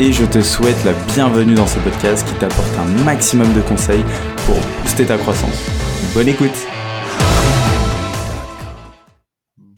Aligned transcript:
et 0.00 0.12
je 0.12 0.24
te 0.24 0.40
souhaite 0.40 0.84
la 0.84 0.92
bienvenue 1.14 1.54
dans 1.54 1.66
ce 1.66 1.78
podcast 1.80 2.26
qui 2.26 2.34
t'apporte 2.34 2.72
un 2.78 3.04
maximum 3.04 3.52
de 3.52 3.60
conseils 3.60 4.04
pour 4.46 4.56
booster 4.82 5.06
ta 5.06 5.16
croissance. 5.16 5.64
Bonne 6.14 6.28
écoute 6.28 6.66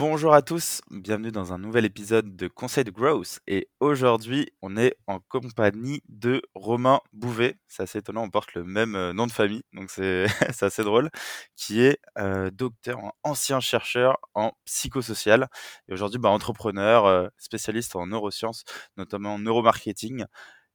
Bonjour 0.01 0.33
à 0.33 0.41
tous, 0.41 0.81
bienvenue 0.91 1.31
dans 1.31 1.53
un 1.53 1.59
nouvel 1.59 1.85
épisode 1.85 2.35
de 2.35 2.49
Conseil 2.49 2.85
de 2.85 2.91
Growth. 2.91 3.41
Et 3.47 3.69
aujourd'hui, 3.81 4.49
on 4.63 4.79
est 4.79 4.97
en 5.07 5.21
compagnie 5.21 6.03
de 6.09 6.41
Romain 6.55 7.03
Bouvet. 7.13 7.59
C'est 7.69 7.83
assez 7.83 7.99
étonnant, 7.99 8.23
on 8.23 8.31
porte 8.31 8.55
le 8.55 8.65
même 8.65 8.95
euh, 8.95 9.13
nom 9.13 9.27
de 9.27 9.31
famille, 9.31 9.63
donc 9.75 9.91
c'est 9.91 10.25
assez 10.63 10.85
drôle, 10.85 11.11
qui 11.55 11.83
est 11.83 11.99
euh, 12.17 12.51
docteur, 12.51 12.99
ancien 13.25 13.61
chercheur 13.61 14.17
en 14.33 14.53
psychosocial. 14.65 15.49
Et 15.87 15.93
aujourd'hui, 15.93 16.19
bah, 16.19 16.31
entrepreneur, 16.31 17.05
euh, 17.05 17.29
spécialiste 17.37 17.95
en 17.95 18.07
neurosciences, 18.07 18.65
notamment 18.97 19.35
en 19.35 19.39
neuromarketing. 19.39 20.25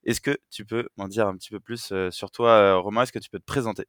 Est-ce 0.04 0.22
que 0.22 0.38
tu 0.52 0.66
peux 0.68 0.88
m'en 0.98 1.08
dire 1.08 1.28
un 1.28 1.36
petit 1.36 1.50
peu 1.50 1.60
plus 1.60 1.92
sur 2.12 2.30
toi, 2.30 2.76
Romain? 2.76 3.02
Est-ce 3.02 3.12
que 3.12 3.17
tu 3.17 3.32
peux 3.32 3.39
te 3.39 3.45
présenter? 3.45 3.88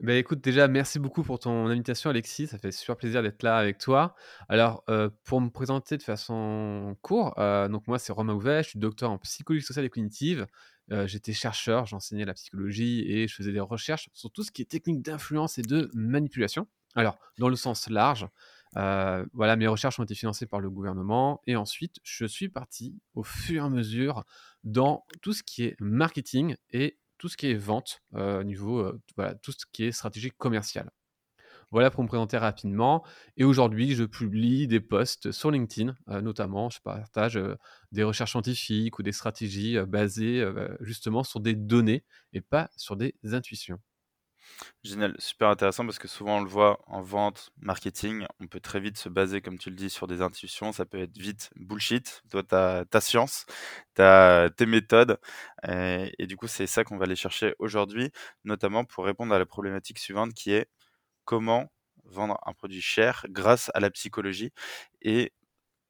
Bah, 0.00 0.14
écoute, 0.14 0.40
déjà, 0.40 0.66
merci 0.66 0.98
beaucoup 0.98 1.22
pour 1.22 1.38
ton 1.38 1.66
invitation, 1.66 2.10
Alexis. 2.10 2.48
Ça 2.48 2.58
fait 2.58 2.72
super 2.72 2.96
plaisir 2.96 3.22
d'être 3.22 3.42
là 3.42 3.56
avec 3.56 3.78
toi. 3.78 4.14
Alors, 4.48 4.82
euh, 4.88 5.08
pour 5.24 5.40
me 5.40 5.50
présenter 5.50 5.96
de 5.96 6.02
façon 6.02 6.96
courte, 7.02 7.38
euh, 7.38 7.68
donc 7.68 7.86
moi, 7.86 7.98
c'est 7.98 8.12
Romain 8.12 8.34
Ouvet, 8.34 8.62
je 8.64 8.70
suis 8.70 8.78
docteur 8.78 9.10
en 9.10 9.18
psychologie 9.18 9.64
sociale 9.64 9.84
et 9.84 9.90
cognitive. 9.90 10.46
Euh, 10.90 11.06
j'étais 11.06 11.32
chercheur, 11.32 11.86
j'enseignais 11.86 12.24
la 12.24 12.34
psychologie 12.34 13.04
et 13.08 13.28
je 13.28 13.34
faisais 13.34 13.52
des 13.52 13.60
recherches 13.60 14.10
sur 14.12 14.30
tout 14.30 14.42
ce 14.42 14.50
qui 14.50 14.62
est 14.62 14.66
technique 14.66 15.00
d'influence 15.00 15.58
et 15.58 15.62
de 15.62 15.90
manipulation. 15.94 16.66
Alors, 16.96 17.18
dans 17.38 17.48
le 17.48 17.56
sens 17.56 17.88
large, 17.88 18.26
voilà, 18.74 19.56
mes 19.56 19.68
recherches 19.68 20.00
ont 20.00 20.04
été 20.04 20.14
financées 20.16 20.46
par 20.46 20.60
le 20.60 20.70
gouvernement 20.70 21.40
et 21.46 21.54
ensuite, 21.54 21.96
je 22.02 22.26
suis 22.26 22.48
parti 22.48 22.98
au 23.14 23.22
fur 23.22 23.62
et 23.62 23.66
à 23.66 23.70
mesure 23.70 24.24
dans 24.64 25.04
tout 25.22 25.32
ce 25.32 25.42
qui 25.42 25.64
est 25.64 25.76
marketing 25.80 26.56
et 26.70 26.98
tout 27.18 27.28
ce 27.28 27.36
qui 27.36 27.50
est 27.50 27.54
vente, 27.54 28.02
euh, 28.14 28.42
niveau, 28.44 28.78
euh, 28.78 29.00
voilà, 29.16 29.34
tout 29.34 29.52
ce 29.52 29.64
qui 29.72 29.84
est 29.84 29.92
stratégie 29.92 30.30
commerciale. 30.30 30.90
Voilà 31.70 31.90
pour 31.90 32.02
me 32.02 32.08
présenter 32.08 32.36
rapidement. 32.38 33.04
Et 33.36 33.44
aujourd'hui, 33.44 33.94
je 33.94 34.04
publie 34.04 34.68
des 34.68 34.80
posts 34.80 35.32
sur 35.32 35.50
LinkedIn, 35.50 35.96
euh, 36.08 36.20
notamment, 36.20 36.70
je 36.70 36.80
partage 36.80 37.40
des 37.90 38.04
recherches 38.04 38.32
scientifiques 38.32 38.98
ou 38.98 39.02
des 39.02 39.12
stratégies 39.12 39.78
basées 39.86 40.46
justement 40.80 41.24
sur 41.24 41.40
des 41.40 41.54
données 41.54 42.04
et 42.32 42.40
pas 42.40 42.70
sur 42.76 42.96
des 42.96 43.14
intuitions. 43.24 43.80
Génial, 44.82 45.14
super 45.18 45.48
intéressant 45.48 45.84
parce 45.86 45.98
que 45.98 46.08
souvent 46.08 46.38
on 46.38 46.42
le 46.42 46.48
voit 46.48 46.78
en 46.86 47.00
vente, 47.02 47.50
marketing, 47.58 48.26
on 48.40 48.46
peut 48.46 48.60
très 48.60 48.80
vite 48.80 48.98
se 48.98 49.08
baser, 49.08 49.40
comme 49.40 49.58
tu 49.58 49.70
le 49.70 49.76
dis, 49.76 49.88
sur 49.90 50.06
des 50.06 50.20
intuitions. 50.20 50.72
Ça 50.72 50.84
peut 50.84 50.98
être 51.00 51.16
vite 51.16 51.50
bullshit. 51.56 52.22
Toi, 52.30 52.42
tu 52.42 52.54
as 52.54 52.84
ta 52.90 53.00
science, 53.00 53.46
tu 53.94 54.02
as 54.02 54.50
tes 54.56 54.66
méthodes. 54.66 55.18
Et, 55.66 56.12
et 56.18 56.26
du 56.26 56.36
coup, 56.36 56.46
c'est 56.48 56.66
ça 56.66 56.84
qu'on 56.84 56.98
va 56.98 57.04
aller 57.04 57.16
chercher 57.16 57.54
aujourd'hui, 57.58 58.10
notamment 58.44 58.84
pour 58.84 59.04
répondre 59.06 59.34
à 59.34 59.38
la 59.38 59.46
problématique 59.46 59.98
suivante 59.98 60.34
qui 60.34 60.52
est 60.52 60.68
comment 61.24 61.70
vendre 62.04 62.38
un 62.46 62.52
produit 62.54 62.82
cher 62.82 63.26
grâce 63.30 63.70
à 63.74 63.80
la 63.80 63.90
psychologie. 63.90 64.52
Et 65.02 65.32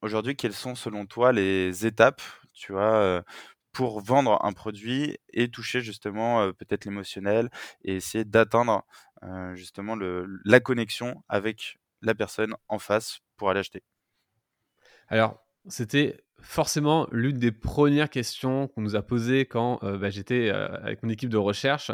aujourd'hui, 0.03 0.37
quelles 0.37 0.55
sont 0.55 0.75
selon 0.75 1.07
toi 1.07 1.33
les 1.33 1.87
étapes 1.87 2.23
tu 2.55 2.73
vois, 2.73 3.25
pour 3.75 4.01
vendre 4.01 4.39
un 4.45 4.53
produit 4.53 5.19
et 5.33 5.51
toucher 5.51 5.81
justement 5.81 6.53
peut-être 6.53 6.85
l'émotionnel 6.85 7.51
et 7.83 7.97
essayer 7.97 8.25
d'atteindre 8.25 8.85
justement 9.55 9.97
la 9.97 10.61
connexion 10.61 11.23
avec 11.29 11.79
la 12.01 12.15
personne 12.15 12.55
en 12.69 12.79
face 12.79 13.21
pour 13.37 13.51
aller 13.51 13.61
acheter 13.61 13.83
Alors, 15.09 15.45
c'était 15.69 16.25
forcément 16.41 17.09
l'une 17.11 17.39
des 17.39 17.53
premières 17.53 18.11
questions 18.11 18.69
qu'on 18.69 18.83
nous 18.83 18.97
a 18.97 19.03
posées 19.03 19.47
quand 19.47 19.81
bah, 19.83 20.11
j'étais 20.11 20.51
avec 20.51 21.03
mon 21.03 21.09
équipe 21.09 21.31
de 21.31 21.37
recherche. 21.37 21.91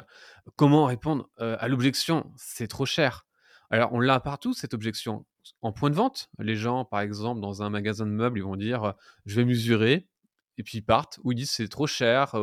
Comment 0.57 0.87
répondre 0.87 1.31
à 1.39 1.67
l'objection 1.69 2.31
C'est 2.37 2.69
trop 2.69 2.87
cher? 2.87 3.27
Alors, 3.71 3.93
on 3.93 4.01
l'a 4.01 4.19
partout, 4.19 4.53
cette 4.53 4.75
objection. 4.75 5.25
En 5.63 5.73
point 5.73 5.91
de 5.91 5.95
vente, 5.95 6.29
les 6.39 6.57
gens, 6.57 6.85
par 6.85 7.01
exemple, 7.01 7.41
dans 7.41 7.63
un 7.63 7.71
magasin 7.71 8.05
de 8.05 8.11
meubles, 8.11 8.39
ils 8.39 8.45
vont 8.45 8.57
dire 8.57 8.95
Je 9.27 9.37
vais 9.37 9.45
mesurer, 9.45 10.09
et 10.61 10.63
puis 10.63 10.79
ils 10.79 10.83
partent, 10.83 11.19
ou 11.25 11.33
ils 11.33 11.37
disent 11.37 11.51
c'est 11.51 11.69
trop 11.69 11.87
cher. 11.87 12.35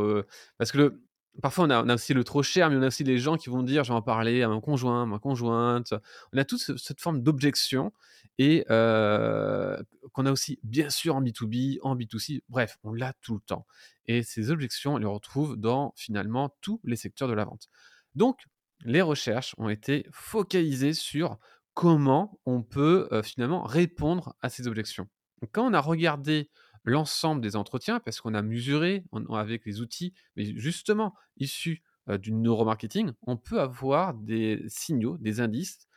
parce 0.58 0.72
que 0.72 1.02
parfois 1.42 1.66
on 1.66 1.70
a, 1.70 1.94
aussi 1.94 2.14
le 2.14 2.24
trop 2.24 2.44
cher, 2.44 2.70
mais 2.70 2.76
on 2.78 2.82
a 2.82 2.88
aussi 2.88 3.04
les 3.04 3.18
gens 3.18 3.38
qui 3.38 3.50
vont 3.50 3.64
dire 3.64 3.84
je 3.84 3.92
vais 3.92 3.98
en 3.98 4.02
parler 4.02 4.44
à 4.44 4.50
mon 4.50 4.62
conjoint, 4.62 5.06
ma 5.06 5.20
conjointe. 5.20 5.94
On 6.34 6.38
a 6.38 6.46
toute 6.46 6.60
cette 6.78 7.02
forme 7.02 7.22
d'objection 7.22 7.94
et 8.38 8.66
qu'on 8.68 10.26
a 10.26 10.32
aussi 10.32 10.60
bien 10.64 10.90
sûr 10.90 11.16
en 11.16 11.22
B2B, 11.22 11.78
en 11.82 11.96
B2C, 11.96 12.42
bref, 12.50 12.78
on 12.84 12.94
l'a 12.94 13.14
tout 13.22 13.36
le 13.36 13.42
temps. 13.42 13.66
Et 14.06 14.24
ces 14.24 14.52
objections, 14.52 14.96
on 14.96 14.98
les 14.98 15.06
retrouve 15.06 15.58
dans 15.58 15.94
finalement 15.96 16.56
tous 16.62 16.82
les 16.84 16.96
secteurs 16.96 17.28
de 17.28 17.34
la 17.34 17.46
vente. 17.46 17.70
Donc, 18.16 18.46
les 18.86 19.02
recherches 19.02 19.56
ont 19.58 19.70
été 19.70 20.08
focalisées 20.12 20.94
sur 20.94 21.38
comment 21.74 22.40
on 22.46 22.64
peut 22.64 23.08
finalement 23.24 23.64
répondre 23.64 24.36
à 24.42 24.50
ces 24.50 24.68
objections. 24.68 25.08
quand 25.52 25.70
on 25.70 25.74
a 25.74 25.80
regardé 25.80 26.50
l'ensemble 26.88 27.42
des 27.42 27.58
entretiens 27.58 28.00
parce 28.00 28.22
qu'on 28.22 28.34
a 28.34 28.42
mesuré 28.42 29.04
avec 29.30 29.66
les 29.66 29.82
outils, 29.82 30.14
mais 30.36 30.46
justement 30.58 31.14
issus 31.36 31.84
du 32.08 32.32
neuromarketing, 32.32 33.12
on 33.24 33.36
peut 33.36 33.60
avoir 33.60 34.14
des 34.14 34.64
signaux, 34.70 35.18
des 35.18 35.42
indices 35.42 35.88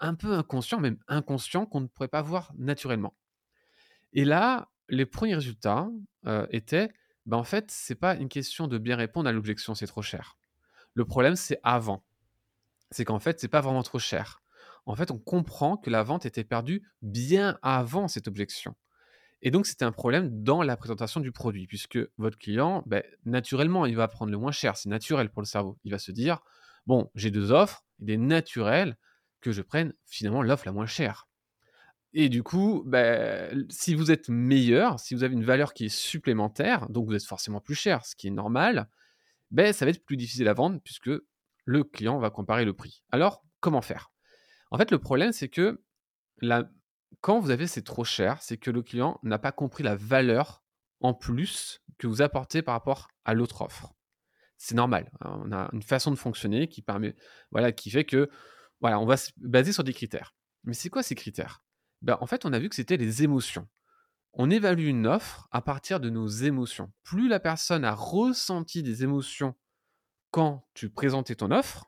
un 0.00 0.14
peu 0.14 0.32
inconscients, 0.32 0.80
même 0.80 0.98
inconscients, 1.06 1.66
qu'on 1.66 1.82
ne 1.82 1.86
pourrait 1.86 2.08
pas 2.08 2.22
voir 2.22 2.52
naturellement. 2.58 3.14
Et 4.12 4.24
là, 4.24 4.68
les 4.88 5.06
premiers 5.06 5.36
résultats 5.36 5.88
étaient, 6.50 6.90
ben 7.26 7.36
en 7.36 7.44
fait, 7.44 7.70
c'est 7.70 7.94
pas 7.94 8.16
une 8.16 8.28
question 8.28 8.66
de 8.66 8.78
bien 8.78 8.96
répondre 8.96 9.28
à 9.28 9.32
l'objection, 9.32 9.76
c'est 9.76 9.86
trop 9.86 10.02
cher. 10.02 10.36
Le 10.94 11.04
problème, 11.04 11.36
c'est 11.36 11.60
avant. 11.62 12.04
C'est 12.90 13.04
qu'en 13.04 13.20
fait, 13.20 13.38
c'est 13.38 13.46
pas 13.46 13.60
vraiment 13.60 13.84
trop 13.84 14.00
cher. 14.00 14.42
En 14.84 14.96
fait, 14.96 15.12
on 15.12 15.18
comprend 15.18 15.76
que 15.76 15.90
la 15.90 16.02
vente 16.02 16.26
était 16.26 16.42
perdue 16.42 16.82
bien 17.02 17.56
avant 17.62 18.08
cette 18.08 18.26
objection. 18.26 18.74
Et 19.42 19.50
donc, 19.50 19.66
c'était 19.66 19.84
un 19.84 19.92
problème 19.92 20.42
dans 20.42 20.62
la 20.62 20.76
présentation 20.76 21.20
du 21.20 21.32
produit, 21.32 21.66
puisque 21.66 21.98
votre 22.18 22.38
client, 22.38 22.82
ben, 22.86 23.02
naturellement, 23.24 23.86
il 23.86 23.96
va 23.96 24.06
prendre 24.08 24.30
le 24.30 24.38
moins 24.38 24.52
cher. 24.52 24.76
C'est 24.76 24.88
naturel 24.88 25.30
pour 25.30 25.40
le 25.40 25.46
cerveau. 25.46 25.78
Il 25.84 25.92
va 25.92 25.98
se 25.98 26.12
dire, 26.12 26.40
bon, 26.86 27.10
j'ai 27.14 27.30
deux 27.30 27.50
offres, 27.50 27.84
il 28.00 28.10
est 28.10 28.18
naturel 28.18 28.96
que 29.40 29.52
je 29.52 29.62
prenne 29.62 29.94
finalement 30.06 30.42
l'offre 30.42 30.66
la 30.66 30.72
moins 30.72 30.86
chère. 30.86 31.26
Et 32.12 32.28
du 32.28 32.42
coup, 32.42 32.82
ben, 32.86 33.66
si 33.70 33.94
vous 33.94 34.10
êtes 34.10 34.28
meilleur, 34.28 34.98
si 34.98 35.14
vous 35.14 35.22
avez 35.22 35.34
une 35.34 35.44
valeur 35.44 35.72
qui 35.72 35.86
est 35.86 35.88
supplémentaire, 35.88 36.88
donc 36.90 37.06
vous 37.06 37.14
êtes 37.14 37.24
forcément 37.24 37.60
plus 37.60 37.76
cher, 37.76 38.04
ce 38.04 38.16
qui 38.16 38.26
est 38.26 38.32
normal, 38.32 38.88
ben, 39.50 39.72
ça 39.72 39.84
va 39.84 39.90
être 39.90 40.04
plus 40.04 40.16
difficile 40.16 40.48
à 40.48 40.54
vendre 40.54 40.80
puisque 40.82 41.10
le 41.64 41.84
client 41.84 42.18
va 42.18 42.30
comparer 42.30 42.64
le 42.64 42.74
prix. 42.74 43.02
Alors, 43.10 43.44
comment 43.60 43.80
faire? 43.80 44.10
En 44.70 44.78
fait, 44.78 44.90
le 44.90 44.98
problème, 44.98 45.32
c'est 45.32 45.48
que 45.48 45.82
la 46.40 46.68
quand 47.20 47.38
vous 47.38 47.50
avez 47.50 47.66
c'est 47.66 47.82
trop 47.82 48.04
cher, 48.04 48.42
c'est 48.42 48.56
que 48.56 48.70
le 48.70 48.82
client 48.82 49.18
n'a 49.22 49.38
pas 49.38 49.52
compris 49.52 49.82
la 49.82 49.96
valeur 49.96 50.62
en 51.00 51.14
plus 51.14 51.82
que 51.98 52.06
vous 52.06 52.22
apportez 52.22 52.62
par 52.62 52.74
rapport 52.74 53.08
à 53.24 53.34
l'autre 53.34 53.62
offre. 53.62 53.94
C'est 54.56 54.74
normal. 54.74 55.10
Hein, 55.20 55.40
on 55.44 55.52
a 55.52 55.70
une 55.72 55.82
façon 55.82 56.10
de 56.10 56.16
fonctionner 56.16 56.68
qui 56.68 56.82
permet, 56.82 57.16
voilà, 57.50 57.72
qui 57.72 57.90
fait 57.90 58.04
que, 58.04 58.30
voilà, 58.80 59.00
on 59.00 59.06
va 59.06 59.16
se 59.16 59.30
baser 59.36 59.72
sur 59.72 59.84
des 59.84 59.94
critères. 59.94 60.34
Mais 60.64 60.74
c'est 60.74 60.90
quoi 60.90 61.02
ces 61.02 61.14
critères? 61.14 61.62
Ben, 62.02 62.18
En 62.20 62.26
fait, 62.26 62.44
on 62.44 62.52
a 62.52 62.58
vu 62.58 62.68
que 62.68 62.74
c'était 62.74 62.96
les 62.96 63.22
émotions. 63.22 63.68
On 64.32 64.50
évalue 64.50 64.86
une 64.86 65.06
offre 65.06 65.48
à 65.50 65.60
partir 65.60 65.98
de 65.98 66.10
nos 66.10 66.28
émotions. 66.28 66.92
Plus 67.02 67.28
la 67.28 67.40
personne 67.40 67.84
a 67.84 67.94
ressenti 67.94 68.82
des 68.82 69.02
émotions 69.02 69.54
quand 70.30 70.68
tu 70.74 70.90
présentais 70.90 71.34
ton 71.34 71.50
offre, 71.50 71.86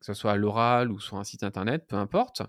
que 0.00 0.06
ce 0.06 0.14
soit 0.14 0.32
à 0.32 0.36
l'oral 0.36 0.90
ou 0.90 0.98
sur 0.98 1.18
un 1.18 1.24
site 1.24 1.42
internet, 1.42 1.86
peu 1.86 1.96
importe, 1.96 2.42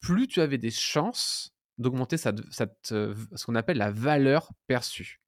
plus 0.00 0.28
tu 0.28 0.40
avais 0.40 0.58
des 0.58 0.70
chances 0.70 1.53
d'augmenter 1.78 2.16
ce 2.16 3.44
qu'on 3.44 3.54
appelle 3.54 3.78
la 3.78 3.90
valeur 3.90 4.50
perçue. 4.66 5.20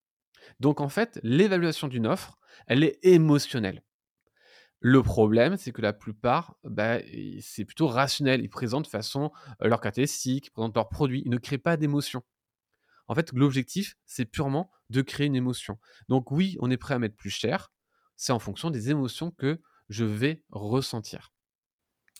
Donc 0.61 0.81
en 0.81 0.89
fait, 0.89 1.19
l'évaluation 1.23 1.89
d'une 1.89 2.07
offre, 2.07 2.39
elle 2.67 2.85
est 2.85 2.99
émotionnelle. 3.03 3.83
Le 4.81 5.03
problème, 5.03 5.57
c'est 5.57 5.73
que 5.73 5.83
la 5.83 5.93
plupart, 5.93 6.57
bah, 6.63 6.99
c'est 7.41 7.65
plutôt 7.65 7.89
rationnel. 7.89 8.43
Ils 8.43 8.51
présentent 8.51 8.85
de 8.85 8.91
façon 8.91 9.33
leur 9.61 9.81
caractéristique, 9.81 10.47
ils 10.47 10.51
présentent 10.51 10.77
leurs 10.77 10.89
produits, 10.89 11.23
ils 11.25 11.31
ne 11.31 11.39
créent 11.39 11.59
pas 11.59 11.77
d'émotion. 11.77 12.23
En 13.09 13.15
fait, 13.15 13.33
l'objectif, 13.33 13.97
c'est 14.05 14.25
purement 14.25 14.71
de 14.91 15.03
créer 15.03 15.27
une 15.27 15.37
émotion. 15.37 15.79
Donc 16.09 16.31
oui, 16.31 16.57
on 16.61 16.71
est 16.71 16.77
prêt 16.77 16.95
à 16.95 16.99
mettre 16.99 17.17
plus 17.17 17.31
cher. 17.31 17.73
C'est 18.17 18.33
en 18.33 18.39
fonction 18.39 18.71
des 18.71 18.91
émotions 18.91 19.31
que 19.31 19.61
je 19.89 20.05
vais 20.05 20.43
ressentir. 20.51 21.33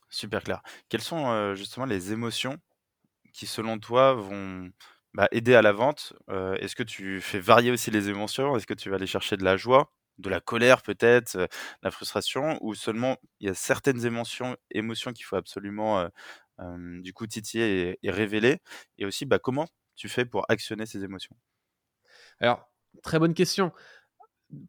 Super 0.09 0.43
clair. 0.43 0.63
Quelles 0.89 1.03
sont 1.03 1.29
euh, 1.31 1.55
justement 1.55 1.87
les 1.87 2.13
émotions 2.13 2.59
qui, 3.37 3.47
selon 3.47 3.79
toi, 3.79 4.15
vont 4.15 4.71
bah, 5.15 5.29
aider 5.31 5.55
à 5.55 5.63
la 5.63 5.73
vente 5.73 6.15
Est-ce 6.29 6.75
que 6.75 6.83
tu 6.83 7.21
fais 7.21 7.39
varier 7.39 7.71
aussi 7.71 7.91
les 7.91 8.09
émotions? 8.09 8.57
Est-ce 8.57 8.67
que 8.67 8.75
tu 8.75 8.89
vas 8.91 8.97
aller 8.97 9.07
chercher 9.07 9.37
de 9.37 9.45
la 9.45 9.57
joie, 9.57 9.93
de 10.19 10.31
la 10.31 10.41
colère 10.41 10.83
peut-être, 10.83 11.49
la 11.83 11.91
frustration? 11.91 12.59
Ou 12.63 12.75
seulement 12.75 13.17
il 13.41 13.49
y 13.49 13.51
a 13.51 13.55
certaines 13.55 14.07
émotions, 14.07 14.57
émotions 14.71 15.13
qu'il 15.13 15.27
faut 15.27 15.37
absolument 15.37 16.09
du 16.59 17.13
coup 17.13 17.27
titiller 17.27 17.99
et, 18.03 18.11
révéler? 18.11 18.59
Et 18.99 19.05
aussi, 19.05 19.27
bah, 19.27 19.39
comment 19.39 19.69
tu 19.97 20.09
fais 20.09 20.25
pour 20.25 20.47
actionner 20.49 20.87
ces 20.87 21.05
émotions? 21.05 21.37
Alors, 22.41 22.71
très 23.03 23.19
bonne 23.19 23.35
question. 23.35 23.73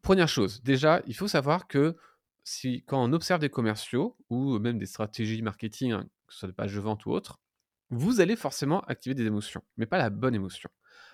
Première 0.02 0.28
chose, 0.28 0.62
déjà, 0.64 1.02
il 1.06 1.16
faut 1.16 1.28
savoir 1.28 1.68
que 1.68 1.96
si, 2.44 2.84
quand 2.86 3.04
on 3.04 3.14
observe 3.14 3.40
des 3.40 3.50
commerciaux 3.50 4.18
ou 4.30 4.60
même 4.60 4.78
des 4.78 4.86
stratégies 4.86 5.42
marketing, 5.42 5.92
hein, 5.92 6.10
que 6.28 6.34
ce 6.34 6.40
soit 6.40 6.48
des 6.50 6.54
pages 6.54 6.74
de 6.74 6.80
vente 6.80 7.06
ou 7.06 7.12
autres, 7.12 7.40
vous 7.90 8.20
allez 8.22 8.36
forcément 8.36 8.82
activer 8.82 9.16
des 9.16 9.26
émotions, 9.26 9.62
mais 9.78 9.86
pas 9.86 9.98
la 9.98 10.10
bonne 10.10 10.36
émotion. 10.36 10.70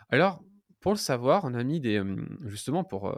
Alors, 0.09 0.43
pour 0.79 0.91
le 0.91 0.97
savoir, 0.97 1.45
on 1.45 1.53
a 1.53 1.63
mis 1.63 1.79
des, 1.79 2.03
justement 2.41 2.83
pour, 2.83 3.15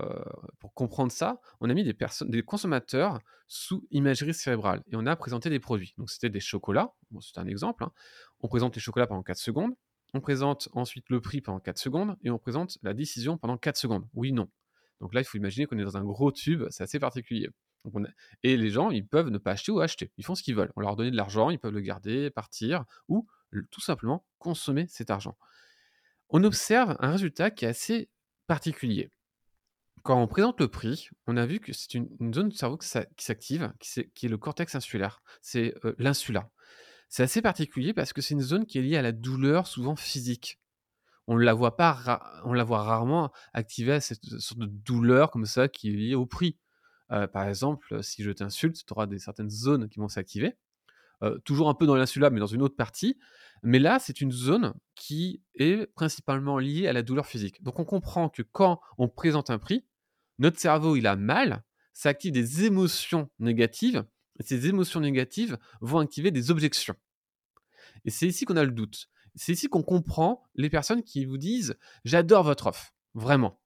pour 0.59 0.73
comprendre 0.75 1.11
ça, 1.11 1.39
on 1.59 1.69
a 1.69 1.73
mis 1.73 1.83
des 1.83 1.95
personnes, 1.95 2.29
des 2.29 2.43
consommateurs 2.43 3.19
sous 3.47 3.87
imagerie 3.89 4.35
cérébrale 4.35 4.83
et 4.91 4.95
on 4.95 5.07
a 5.07 5.15
présenté 5.15 5.49
des 5.49 5.59
produits. 5.59 5.95
Donc 5.97 6.11
c'était 6.11 6.29
des 6.29 6.39
chocolats, 6.39 6.93
bon, 7.09 7.21
c'est 7.21 7.39
un 7.39 7.47
exemple. 7.47 7.83
Hein. 7.83 7.91
On 8.41 8.47
présente 8.47 8.75
les 8.75 8.81
chocolats 8.81 9.07
pendant 9.07 9.23
4 9.23 9.37
secondes, 9.37 9.73
on 10.13 10.21
présente 10.21 10.69
ensuite 10.73 11.09
le 11.09 11.21
prix 11.21 11.41
pendant 11.41 11.59
4 11.59 11.79
secondes 11.79 12.15
et 12.23 12.29
on 12.29 12.37
présente 12.37 12.77
la 12.83 12.93
décision 12.93 13.37
pendant 13.37 13.57
4 13.57 13.77
secondes. 13.77 14.07
Oui, 14.13 14.31
non. 14.31 14.47
Donc 15.01 15.13
là, 15.13 15.21
il 15.21 15.25
faut 15.25 15.37
imaginer 15.37 15.65
qu'on 15.65 15.77
est 15.79 15.83
dans 15.83 15.97
un 15.97 16.03
gros 16.03 16.31
tube, 16.31 16.63
c'est 16.69 16.83
assez 16.83 16.99
particulier. 16.99 17.49
Et 18.43 18.57
les 18.57 18.69
gens, 18.69 18.91
ils 18.91 19.07
peuvent 19.07 19.29
ne 19.29 19.37
pas 19.37 19.51
acheter 19.51 19.71
ou 19.71 19.79
acheter. 19.79 20.11
Ils 20.17 20.25
font 20.25 20.35
ce 20.35 20.43
qu'ils 20.43 20.55
veulent. 20.55 20.71
On 20.75 20.81
leur 20.81 20.95
donne 20.95 21.09
de 21.09 21.15
l'argent, 21.15 21.49
ils 21.49 21.59
peuvent 21.59 21.73
le 21.73 21.81
garder, 21.81 22.29
partir, 22.29 22.85
ou 23.07 23.27
tout 23.61 23.81
simplement 23.81 24.25
consommer 24.39 24.87
cet 24.89 25.09
argent. 25.09 25.37
On 26.29 26.43
observe 26.43 26.95
un 26.99 27.11
résultat 27.11 27.51
qui 27.51 27.65
est 27.65 27.69
assez 27.69 28.09
particulier. 28.47 29.11
Quand 30.03 30.21
on 30.21 30.27
présente 30.27 30.59
le 30.59 30.67
prix, 30.67 31.09
on 31.25 31.35
a 31.35 31.45
vu 31.45 31.59
que 31.59 31.73
c'est 31.73 31.95
une, 31.95 32.33
zone 32.33 32.49
du 32.49 32.55
cerveau 32.55 32.77
qui 32.77 32.87
s'active, 32.87 33.73
qui, 33.79 34.25
est 34.25 34.29
le 34.29 34.37
cortex 34.37 34.75
insulaire. 34.75 35.21
C'est 35.41 35.73
euh, 35.83 35.95
l'insula. 35.97 36.51
C'est 37.09 37.23
assez 37.23 37.41
particulier 37.41 37.93
parce 37.93 38.13
que 38.13 38.21
c'est 38.21 38.33
une 38.33 38.41
zone 38.41 38.65
qui 38.65 38.77
est 38.77 38.81
liée 38.81 38.97
à 38.97 39.01
la 39.01 39.11
douleur, 39.11 39.67
souvent 39.67 39.95
physique. 39.95 40.59
On 41.27 41.37
la 41.37 41.53
voit 41.53 41.75
pas, 41.75 42.41
on 42.43 42.53
la 42.53 42.63
voit 42.63 42.83
rarement 42.83 43.31
activée 43.53 43.93
à 43.93 44.01
cette 44.01 44.23
sorte 44.23 44.59
de 44.59 44.67
douleur 44.67 45.31
comme 45.31 45.45
ça 45.47 45.67
qui 45.67 45.89
est 45.89 45.93
liée 45.93 46.15
au 46.15 46.27
prix. 46.27 46.59
Euh, 47.11 47.27
par 47.27 47.47
exemple, 47.47 48.03
si 48.03 48.23
je 48.23 48.31
t'insulte, 48.31 48.85
tu 48.85 48.93
auras 48.93 49.07
des 49.07 49.19
certaines 49.19 49.49
zones 49.49 49.89
qui 49.89 49.99
vont 49.99 50.07
s'activer. 50.07 50.55
Euh, 51.23 51.37
toujours 51.39 51.69
un 51.69 51.73
peu 51.73 51.85
dans 51.85 51.95
l'insula, 51.95 52.29
mais 52.29 52.39
dans 52.39 52.45
une 52.45 52.61
autre 52.61 52.75
partie. 52.75 53.17
Mais 53.63 53.79
là, 53.79 53.99
c'est 53.99 54.21
une 54.21 54.31
zone 54.31 54.73
qui 54.95 55.41
est 55.55 55.87
principalement 55.93 56.59
liée 56.59 56.87
à 56.87 56.93
la 56.93 57.01
douleur 57.01 57.25
physique. 57.25 57.63
Donc 57.63 57.79
on 57.79 57.85
comprend 57.85 58.29
que 58.29 58.41
quand 58.41 58.79
on 58.97 59.07
présente 59.07 59.49
un 59.49 59.57
prix, 59.57 59.85
notre 60.39 60.59
cerveau, 60.59 60.95
il 60.95 61.07
a 61.07 61.15
mal, 61.15 61.63
ça 61.93 62.09
active 62.09 62.31
des 62.31 62.65
émotions 62.65 63.29
négatives, 63.39 64.05
et 64.39 64.43
ces 64.43 64.67
émotions 64.67 64.99
négatives 64.99 65.57
vont 65.81 65.99
activer 65.99 66.31
des 66.31 66.51
objections. 66.51 66.95
Et 68.03 68.09
c'est 68.09 68.27
ici 68.27 68.45
qu'on 68.45 68.57
a 68.57 68.63
le 68.63 68.71
doute. 68.71 69.09
C'est 69.35 69.53
ici 69.53 69.67
qu'on 69.67 69.83
comprend 69.83 70.43
les 70.55 70.69
personnes 70.69 71.03
qui 71.03 71.25
vous 71.25 71.37
disent 71.37 71.77
J'adore 72.03 72.43
votre 72.43 72.67
offre, 72.67 72.93
vraiment. 73.13 73.59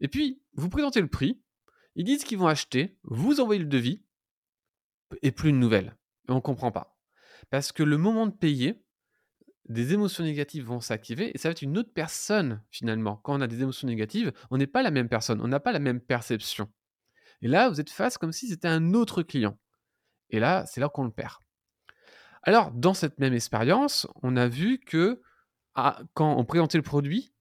Et 0.00 0.08
puis, 0.08 0.42
vous 0.54 0.68
présentez 0.68 1.00
le 1.00 1.08
prix, 1.08 1.40
ils 1.94 2.04
disent 2.04 2.24
qu'ils 2.24 2.38
vont 2.38 2.46
acheter, 2.46 2.96
vous 3.04 3.40
envoyez 3.40 3.60
le 3.60 3.68
devis, 3.68 4.02
et 5.22 5.32
plus 5.32 5.50
une 5.50 5.60
nouvelle. 5.60 5.96
Et 6.28 6.32
on 6.32 6.36
ne 6.36 6.40
comprend 6.40 6.70
pas. 6.70 6.96
Parce 7.50 7.72
que 7.72 7.82
le 7.82 7.96
moment 7.96 8.26
de 8.26 8.32
payer, 8.32 8.82
des 9.68 9.92
émotions 9.94 10.24
négatives 10.24 10.64
vont 10.64 10.80
s'activer 10.80 11.30
et 11.32 11.38
ça 11.38 11.48
va 11.48 11.52
être 11.52 11.62
une 11.62 11.78
autre 11.78 11.92
personne 11.94 12.62
finalement. 12.70 13.16
Quand 13.16 13.38
on 13.38 13.40
a 13.40 13.46
des 13.46 13.62
émotions 13.62 13.86
négatives, 13.86 14.32
on 14.50 14.58
n'est 14.58 14.66
pas 14.66 14.82
la 14.82 14.90
même 14.90 15.08
personne, 15.08 15.40
on 15.40 15.48
n'a 15.48 15.60
pas 15.60 15.72
la 15.72 15.78
même 15.78 16.00
perception. 16.00 16.70
Et 17.40 17.48
là, 17.48 17.68
vous 17.68 17.80
êtes 17.80 17.90
face 17.90 18.18
comme 18.18 18.32
si 18.32 18.48
c'était 18.48 18.68
un 18.68 18.94
autre 18.94 19.22
client. 19.22 19.58
Et 20.30 20.40
là, 20.40 20.64
c'est 20.66 20.80
là 20.80 20.88
qu'on 20.88 21.04
le 21.04 21.10
perd. 21.10 21.34
Alors, 22.42 22.72
dans 22.72 22.94
cette 22.94 23.18
même 23.18 23.34
expérience, 23.34 24.06
on 24.22 24.36
a 24.36 24.48
vu 24.48 24.78
que 24.78 25.22
ah, 25.74 26.00
quand 26.14 26.36
on 26.36 26.44
présentait 26.44 26.78
le 26.78 26.82
produit, 26.82 27.32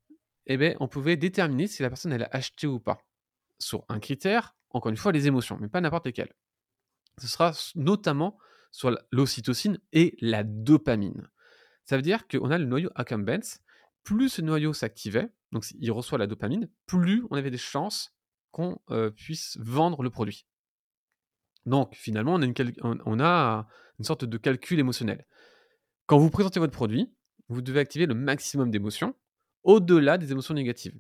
eh 0.46 0.58
bien, 0.58 0.76
on 0.80 0.88
pouvait 0.88 1.18
déterminer 1.18 1.68
si 1.68 1.82
la 1.82 1.90
personne 1.90 2.14
allait 2.14 2.30
acheter 2.32 2.68
ou 2.68 2.80
pas 2.80 3.00
sur 3.60 3.86
un 3.90 4.00
critère, 4.00 4.56
encore 4.70 4.90
une 4.90 4.98
fois, 4.98 5.12
les 5.12 5.28
émotions, 5.28 5.58
mais 5.60 5.68
pas 5.68 5.82
n'importe 5.82 6.06
lesquelles. 6.06 6.34
Ce 7.18 7.28
sera 7.28 7.54
notamment 7.76 8.38
sur 8.72 8.98
l'ocytocine 9.12 9.80
et 9.92 10.16
la 10.22 10.44
dopamine. 10.44 11.30
Ça 11.86 11.96
veut 11.96 12.02
dire 12.02 12.28
qu'on 12.28 12.52
a 12.52 12.58
le 12.58 12.66
noyau 12.66 12.90
accumbens, 12.96 13.62
plus 14.04 14.30
ce 14.30 14.42
noyau 14.42 14.74
s'activait, 14.74 15.30
donc 15.52 15.66
il 15.80 15.92
reçoit 15.92 16.18
la 16.18 16.28
dopamine, 16.28 16.70
plus 16.86 17.24
on 17.30 17.36
avait 17.36 17.52
des 17.52 17.58
chances 17.58 18.16
qu'on 18.52 18.80
euh, 18.90 19.10
puisse 19.10 19.58
vendre 19.60 20.04
le 20.04 20.10
produit. 20.10 20.46
Donc 21.66 21.96
finalement, 21.96 22.36
on 22.36 23.20
a 23.20 23.68
une 24.00 24.06
sorte 24.06 24.26
de 24.26 24.38
calcul 24.38 24.80
émotionnel. 24.80 25.26
Quand 26.06 26.18
vous 26.18 26.30
présentez 26.30 26.60
votre 26.60 26.74
produit, 26.74 27.14
vous 27.50 27.62
devez 27.62 27.80
activer 27.80 28.06
le 28.06 28.16
maximum 28.16 28.72
d'émotions 28.72 29.16
au-delà 29.64 30.18
des 30.18 30.32
émotions 30.32 30.54
négatives. 30.54 30.98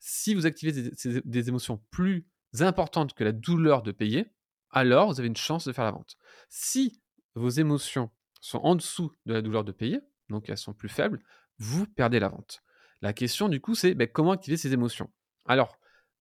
Si 0.00 0.34
vous 0.34 0.46
activez 0.46 0.90
des, 1.24 1.48
émotions 1.48 1.82
plus 1.90 2.26
importantes 2.60 3.14
que 3.14 3.24
la 3.24 3.32
douleur 3.32 3.82
de 3.82 3.92
payer, 3.92 4.26
alors 4.74 5.08
vous 5.08 5.20
avez 5.20 5.28
une 5.28 5.36
chance 5.36 5.66
de 5.66 5.72
faire 5.72 5.84
la 5.84 5.92
vente. 5.92 6.16
Si 6.48 7.00
vos 7.34 7.48
émotions 7.48 8.10
sont 8.40 8.58
en 8.58 8.74
dessous 8.74 9.12
de 9.24 9.32
la 9.32 9.40
douleur 9.40 9.64
de 9.64 9.72
payer, 9.72 10.00
donc 10.28 10.48
elles 10.48 10.58
sont 10.58 10.74
plus 10.74 10.88
faibles, 10.88 11.20
vous 11.58 11.86
perdez 11.86 12.20
la 12.20 12.28
vente. 12.28 12.62
La 13.00 13.12
question 13.12 13.48
du 13.48 13.60
coup, 13.60 13.74
c'est 13.74 13.94
ben, 13.94 14.08
comment 14.08 14.32
activer 14.32 14.56
ces 14.56 14.72
émotions? 14.72 15.10
Alors, 15.46 15.78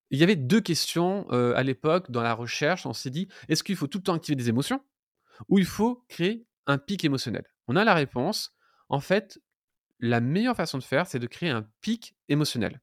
il 0.09 0.19
y 0.19 0.23
avait 0.23 0.35
deux 0.35 0.61
questions 0.61 1.25
euh, 1.31 1.55
à 1.55 1.63
l'époque 1.63 2.11
dans 2.11 2.21
la 2.21 2.33
recherche. 2.33 2.85
On 2.85 2.94
s'est 2.94 3.09
dit, 3.09 3.27
est-ce 3.50 3.63
qu'il 3.63 3.75
faut 3.75 3.88
tout 3.88 3.97
le 3.97 4.03
temps 4.03 4.13
activer 4.13 4.35
des 4.35 4.50
émotions 4.50 4.81
ou 5.50 5.59
il 5.59 5.65
faut 5.65 6.05
créer 6.07 6.45
un 6.67 6.77
pic 6.77 7.03
émotionnel? 7.03 7.45
On 7.67 7.75
a 7.75 7.83
la 7.83 7.94
réponse. 7.94 8.55
En 8.89 9.00
fait, 9.00 9.41
la 10.00 10.19
meilleure 10.19 10.55
façon 10.55 10.77
de 10.77 10.83
faire, 10.83 11.07
c'est 11.07 11.19
de 11.19 11.27
créer 11.27 11.50
un 11.50 11.67
pic 11.81 12.15
émotionnel. 12.29 12.81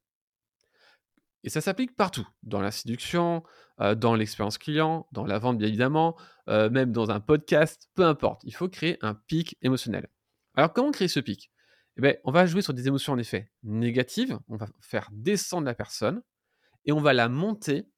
Et 1.42 1.48
ça 1.48 1.60
s'applique 1.60 1.96
partout, 1.96 2.26
dans 2.42 2.60
la 2.60 2.70
séduction, 2.70 3.42
dans 3.78 4.14
l'expérience 4.14 4.58
client, 4.58 5.06
dans 5.12 5.24
la 5.24 5.38
vente 5.38 5.58
bien 5.58 5.68
évidemment, 5.68 6.16
même 6.46 6.92
dans 6.92 7.10
un 7.10 7.20
podcast, 7.20 7.88
peu 7.94 8.04
importe. 8.04 8.42
Il 8.44 8.54
faut 8.54 8.68
créer 8.68 8.98
un 9.00 9.14
pic 9.14 9.56
émotionnel. 9.62 10.08
Alors 10.54 10.72
comment 10.72 10.90
créer 10.90 11.08
ce 11.08 11.20
pic? 11.20 11.50
Eh 11.96 12.02
bien, 12.02 12.14
On 12.24 12.30
va 12.30 12.46
jouer 12.46 12.62
sur 12.62 12.74
des 12.74 12.88
émotions 12.88 13.14
en 13.14 13.18
effet 13.18 13.50
négatives, 13.62 14.38
on 14.48 14.56
va 14.56 14.68
faire 14.80 15.08
descendre 15.12 15.66
la 15.66 15.74
personne 15.74 16.22
et 16.84 16.92
on 16.92 17.00
va 17.00 17.12
la 17.12 17.28
monter 17.28 17.88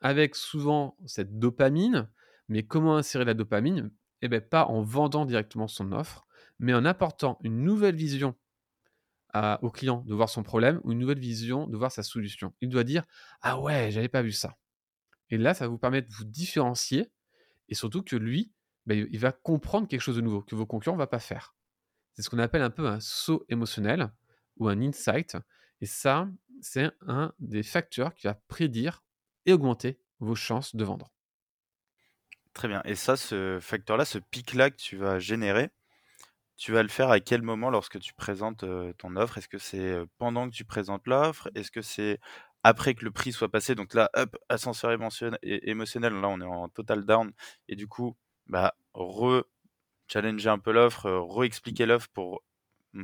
avec 0.00 0.34
souvent 0.34 0.96
cette 1.06 1.38
dopamine. 1.38 2.08
Mais 2.48 2.62
comment 2.62 2.96
insérer 2.96 3.24
la 3.24 3.34
dopamine? 3.34 3.90
Eh 4.22 4.28
bien 4.28 4.40
pas 4.40 4.66
en 4.66 4.82
vendant 4.82 5.26
directement 5.26 5.68
son 5.68 5.92
offre, 5.92 6.26
mais 6.58 6.72
en 6.72 6.84
apportant 6.84 7.38
une 7.42 7.62
nouvelle 7.62 7.96
vision 7.96 8.34
au 9.62 9.70
client 9.70 10.02
de 10.06 10.14
voir 10.14 10.28
son 10.28 10.42
problème 10.42 10.80
ou 10.84 10.92
une 10.92 10.98
nouvelle 10.98 11.18
vision 11.18 11.66
de 11.66 11.76
voir 11.76 11.92
sa 11.92 12.02
solution. 12.02 12.54
Il 12.60 12.68
doit 12.68 12.84
dire 12.84 13.04
Ah 13.42 13.60
ouais, 13.60 13.90
j'avais 13.90 14.08
pas 14.08 14.22
vu 14.22 14.32
ça. 14.32 14.56
Et 15.30 15.38
là, 15.38 15.54
ça 15.54 15.68
vous 15.68 15.78
permettre 15.78 16.08
de 16.08 16.14
vous 16.14 16.24
différencier 16.24 17.10
et 17.68 17.74
surtout 17.74 18.02
que 18.02 18.16
lui, 18.16 18.52
bah, 18.86 18.94
il 18.94 19.18
va 19.18 19.32
comprendre 19.32 19.88
quelque 19.88 20.00
chose 20.00 20.16
de 20.16 20.20
nouveau 20.20 20.42
que 20.42 20.54
vos 20.54 20.66
concurrents 20.66 20.96
ne 20.96 21.02
vont 21.02 21.06
pas 21.06 21.18
faire. 21.18 21.54
C'est 22.14 22.22
ce 22.22 22.30
qu'on 22.30 22.38
appelle 22.38 22.62
un 22.62 22.70
peu 22.70 22.86
un 22.86 23.00
saut 23.00 23.44
émotionnel 23.48 24.10
ou 24.56 24.68
un 24.68 24.80
insight. 24.80 25.36
Et 25.80 25.86
ça, 25.86 26.28
c'est 26.62 26.90
un 27.06 27.34
des 27.38 27.62
facteurs 27.62 28.14
qui 28.14 28.26
va 28.26 28.34
prédire 28.34 29.04
et 29.44 29.52
augmenter 29.52 30.00
vos 30.20 30.34
chances 30.34 30.74
de 30.74 30.84
vendre. 30.84 31.12
Très 32.54 32.68
bien. 32.68 32.80
Et 32.86 32.94
ça, 32.94 33.16
ce 33.18 33.58
facteur-là, 33.60 34.06
ce 34.06 34.18
pic-là 34.18 34.70
que 34.70 34.76
tu 34.76 34.96
vas 34.96 35.18
générer, 35.18 35.68
tu 36.56 36.72
vas 36.72 36.82
le 36.82 36.88
faire 36.88 37.10
à 37.10 37.20
quel 37.20 37.42
moment 37.42 37.70
lorsque 37.70 38.00
tu 38.00 38.14
présentes 38.14 38.64
ton 38.98 39.16
offre? 39.16 39.38
Est-ce 39.38 39.48
que 39.48 39.58
c'est 39.58 39.98
pendant 40.18 40.48
que 40.48 40.54
tu 40.54 40.64
présentes 40.64 41.06
l'offre? 41.06 41.50
Est-ce 41.54 41.70
que 41.70 41.82
c'est 41.82 42.18
après 42.62 42.94
que 42.94 43.04
le 43.04 43.10
prix 43.10 43.32
soit 43.32 43.50
passé? 43.50 43.74
Donc 43.74 43.94
là, 43.94 44.10
hop, 44.14 44.36
ascenseur 44.48 44.92
émotionnel, 44.92 46.14
là 46.14 46.28
on 46.28 46.40
est 46.40 46.44
en 46.44 46.68
total 46.68 47.04
down. 47.04 47.32
Et 47.68 47.76
du 47.76 47.86
coup, 47.88 48.16
bah, 48.46 48.74
re-challenger 48.94 50.48
un 50.50 50.58
peu 50.58 50.72
l'offre, 50.72 51.10
re-expliquer 51.10 51.86
l'offre 51.86 52.08
pour 52.14 52.42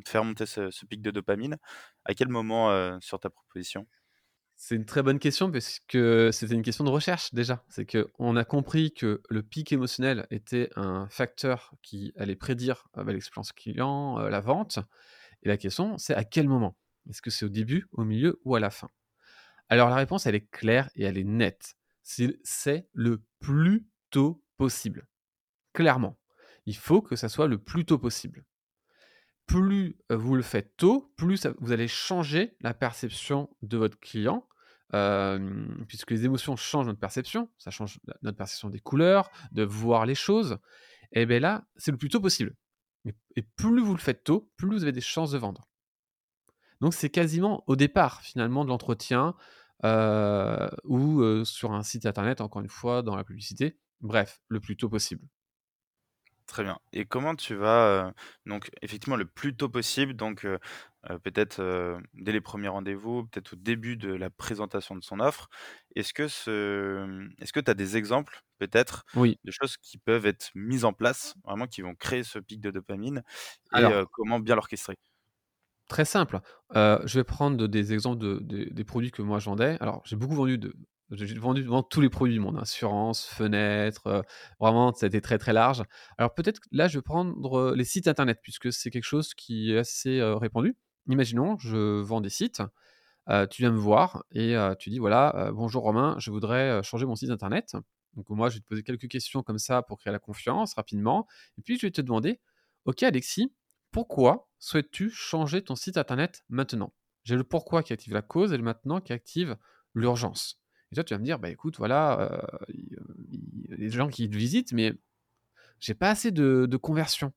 faire 0.06 0.24
monter 0.24 0.46
ce, 0.46 0.70
pic 0.86 1.02
de 1.02 1.10
dopamine. 1.10 1.58
À 2.04 2.14
quel 2.14 2.28
moment 2.28 2.98
sur 3.00 3.20
ta 3.20 3.30
proposition? 3.30 3.86
C'est 4.64 4.76
une 4.76 4.86
très 4.86 5.02
bonne 5.02 5.18
question 5.18 5.50
parce 5.50 5.80
que 5.88 6.30
c'était 6.32 6.54
une 6.54 6.62
question 6.62 6.84
de 6.84 6.88
recherche 6.88 7.34
déjà. 7.34 7.64
C'est 7.68 7.84
qu'on 7.84 8.36
a 8.36 8.44
compris 8.44 8.94
que 8.94 9.20
le 9.28 9.42
pic 9.42 9.72
émotionnel 9.72 10.24
était 10.30 10.70
un 10.76 11.08
facteur 11.08 11.74
qui 11.82 12.12
allait 12.16 12.36
prédire 12.36 12.86
euh, 12.96 13.02
bah, 13.02 13.12
l'expérience 13.12 13.50
client, 13.50 14.20
euh, 14.20 14.28
la 14.28 14.38
vente. 14.38 14.78
Et 15.42 15.48
la 15.48 15.56
question, 15.56 15.98
c'est 15.98 16.14
à 16.14 16.22
quel 16.22 16.48
moment? 16.48 16.76
Est-ce 17.10 17.20
que 17.20 17.30
c'est 17.30 17.44
au 17.44 17.48
début, 17.48 17.88
au 17.90 18.04
milieu 18.04 18.40
ou 18.44 18.54
à 18.54 18.60
la 18.60 18.70
fin? 18.70 18.88
Alors 19.68 19.90
la 19.90 19.96
réponse, 19.96 20.26
elle 20.26 20.36
est 20.36 20.48
claire 20.48 20.90
et 20.94 21.02
elle 21.02 21.18
est 21.18 21.24
nette. 21.24 21.74
C'est 22.04 22.86
le 22.92 23.20
plus 23.40 23.88
tôt 24.10 24.44
possible. 24.58 25.08
Clairement. 25.72 26.20
Il 26.66 26.76
faut 26.76 27.02
que 27.02 27.16
ça 27.16 27.28
soit 27.28 27.48
le 27.48 27.58
plus 27.58 27.84
tôt 27.84 27.98
possible. 27.98 28.44
Plus 29.46 29.96
vous 30.08 30.36
le 30.36 30.42
faites 30.42 30.76
tôt, 30.76 31.12
plus 31.16 31.48
vous 31.58 31.72
allez 31.72 31.88
changer 31.88 32.56
la 32.60 32.74
perception 32.74 33.50
de 33.62 33.76
votre 33.76 33.98
client, 33.98 34.46
puisque 35.88 36.10
les 36.10 36.24
émotions 36.24 36.56
changent 36.56 36.86
notre 36.86 37.00
perception, 37.00 37.50
ça 37.58 37.70
change 37.70 37.98
notre 38.22 38.36
perception 38.36 38.68
des 38.70 38.80
couleurs, 38.80 39.30
de 39.52 39.62
voir 39.62 40.06
les 40.06 40.14
choses. 40.14 40.58
Et 41.12 41.26
bien 41.26 41.40
là, 41.40 41.66
c'est 41.76 41.90
le 41.90 41.96
plus 41.96 42.08
tôt 42.08 42.20
possible. 42.20 42.54
Et 43.34 43.42
plus 43.42 43.80
vous 43.80 43.94
le 43.94 44.00
faites 44.00 44.22
tôt, 44.22 44.50
plus 44.56 44.68
vous 44.68 44.82
avez 44.82 44.92
des 44.92 45.00
chances 45.00 45.32
de 45.32 45.38
vendre. 45.38 45.68
Donc 46.80 46.94
c'est 46.94 47.10
quasiment 47.10 47.64
au 47.66 47.76
départ 47.76 48.20
finalement 48.22 48.64
de 48.64 48.68
l'entretien 48.68 49.34
ou 49.82 51.44
sur 51.44 51.72
un 51.72 51.82
site 51.82 52.06
internet, 52.06 52.40
encore 52.40 52.62
une 52.62 52.68
fois, 52.68 53.02
dans 53.02 53.16
la 53.16 53.24
publicité. 53.24 53.78
Bref, 54.00 54.40
le 54.48 54.60
plus 54.60 54.76
tôt 54.76 54.88
possible. 54.88 55.26
Très 56.46 56.64
bien. 56.64 56.78
Et 56.92 57.04
comment 57.06 57.34
tu 57.34 57.54
vas, 57.54 58.12
donc 58.46 58.70
effectivement 58.82 59.16
le 59.16 59.24
plus 59.24 59.56
tôt 59.56 59.68
possible, 59.68 60.14
donc 60.14 60.46
peut-être 61.24 61.98
dès 62.14 62.32
les 62.32 62.40
premiers 62.40 62.68
rendez-vous, 62.68 63.24
peut-être 63.26 63.54
au 63.54 63.56
début 63.56 63.96
de 63.96 64.12
la 64.12 64.30
présentation 64.30 64.94
de 64.96 65.02
son 65.02 65.20
offre. 65.20 65.48
Est-ce 65.96 66.12
que 66.14 66.28
ce 66.28 67.28
est-ce 67.40 67.52
que 67.52 67.60
tu 67.60 67.70
as 67.70 67.74
des 67.74 67.96
exemples 67.96 68.42
peut-être 68.58 69.04
Oui. 69.14 69.38
de 69.44 69.50
choses 69.50 69.76
qui 69.76 69.98
peuvent 69.98 70.26
être 70.26 70.50
mises 70.54 70.84
en 70.84 70.92
place, 70.92 71.34
vraiment 71.44 71.66
qui 71.66 71.82
vont 71.82 71.94
créer 71.94 72.22
ce 72.22 72.38
pic 72.38 72.60
de 72.60 72.70
dopamine 72.70 73.22
et 73.76 73.84
comment 74.12 74.40
bien 74.40 74.54
l'orchestrer? 74.54 74.96
Très 75.88 76.04
simple. 76.04 76.40
je 76.74 77.14
vais 77.18 77.24
prendre 77.24 77.66
des 77.66 77.92
exemples 77.92 78.18
de 78.20 78.38
des 78.70 78.84
produits 78.84 79.10
que 79.10 79.22
moi 79.22 79.38
je 79.38 79.46
vendais. 79.46 79.76
Alors 79.80 80.02
j'ai 80.04 80.16
beaucoup 80.16 80.34
vendu 80.34 80.58
de 80.58 80.74
j'ai 81.10 81.26
vendu 81.38 81.66
tous 81.90 82.00
les 82.00 82.08
produits 82.08 82.34
du 82.34 82.40
monde, 82.40 82.58
assurance, 82.58 83.26
fenêtre, 83.26 84.06
euh, 84.06 84.22
vraiment, 84.60 84.94
ça 84.94 85.04
a 85.06 85.08
été 85.08 85.20
très 85.20 85.36
très 85.36 85.52
large. 85.52 85.82
Alors 86.16 86.32
peut-être 86.34 86.60
là, 86.70 86.88
je 86.88 86.98
vais 86.98 87.02
prendre 87.02 87.58
euh, 87.58 87.74
les 87.76 87.84
sites 87.84 88.08
internet, 88.08 88.38
puisque 88.42 88.72
c'est 88.72 88.90
quelque 88.90 89.04
chose 89.04 89.34
qui 89.34 89.72
est 89.72 89.78
assez 89.78 90.20
euh, 90.20 90.36
répandu. 90.36 90.74
Imaginons, 91.08 91.58
je 91.58 92.00
vends 92.00 92.20
des 92.20 92.30
sites, 92.30 92.62
tu 93.50 93.62
viens 93.62 93.70
me 93.70 93.78
voir 93.78 94.24
et 94.30 94.56
tu 94.78 94.90
dis 94.90 94.98
voilà, 94.98 95.50
bonjour 95.52 95.82
Romain, 95.82 96.16
je 96.18 96.30
voudrais 96.30 96.82
changer 96.82 97.06
mon 97.06 97.16
site 97.16 97.30
internet. 97.30 97.76
Donc 98.14 98.28
moi, 98.28 98.50
je 98.50 98.56
vais 98.56 98.60
te 98.60 98.66
poser 98.66 98.82
quelques 98.82 99.08
questions 99.08 99.42
comme 99.42 99.58
ça 99.58 99.82
pour 99.82 99.98
créer 99.98 100.12
la 100.12 100.18
confiance 100.18 100.74
rapidement. 100.74 101.26
Et 101.58 101.62
puis 101.62 101.78
je 101.78 101.86
vais 101.86 101.90
te 101.90 102.00
demander, 102.00 102.40
ok 102.84 103.02
Alexis, 103.02 103.52
pourquoi 103.90 104.48
souhaites-tu 104.58 105.10
changer 105.10 105.62
ton 105.62 105.76
site 105.76 105.96
internet 105.96 106.44
maintenant? 106.48 106.92
J'ai 107.24 107.36
le 107.36 107.44
pourquoi 107.44 107.82
qui 107.82 107.92
active 107.92 108.12
la 108.12 108.22
cause 108.22 108.52
et 108.52 108.56
le 108.56 108.62
maintenant 108.62 109.00
qui 109.00 109.12
active 109.12 109.56
l'urgence. 109.94 110.60
Et 110.90 110.94
toi, 110.94 111.04
tu 111.04 111.14
vas 111.14 111.18
me 111.18 111.24
dire, 111.24 111.38
bah 111.38 111.50
écoute, 111.50 111.78
voilà, 111.78 112.44
il 112.68 113.70
y 113.70 113.72
a 113.72 113.76
des 113.76 113.88
gens 113.88 114.08
qui 114.08 114.28
te 114.28 114.36
visitent, 114.36 114.72
mais 114.72 114.92
j'ai 115.78 115.94
pas 115.94 116.10
assez 116.10 116.30
de, 116.30 116.76
conversion. 116.76 117.32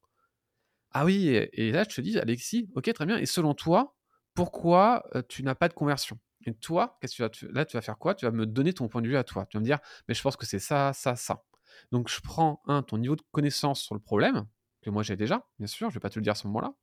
Ah 0.98 1.04
oui, 1.04 1.28
et, 1.28 1.72
là, 1.74 1.84
je 1.90 1.94
te 1.94 2.00
dis, 2.00 2.18
Alexis, 2.18 2.70
ok, 2.74 2.94
très 2.94 3.06
bien. 3.06 3.18
Et 3.18 3.26
selon 3.26 3.54
toi, 3.54 3.98
pourquoi 4.34 5.04
tu 5.28 5.44
n'as 5.44 5.54
pas 5.54 5.68
de 5.68 5.74
conversion? 5.74 6.18
Et 6.46 6.54
toi, 6.54 6.98
qu'est-ce 7.02 7.22
que 7.22 7.28
tu 7.28 7.48
vas, 7.48 7.52
là, 7.52 7.66
tu 7.66 7.76
vas 7.76 7.82
faire 7.82 7.98
quoi? 7.98 8.16
Tu 8.16 8.24
vas 8.24 8.32
me 8.32 8.46
donner 8.46 8.72
ton 8.72 8.88
point 8.88 9.02
de 9.02 9.08
vue 9.10 9.18
à 9.18 9.26
toi. 9.26 9.46
Tu 9.46 9.58
vas 9.58 9.60
me 9.60 9.66
dire, 9.66 9.80
mais 10.08 10.14
je 10.14 10.22
pense 10.22 10.38
que 10.38 10.46
c'est 10.46 10.58
ça, 10.58 10.94
ça, 10.94 11.18
ça. 11.18 11.44
Donc, 11.92 12.08
je 12.08 12.22
prends, 12.22 12.62
un, 12.66 12.82
ton 12.82 12.98
niveau 12.98 13.18
de 13.18 13.24
connaissance 13.34 13.82
sur 13.82 13.94
le 13.94 14.00
problème, 14.00 14.46
que 14.82 14.90
moi 14.90 15.04
j'ai 15.04 15.18
déjà, 15.18 15.46
bien 15.60 15.68
sûr, 15.68 15.90
je 15.90 15.96
vais 15.96 16.00
pas 16.00 16.10
te 16.10 16.18
le 16.18 16.24
dire 16.24 16.32
à 16.32 16.36
ce 16.36 16.48
moment-là. 16.48 16.74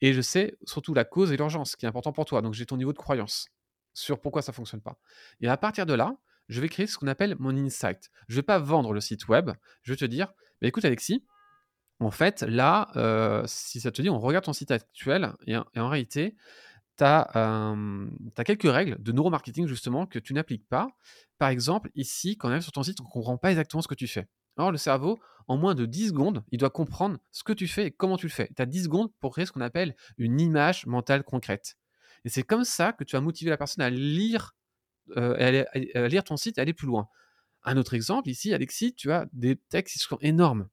Et 0.00 0.14
je 0.14 0.22
sais 0.22 0.56
surtout 0.64 0.94
la 0.94 1.04
cause 1.04 1.30
et 1.30 1.36
l'urgence, 1.36 1.76
qui 1.76 1.84
est 1.84 1.88
important 1.88 2.14
pour 2.14 2.24
toi. 2.24 2.40
Donc, 2.40 2.54
j'ai 2.54 2.64
ton 2.64 2.78
niveau 2.78 2.94
de 2.94 2.98
croyance 2.98 3.50
sur 3.92 4.22
pourquoi 4.22 4.40
ça 4.40 4.54
fonctionne 4.54 4.80
pas. 4.80 4.98
Et 5.42 5.48
à 5.48 5.58
partir 5.58 5.84
de 5.84 5.92
là, 5.92 6.16
je 6.48 6.62
vais 6.62 6.70
créer 6.70 6.86
ce 6.86 6.96
qu'on 6.96 7.08
appelle 7.08 7.36
mon 7.38 7.54
insight. 7.54 8.10
Je 8.28 8.36
ne 8.36 8.38
vais 8.38 8.42
pas 8.42 8.58
vendre 8.58 8.94
le 8.94 9.02
site 9.02 9.28
web, 9.28 9.50
je 9.82 9.92
vais 9.92 9.98
te 9.98 10.06
dire, 10.06 10.28
bah, 10.62 10.68
écoute 10.68 10.86
Alexis, 10.86 11.26
en 12.00 12.10
fait, 12.10 12.42
là, 12.42 12.88
euh, 12.96 13.42
si 13.46 13.80
ça 13.80 13.90
te 13.90 14.00
dit, 14.00 14.08
on 14.08 14.18
regarde 14.18 14.44
ton 14.44 14.52
site 14.52 14.70
actuel, 14.70 15.32
et, 15.46 15.56
en 15.56 15.88
réalité, 15.88 16.36
tu 16.96 17.04
as, 17.04 17.76
quelques 18.44 18.70
règles 18.70 19.02
de 19.02 19.12
neuromarketing 19.12 19.66
justement 19.66 20.06
que 20.06 20.18
tu 20.18 20.34
n'appliques 20.34 20.68
pas. 20.68 20.88
Par 21.38 21.48
exemple, 21.48 21.90
ici, 21.94 22.36
quand 22.36 22.48
même 22.48 22.60
sur 22.60 22.72
ton 22.72 22.82
site, 22.82 23.00
on 23.00 23.04
ne 23.04 23.08
comprend 23.08 23.36
pas 23.36 23.50
exactement 23.50 23.82
ce 23.82 23.88
que 23.88 23.94
tu 23.94 24.06
fais. 24.06 24.28
Alors 24.56 24.72
le 24.72 24.78
cerveau, 24.78 25.18
en 25.48 25.56
moins 25.56 25.74
de 25.74 25.86
10 25.86 26.08
secondes, 26.08 26.44
il 26.50 26.58
doit 26.58 26.70
comprendre 26.70 27.18
ce 27.30 27.42
que 27.42 27.52
tu 27.52 27.66
fais 27.66 27.86
et 27.86 27.90
comment 27.90 28.16
tu 28.16 28.26
le 28.26 28.32
fais. 28.32 28.50
Tu 28.54 28.60
as 28.60 28.66
10 28.66 28.84
secondes 28.84 29.10
pour 29.20 29.32
créer 29.32 29.46
ce 29.46 29.52
qu'on 29.52 29.60
appelle 29.62 29.96
une 30.18 30.40
image 30.40 30.86
mentale 30.86 31.22
concrète. 31.24 31.76
Et 32.24 32.28
c'est 32.28 32.42
comme 32.42 32.64
ça 32.64 32.92
que 32.92 33.04
tu 33.04 33.16
vas 33.16 33.22
motiver 33.22 33.50
la 33.50 33.56
personne 33.56 33.82
à 33.82 33.90
lire, 33.90 34.54
euh, 35.16 35.64
à, 35.94 36.08
lire 36.08 36.24
ton 36.24 36.36
site 36.36 36.58
et 36.58 36.60
aller 36.60 36.74
plus 36.74 36.86
loin. 36.86 37.08
Un 37.62 37.76
autre 37.76 37.94
exemple, 37.94 38.28
ici, 38.28 38.52
Alexis, 38.52 38.94
tu 38.94 39.12
as 39.12 39.26
des 39.32 39.56
textes 39.56 39.94
qui 39.94 39.98
sont 39.98 40.18
énormes. 40.20 40.68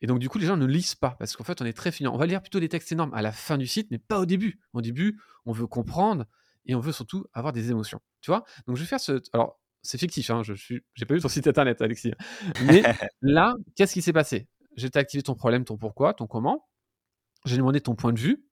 Et 0.00 0.06
donc, 0.06 0.18
du 0.18 0.28
coup, 0.28 0.38
les 0.38 0.46
gens 0.46 0.56
ne 0.56 0.66
lisent 0.66 0.94
pas 0.94 1.16
parce 1.18 1.36
qu'en 1.36 1.44
fait, 1.44 1.60
on 1.62 1.64
est 1.64 1.72
très 1.72 1.92
filant. 1.92 2.14
On 2.14 2.18
va 2.18 2.26
lire 2.26 2.40
plutôt 2.40 2.60
des 2.60 2.68
textes 2.68 2.92
énormes 2.92 3.14
à 3.14 3.22
la 3.22 3.32
fin 3.32 3.58
du 3.58 3.66
site, 3.66 3.88
mais 3.90 3.98
pas 3.98 4.18
au 4.18 4.26
début. 4.26 4.60
Au 4.72 4.82
début, 4.82 5.20
on 5.44 5.52
veut 5.52 5.66
comprendre 5.66 6.26
et 6.66 6.74
on 6.74 6.80
veut 6.80 6.92
surtout 6.92 7.26
avoir 7.32 7.52
des 7.52 7.70
émotions. 7.70 8.00
Tu 8.20 8.30
vois? 8.30 8.44
Donc, 8.66 8.76
je 8.76 8.82
vais 8.82 8.86
faire 8.86 9.00
ce. 9.00 9.22
Alors, 9.32 9.60
c'est 9.82 9.98
fictif, 9.98 10.30
hein, 10.30 10.42
je 10.42 10.52
n'ai 10.74 11.06
pas 11.06 11.14
vu 11.14 11.20
ton 11.20 11.28
site 11.28 11.46
internet, 11.46 11.80
Alexis. 11.80 12.12
Mais 12.64 12.82
là, 13.22 13.54
qu'est-ce 13.76 13.92
qui 13.92 14.02
s'est 14.02 14.12
passé? 14.12 14.48
J'ai 14.76 14.90
activé 14.94 15.22
ton 15.22 15.34
problème, 15.34 15.64
ton 15.64 15.76
pourquoi, 15.76 16.12
ton 16.12 16.26
comment. 16.26 16.66
J'ai 17.44 17.56
demandé 17.56 17.80
ton 17.80 17.94
point 17.94 18.12
de 18.12 18.18
vue. 18.18 18.44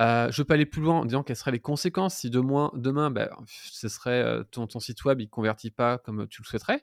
Euh, 0.00 0.30
je 0.30 0.42
peux 0.42 0.54
aller 0.54 0.66
plus 0.66 0.82
loin 0.82 1.00
en 1.00 1.04
disant 1.04 1.22
quelles 1.22 1.36
seraient 1.36 1.52
les 1.52 1.60
conséquences 1.60 2.16
si 2.16 2.30
demain, 2.30 2.70
demain 2.74 3.10
ben, 3.10 3.28
ce 3.46 3.88
serait 3.88 4.22
euh, 4.22 4.42
ton, 4.42 4.66
ton, 4.66 4.80
site 4.80 5.04
web, 5.04 5.20
il 5.20 5.24
ne 5.24 5.30
convertit 5.30 5.70
pas 5.70 5.98
comme 5.98 6.26
tu 6.28 6.42
le 6.42 6.46
souhaiterais. 6.46 6.82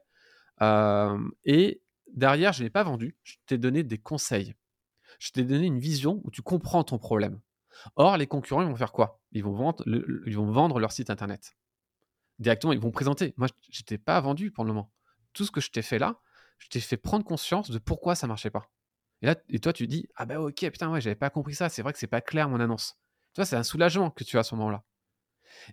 Euh, 0.62 1.18
et 1.44 1.82
derrière, 2.14 2.54
je 2.54 2.64
n'ai 2.64 2.70
pas 2.70 2.84
vendu, 2.84 3.18
je 3.24 3.36
t'ai 3.46 3.58
donné 3.58 3.84
des 3.84 3.98
conseils. 3.98 4.56
Je 5.20 5.32
t'ai 5.32 5.44
donné 5.44 5.66
une 5.66 5.80
vision 5.80 6.22
où 6.24 6.32
tu 6.32 6.42
comprends 6.42 6.84
ton 6.84 6.98
problème. 6.98 7.40
Or, 7.96 8.18
les 8.18 8.28
concurrents, 8.28 8.62
ils 8.62 8.68
vont 8.68 8.76
faire 8.76 8.92
quoi? 8.92 9.22
Ils 9.32 9.44
vont, 9.44 9.54
vendre 10.52 10.80
leur 10.80 10.92
site 10.92 11.10
internet. 11.10 11.56
Directement, 12.40 12.74
ils 12.74 12.80
vont 12.80 12.92
présenter. 12.92 13.34
Moi, 13.38 13.48
je 13.70 13.80
n'étais 13.80 13.98
pas 13.98 14.20
vendu 14.22 14.52
pour 14.52 14.64
le 14.64 14.74
moment. 14.74 14.92
Tout 15.34 15.46
ce 15.46 15.52
que 15.52 15.62
je 15.62 15.72
t'ai 15.72 15.82
fait 15.82 16.00
là, 16.00 16.20
je 16.58 16.68
t'ai 16.68 16.80
fait 16.80 16.98
prendre 16.98 17.24
conscience 17.26 17.70
de 17.70 17.78
pourquoi 17.78 18.16
ça 18.16 18.28
ne 18.28 18.30
marchait 18.30 18.50
pas. 18.50 18.72
Et 19.22 19.26
là, 19.26 19.36
et 19.50 19.60
toi, 19.60 19.74
tu 19.74 19.88
dis, 19.88 20.08
ah 20.16 20.26
bah 20.26 20.40
ok, 20.40 20.70
putain, 20.72 20.90
ouais, 20.92 21.02
j'avais 21.02 21.16
pas 21.16 21.30
compris 21.30 21.56
ça. 21.56 21.70
C'est 21.70 21.82
vrai 21.82 21.94
que 21.94 22.00
c'est 22.00 22.08
pas 22.08 22.22
clair 22.22 22.50
mon 22.50 22.60
annonce. 22.60 22.98
Tu 23.34 23.42
vois, 23.42 23.46
c'est 23.46 23.56
un 23.56 23.64
soulagement 23.64 24.10
que 24.10 24.24
tu 24.24 24.38
as 24.38 24.42
à 24.42 24.44
ce 24.44 24.56
moment-là. 24.56 24.84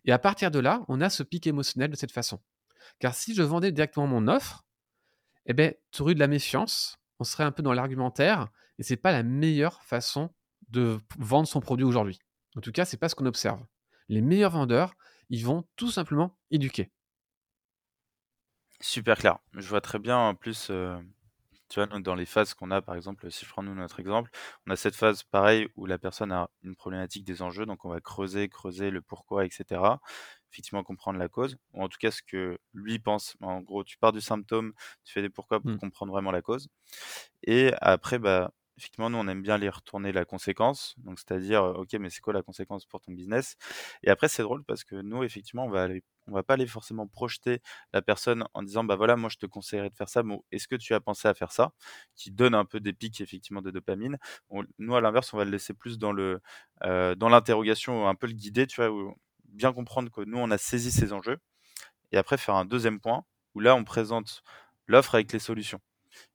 Et 0.05 0.13
à 0.13 0.19
partir 0.19 0.51
de 0.51 0.59
là, 0.59 0.85
on 0.89 1.01
a 1.01 1.11
ce 1.11 1.23
pic 1.23 1.47
émotionnel 1.47 1.91
de 1.91 1.97
cette 1.97 2.13
façon. 2.13 2.41
Car 2.99 3.15
si 3.15 3.35
je 3.35 3.43
vendais 3.43 3.73
directement 3.73 4.07
mon 4.07 4.29
offre, 4.29 4.66
eh 5.47 5.55
ben, 5.55 5.75
tu 5.93 6.03
aurais 6.03 6.15
de 6.15 6.21
la 6.21 6.29
méfiance, 6.29 6.99
on 7.19 7.25
serait 7.25 7.45
un 7.45 7.53
peu 7.53 7.63
dans 7.63 7.73
l'argumentaire, 7.73 8.49
et 8.79 8.83
c'est 8.83 8.97
pas 8.97 9.13
la 9.13 9.23
meilleure 9.23 9.83
façon 9.83 10.31
de 10.69 10.99
vendre 11.19 11.49
son 11.49 11.61
produit 11.61 11.85
aujourd'hui. 11.85 12.19
En 12.57 12.61
tout 12.61 12.73
cas, 12.73 12.85
c'est 12.85 12.97
pas 12.97 13.09
ce 13.09 13.15
qu'on 13.15 13.27
observe. 13.27 13.65
Les 14.09 14.21
meilleurs 14.21 14.53
vendeurs, 14.53 14.95
ils 15.31 15.45
vont 15.45 15.65
tout 15.77 15.91
simplement 15.91 16.37
éduquer. 16.51 16.91
Super 18.81 19.17
clair. 19.17 19.39
Je 19.55 19.69
vois 19.69 19.81
très 19.81 19.99
bien 19.99 20.19
en 20.19 20.35
plus 20.35 20.71
tu 21.69 21.81
vois, 21.81 21.87
dans 22.01 22.15
les 22.15 22.27
phases 22.27 22.55
qu'on 22.55 22.71
a, 22.71 22.81
par 22.81 22.95
exemple, 22.95 23.31
si 23.31 23.45
je 23.45 23.51
prends 23.51 23.63
nous 23.63 23.75
notre 23.75 23.99
exemple, 24.01 24.31
on 24.67 24.71
a 24.71 24.77
cette 24.77 24.95
phase 24.95 25.25
pareil 25.25 25.69
où 25.77 25.87
la 25.87 25.99
personne 25.99 26.31
a 26.31 26.49
une 26.63 26.77
problématique 26.77 27.25
des 27.25 27.43
enjeux, 27.43 27.67
donc 27.67 27.85
on 27.85 27.89
va 27.89 28.01
creuser, 28.01 28.49
creuser 28.49 28.91
le 28.91 29.03
pourquoi, 29.03 29.45
etc. 29.45 29.81
Effectivement, 30.57 30.83
comprendre 30.83 31.19
la 31.19 31.29
cause, 31.29 31.59
ou 31.75 31.83
en 31.83 31.89
tout 31.89 31.99
cas 32.01 32.11
ce 32.11 32.23
que 32.23 32.59
lui 32.73 32.99
pense. 32.99 33.37
En 33.43 33.61
gros, 33.61 33.85
tu 33.85 33.99
pars 33.99 34.13
du 34.13 34.23
symptôme, 34.23 34.73
tu 35.05 35.13
fais 35.13 35.21
des 35.21 35.29
pourquoi 35.29 35.61
pour 35.61 35.71
mmh. 35.73 35.79
comprendre 35.79 36.13
vraiment 36.13 36.31
la 36.31 36.41
cause. 36.41 36.69
Et 37.43 37.73
après, 37.83 38.19
bah, 38.19 38.53
effectivement, 38.79 39.11
nous, 39.11 39.19
on 39.19 39.29
aime 39.29 39.43
bien 39.43 39.59
les 39.59 39.69
retourner 39.69 40.13
la 40.13 40.25
conséquence. 40.25 40.95
Donc, 40.97 41.19
c'est-à-dire, 41.19 41.63
OK, 41.63 41.93
mais 42.01 42.09
c'est 42.09 42.23
quoi 42.23 42.33
la 42.33 42.43
conséquence 42.43 42.87
pour 42.87 43.03
ton 43.03 43.13
business? 43.13 43.57
Et 44.03 44.09
après, 44.09 44.29
c'est 44.29 44.43
drôle 44.43 44.65
parce 44.65 44.83
que 44.83 44.97
nous, 44.97 45.25
effectivement, 45.25 45.67
on 45.67 45.71
va 45.71 45.83
aller, 45.83 46.03
on 46.27 46.33
va 46.33 46.43
pas 46.43 46.55
aller 46.55 46.67
forcément 46.67 47.07
projeter 47.07 47.61
la 47.93 48.01
personne 48.01 48.47
en 48.55 48.63
disant, 48.63 48.85
bah 48.85 48.97
voilà, 48.97 49.17
moi, 49.17 49.29
je 49.31 49.37
te 49.37 49.45
conseillerais 49.45 49.91
de 49.91 49.97
faire 49.97 50.09
ça. 50.09 50.23
Mais 50.23 50.39
est-ce 50.53 50.69
que 50.69 50.77
tu 50.77 50.95
as 50.95 51.01
pensé 51.01 51.29
à 51.29 51.35
faire 51.35 51.53
ça? 51.53 51.73
Qui 52.15 52.31
donne 52.31 52.55
un 52.55 52.65
peu 52.65 52.81
des 52.81 52.95
pics, 52.95 53.21
effectivement, 53.21 53.61
de 53.63 53.71
dopamine. 53.71 54.17
nous, 54.79 54.97
à 54.97 55.01
l'inverse, 55.03 55.35
on 55.35 55.37
va 55.37 55.45
le 55.45 55.51
laisser 55.51 55.75
plus 55.75 55.99
dans 55.99 56.13
le, 56.13 56.41
dans 56.83 57.29
l'interrogation, 57.29 58.09
un 58.09 58.15
peu 58.15 58.27
le 58.27 58.35
guider, 58.35 58.67
tu 58.67 58.81
vois, 58.81 58.91
où 58.91 59.15
bien 59.49 59.73
comprendre 59.73 60.11
que 60.11 60.21
nous, 60.23 60.39
on 60.39 60.51
a 60.51 60.59
saisi 60.59 60.91
ces 60.91 61.13
enjeux. 61.13 61.39
Et 62.13 62.19
après, 62.19 62.39
faire 62.39 62.55
un 62.55 62.65
deuxième 62.65 63.01
point 63.01 63.25
où 63.55 63.61
là, 63.61 63.75
on 63.75 63.85
présente 63.85 64.43
l'offre 64.87 65.15
avec 65.15 65.33
les 65.33 65.39
solutions. 65.39 65.81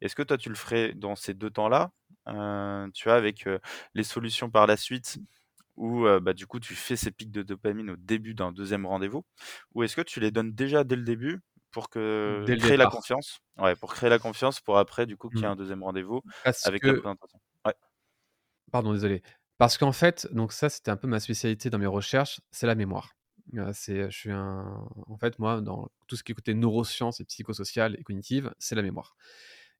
Est-ce 0.01 0.15
que 0.15 0.24
toi, 0.24 0.38
tu 0.38 0.50
le 0.50 0.56
ferais 0.56 0.94
dans 0.94 1.15
ces 1.15 1.34
deux 1.34 1.50
temps-là 1.50 1.91
tu 2.94 3.03
vois, 3.06 3.15
avec 3.15 3.48
les 3.94 4.03
solutions 4.03 4.50
par 4.50 4.68
la 4.68 4.77
suite, 4.77 5.18
où 5.75 6.06
bah, 6.22 6.34
du 6.34 6.46
coup 6.46 6.60
tu 6.60 6.75
fais 6.75 6.96
ces 6.96 7.12
pics 7.12 7.32
de 7.32 7.41
dopamine 7.41 7.89
au 7.89 7.96
début 7.96 8.34
d'un 8.34 8.51
deuxième 8.51 8.86
rendez-vous, 8.86 9.25
ou 9.74 9.84
est-ce 9.84 9.96
que 9.96 10.01
tu 10.01 10.20
les 10.20 10.32
donnes 10.32 10.51
déjà 10.51 10.84
dès 10.84 10.96
le 10.96 11.03
début 11.03 11.41
pour 11.72 11.89
que 11.89 12.46
créer 12.60 12.77
la 12.77 12.88
confiance, 12.88 13.39
ouais, 13.58 13.75
pour 13.75 13.94
créer 13.94 14.10
la 14.10 14.20
confiance 14.20 14.60
pour 14.60 14.77
après 14.77 15.06
du 15.06 15.18
coup 15.18 15.30
qu'il 15.30 15.39
y 15.39 15.44
ait 15.44 15.48
mmh. 15.48 15.51
un 15.51 15.56
deuxième 15.56 15.84
rendez-vous 15.84 16.22
avec 16.65 16.84
la 16.84 16.94
présentation. 16.94 17.39
Pardon, 18.72 18.94
désolé. 18.94 19.22
Parce 19.62 19.77
qu'en 19.77 19.91
fait, 19.91 20.27
donc 20.32 20.53
ça, 20.53 20.70
c'était 20.70 20.89
un 20.89 20.98
peu 20.98 21.08
ma 21.08 21.20
spécialité 21.20 21.70
dans 21.70 21.77
mes 21.77 21.86
recherches, 21.86 22.41
c'est 22.50 22.65
la 22.65 22.74
mémoire. 22.74 23.15
c'est, 23.74 24.10
je 24.10 24.18
suis 24.18 24.32
un, 24.32 24.88
en 25.06 25.18
fait, 25.20 25.38
moi, 25.38 25.62
dans 25.62 25.88
tout 26.08 26.15
ce 26.15 26.24
qui 26.24 26.32
est 26.32 26.36
côté 26.36 26.56
neurosciences 26.56 27.20
et 27.20 27.25
psychosocial 27.25 27.96
et 28.00 28.01
cognitive, 28.01 28.51
c'est 28.58 28.74
la 28.74 28.82
mémoire. 28.82 29.15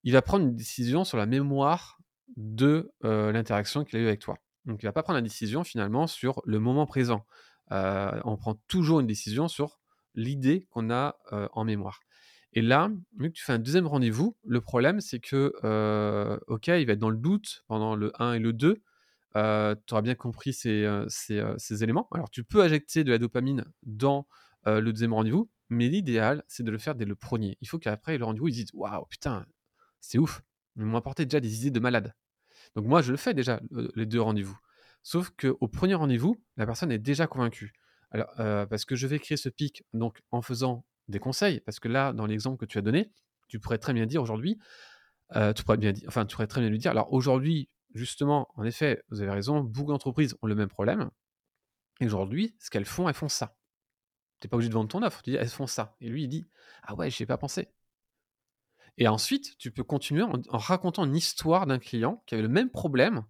Il 0.04 0.14
va 0.14 0.22
prendre 0.22 0.46
une 0.46 0.56
décision 0.56 1.04
sur 1.04 1.18
la 1.18 1.26
mémoire 1.26 1.98
de 2.38 2.92
l'interaction 3.02 3.84
qu'il 3.84 3.98
a 3.98 4.04
eue 4.04 4.08
avec 4.08 4.20
toi. 4.20 4.38
Donc, 4.66 4.84
il 4.84 4.86
va 4.86 4.92
pas 4.92 5.02
prendre 5.02 5.18
la 5.18 5.24
décision 5.24 5.64
finalement 5.64 6.06
sur 6.06 6.44
le 6.46 6.60
moment 6.60 6.86
présent. 6.86 7.26
on 7.72 8.38
prend 8.38 8.62
toujours 8.68 9.00
une 9.00 9.08
décision 9.08 9.48
sur 9.48 9.80
l'idée 10.14 10.68
qu'on 10.70 10.92
a 10.92 11.18
en 11.54 11.64
mémoire. 11.64 12.02
Et 12.54 12.62
là, 12.62 12.92
vu 13.18 13.32
que 13.32 13.36
tu 13.36 13.44
fais 13.44 13.54
un 13.54 13.58
deuxième 13.58 13.88
rendez-vous, 13.88 14.38
le 14.46 14.62
problème, 14.62 15.02
c'est 15.02 15.20
que, 15.20 16.40
OK, 16.46 16.68
il 16.68 16.86
va 16.86 16.94
être 16.94 17.00
dans 17.00 17.10
le 17.10 17.18
doute 17.18 17.64
pendant 17.66 17.96
le 17.96 18.12
1 18.22 18.34
et 18.34 18.40
le 18.40 18.54
2. 18.54 18.80
Tu 19.34 19.94
auras 19.94 20.02
bien 20.02 20.16
compris 20.16 20.54
ces, 20.54 20.86
éléments. 21.84 22.08
Alors, 22.12 22.30
tu 22.30 22.44
peux 22.44 22.62
injecter 22.62 23.04
de 23.04 23.12
la 23.12 23.18
dopamine 23.18 23.66
dans 23.84 24.28
le 24.66 24.82
deuxième 24.92 25.14
rendez-vous, 25.14 25.50
mais 25.70 25.88
l'idéal, 25.88 26.44
c'est 26.48 26.64
de 26.64 26.72
le 26.72 26.78
faire 26.78 26.96
dès 26.96 27.06
le 27.06 27.16
premier. 27.16 27.58
Il 27.62 27.68
faut 27.68 27.80
qu'après 27.80 28.18
le 28.18 28.26
rendez-vous, 28.26 28.50
ils 28.50 28.54
disent 28.54 28.72
Waouh, 28.74 29.06
putain, 29.06 29.46
c'est 30.02 30.18
ouf. 30.18 30.42
Ils 30.76 30.86
m'ont 30.86 30.98
apporté 30.98 31.26
déjà 31.26 31.40
des 31.40 31.62
idées 31.62 31.72
de 31.72 31.80
malade. 31.80 32.14
Donc, 32.76 32.86
moi, 32.86 33.02
je 33.02 33.12
le 33.12 33.18
fais 33.18 33.34
déjà, 33.34 33.62
les 33.96 34.06
deux 34.06 34.22
rendez-vous. 34.22 34.58
Sauf 35.04 35.32
qu'au 35.32 35.68
premier 35.68 35.96
rendez-vous, 35.96 36.36
la 36.58 36.66
personne 36.66 36.92
est 36.92 37.00
déjà 37.00 37.28
convaincue. 37.28 37.74
Alors, 38.12 38.34
parce 38.68 38.86
que 38.86 38.96
je 38.96 39.08
vais 39.08 39.20
créer 39.20 39.38
ce 39.38 39.50
pic 39.50 39.84
donc 39.94 40.22
en 40.32 40.42
faisant 40.42 40.86
des 41.08 41.20
conseils, 41.20 41.62
parce 41.62 41.80
que 41.80 41.88
là, 41.88 42.14
dans 42.14 42.26
l'exemple 42.26 42.58
que 42.58 42.66
tu 42.66 42.78
as 42.78 42.82
donné, 42.82 43.12
tu 43.48 43.60
pourrais 43.60 43.78
très 43.78 43.94
bien 43.94 44.06
dire 44.06 44.22
aujourd'hui, 44.22 44.60
tu 45.56 45.64
pourrais 45.64 45.78
bien 45.78 45.94
dire, 45.94 46.06
enfin, 46.08 46.26
tu 46.26 46.36
pourrais 46.36 46.48
très 46.48 46.62
bien 46.62 46.70
lui 46.70 46.80
dire, 46.80 46.92
alors 46.92 47.12
aujourd'hui, 47.14 47.70
justement, 47.94 48.50
en 48.56 48.64
effet, 48.64 49.04
vous 49.10 49.22
avez 49.22 49.32
raison, 49.32 49.62
beaucoup 49.62 49.92
d'entreprises 49.92 50.36
ont 50.42 50.48
le 50.48 50.56
même 50.56 50.70
problème. 50.70 51.10
Et 52.00 52.06
aujourd'hui, 52.06 52.56
ce 52.60 52.70
qu'elles 52.70 52.86
font, 52.86 53.08
elles 53.08 53.16
font 53.16 53.30
ça. 53.30 53.58
Tu 54.40 54.48
n'es 54.48 54.50
pas 54.50 54.58
obligé 54.58 54.70
de 54.70 54.74
vendre 54.74 54.90
ton 54.90 55.04
offre, 55.04 55.22
tu 55.22 55.32
dis, 55.32 55.36
elles 55.36 55.50
font 55.50 55.68
ça. 55.68 55.96
Et 56.02 56.10
lui, 56.10 56.24
il 56.24 56.28
dit, 56.28 56.48
ah 56.84 56.96
ouais, 56.96 57.10
j'y 57.10 57.24
ai 57.24 57.26
pas 57.26 57.38
pensé. 57.38 57.70
Et 58.98 59.08
ensuite, 59.08 59.58
tu 59.58 59.72
peux 59.72 59.84
continuer 59.84 60.24
en, 60.24 60.42
racontant 60.58 61.06
une 61.06 61.16
histoire 61.16 61.66
d'un 61.66 61.80
client 61.80 62.24
qui 62.26 62.36
avait 62.36 62.44
le 62.44 62.50
même 62.50 62.70
problème 62.70 63.24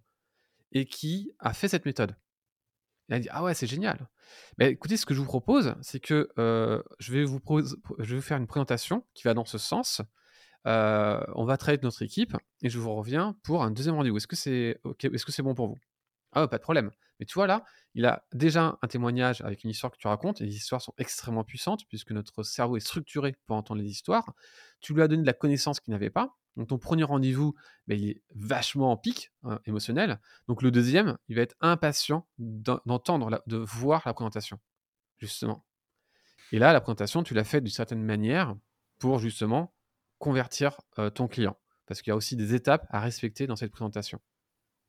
et 0.72 0.86
qui 0.86 1.32
a 1.38 1.52
fait 1.52 1.68
cette 1.68 1.86
méthode. 1.86 2.16
Il 3.08 3.14
a 3.14 3.18
dit 3.18 3.28
Ah 3.30 3.42
ouais, 3.42 3.54
c'est 3.54 3.66
génial. 3.66 4.08
Mais 4.58 4.70
écoutez, 4.70 4.96
ce 4.96 5.06
que 5.06 5.14
je 5.14 5.20
vous 5.20 5.26
propose, 5.26 5.74
c'est 5.82 6.00
que 6.00 6.30
je, 6.36 6.82
je 6.98 7.12
vais 7.12 7.24
vous 7.24 8.20
faire 8.20 8.38
une 8.38 8.46
présentation 8.46 9.06
qui 9.14 9.24
va 9.24 9.34
dans 9.34 9.44
ce 9.44 9.58
sens. 9.58 10.02
On 10.64 11.44
va 11.44 11.56
travailler 11.56 11.74
avec 11.74 11.82
notre 11.82 12.02
équipe 12.02 12.36
et 12.62 12.70
je 12.70 12.78
vous 12.78 12.94
reviens 12.94 13.36
pour 13.42 13.62
un 13.62 13.70
deuxième 13.70 13.94
rendez-vous. 13.94 14.16
Est-ce 14.16 14.26
que 14.26 14.36
c'est 14.36 14.80
que 14.98 15.32
c'est 15.32 15.42
bon 15.42 15.54
pour 15.54 15.68
vous? 15.68 15.78
Ah, 16.32 16.48
pas 16.48 16.58
de 16.58 16.62
problème. 16.62 16.90
Mais 17.20 17.26
tu 17.26 17.34
vois 17.34 17.46
là, 17.46 17.64
il 17.94 18.06
a 18.06 18.24
déjà 18.32 18.78
un 18.80 18.88
témoignage 18.88 19.42
avec 19.42 19.64
une 19.64 19.70
histoire 19.70 19.92
que 19.92 19.98
tu 19.98 20.08
racontes, 20.08 20.40
et 20.40 20.44
les 20.44 20.56
histoires 20.56 20.80
sont 20.80 20.94
extrêmement 20.96 21.44
puissantes 21.44 21.86
puisque 21.88 22.10
notre 22.10 22.42
cerveau 22.42 22.76
est 22.76 22.80
structuré 22.80 23.36
pour 23.46 23.56
entendre 23.56 23.82
les 23.82 23.88
histoires. 23.88 24.32
Tu 24.80 24.94
lui 24.94 25.02
as 25.02 25.08
donné 25.08 25.22
de 25.22 25.26
la 25.26 25.34
connaissance 25.34 25.78
qu'il 25.78 25.92
n'avait 25.92 26.10
pas, 26.10 26.34
donc 26.56 26.68
ton 26.68 26.78
premier 26.78 27.04
rendez-vous, 27.04 27.54
ben, 27.86 27.98
il 27.98 28.10
est 28.10 28.22
vachement 28.34 28.92
en 28.92 28.96
pic 28.96 29.30
hein, 29.44 29.60
émotionnel. 29.66 30.20
Donc 30.48 30.62
le 30.62 30.70
deuxième, 30.70 31.18
il 31.28 31.36
va 31.36 31.42
être 31.42 31.54
impatient 31.60 32.26
d'entendre, 32.38 33.42
de 33.46 33.56
voir 33.58 34.02
la 34.06 34.14
présentation, 34.14 34.58
justement. 35.18 35.64
Et 36.50 36.58
là, 36.58 36.72
la 36.72 36.80
présentation, 36.80 37.22
tu 37.22 37.34
l'as 37.34 37.44
faite 37.44 37.62
d'une 37.62 37.72
certaine 37.72 38.02
manière 38.02 38.56
pour 38.98 39.18
justement 39.18 39.74
convertir 40.22 40.78
ton 41.14 41.28
client. 41.28 41.58
Parce 41.86 42.02
qu'il 42.02 42.10
y 42.10 42.14
a 42.14 42.16
aussi 42.16 42.36
des 42.36 42.54
étapes 42.54 42.86
à 42.90 43.00
respecter 43.00 43.46
dans 43.48 43.56
cette 43.56 43.72
présentation. 43.72 44.20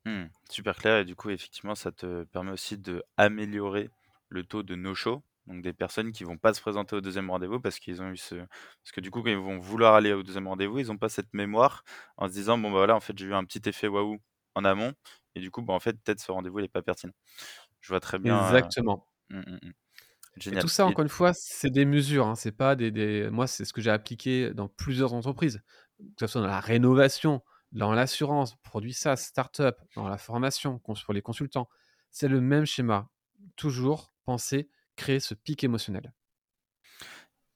Mmh, 0.06 0.26
super 0.50 0.76
clair. 0.76 0.98
Et 0.98 1.04
du 1.04 1.16
coup, 1.16 1.30
effectivement, 1.30 1.74
ça 1.74 1.90
te 1.92 2.24
permet 2.24 2.50
aussi 2.52 2.76
d'améliorer 2.78 3.90
le 4.28 4.44
taux 4.44 4.62
de 4.62 4.74
no-show. 4.74 5.22
Donc 5.46 5.62
des 5.62 5.72
personnes 5.74 6.12
qui 6.12 6.24
vont 6.24 6.38
pas 6.38 6.54
se 6.54 6.60
présenter 6.62 6.96
au 6.96 7.00
deuxième 7.02 7.28
rendez-vous 7.30 7.60
parce 7.60 7.78
qu'ils 7.78 8.00
ont 8.00 8.08
eu 8.10 8.16
ce 8.16 8.34
parce 8.36 8.92
que 8.94 9.00
du 9.02 9.10
coup, 9.10 9.22
quand 9.22 9.28
ils 9.30 9.36
vont 9.36 9.58
vouloir 9.58 9.94
aller 9.94 10.12
au 10.14 10.22
deuxième 10.22 10.46
rendez-vous, 10.48 10.78
ils 10.78 10.90
ont 10.90 10.96
pas 10.98 11.10
cette 11.10 11.32
mémoire 11.34 11.84
en 12.16 12.28
se 12.28 12.32
disant: 12.32 12.56
«Bon, 12.58 12.70
bah, 12.70 12.78
voilà, 12.78 12.96
en 12.96 13.00
fait, 13.00 13.16
j'ai 13.18 13.26
eu 13.26 13.34
un 13.34 13.44
petit 13.44 13.60
effet 13.68 13.86
waouh 13.88 14.18
en 14.54 14.64
amont 14.64 14.92
et 15.34 15.40
du 15.40 15.50
coup, 15.50 15.60
bah, 15.62 15.74
en 15.74 15.80
fait, 15.80 15.94
peut-être 16.02 16.20
ce 16.20 16.32
rendez-vous, 16.32 16.60
il 16.60 16.64
est 16.66 16.68
pas 16.68 16.82
pertinent». 16.82 17.12
Je 17.80 17.88
vois 17.90 18.00
très 18.00 18.18
bien, 18.18 18.38
Exactement. 18.40 19.06
Mmh, 19.30 19.40
mmh, 19.40 19.72
et 20.46 20.56
tout 20.58 20.68
ça, 20.68 20.86
encore 20.86 21.02
une 21.02 21.08
fois, 21.08 21.32
c'est 21.34 21.70
des 21.70 21.84
mesures, 21.84 22.26
hein. 22.26 22.34
C'est 22.34 22.52
pas 22.52 22.76
des 22.76 22.90
des 22.90 23.28
moi, 23.30 23.46
c'est 23.46 23.64
ce 23.64 23.72
que 23.72 23.80
j'ai 23.80 23.90
appliqué 23.90 24.52
dans 24.52 24.68
plusieurs 24.68 25.14
entreprises, 25.14 25.62
que 25.98 26.04
ce 26.20 26.26
soit 26.26 26.40
dans 26.40 26.46
la 26.48 26.60
rénovation, 26.60 27.42
dans 27.72 27.92
l'assurance, 27.92 28.56
produit 28.62 28.94
SaaS, 28.94 29.16
start-up, 29.16 29.78
dans 29.96 30.08
la 30.08 30.18
formation, 30.18 30.78
pour 30.78 31.12
les 31.12 31.22
consultants. 31.22 31.68
C'est 32.10 32.28
le 32.28 32.40
même 32.40 32.66
schéma. 32.66 33.08
Toujours 33.56 34.12
penser 34.24 34.68
créer 34.96 35.20
ce 35.20 35.34
pic 35.34 35.62
émotionnel. 35.64 36.12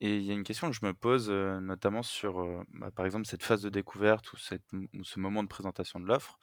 Et 0.01 0.17
il 0.17 0.23
y 0.23 0.31
a 0.31 0.35
une 0.35 0.45
question 0.45 0.71
que 0.71 0.77
je 0.77 0.85
me 0.85 0.95
pose, 0.95 1.29
notamment 1.31 2.03
sur, 2.05 2.65
bah, 2.75 2.91
par 2.93 3.05
exemple, 3.05 3.27
cette 3.27 3.43
phase 3.43 3.63
de 3.63 3.69
découverte 3.69 4.33
ou 4.33 4.37
ce 4.37 5.19
moment 5.19 5.43
de 5.43 5.49
présentation 5.49 5.99
de 5.99 6.07
l'offre. 6.07 6.39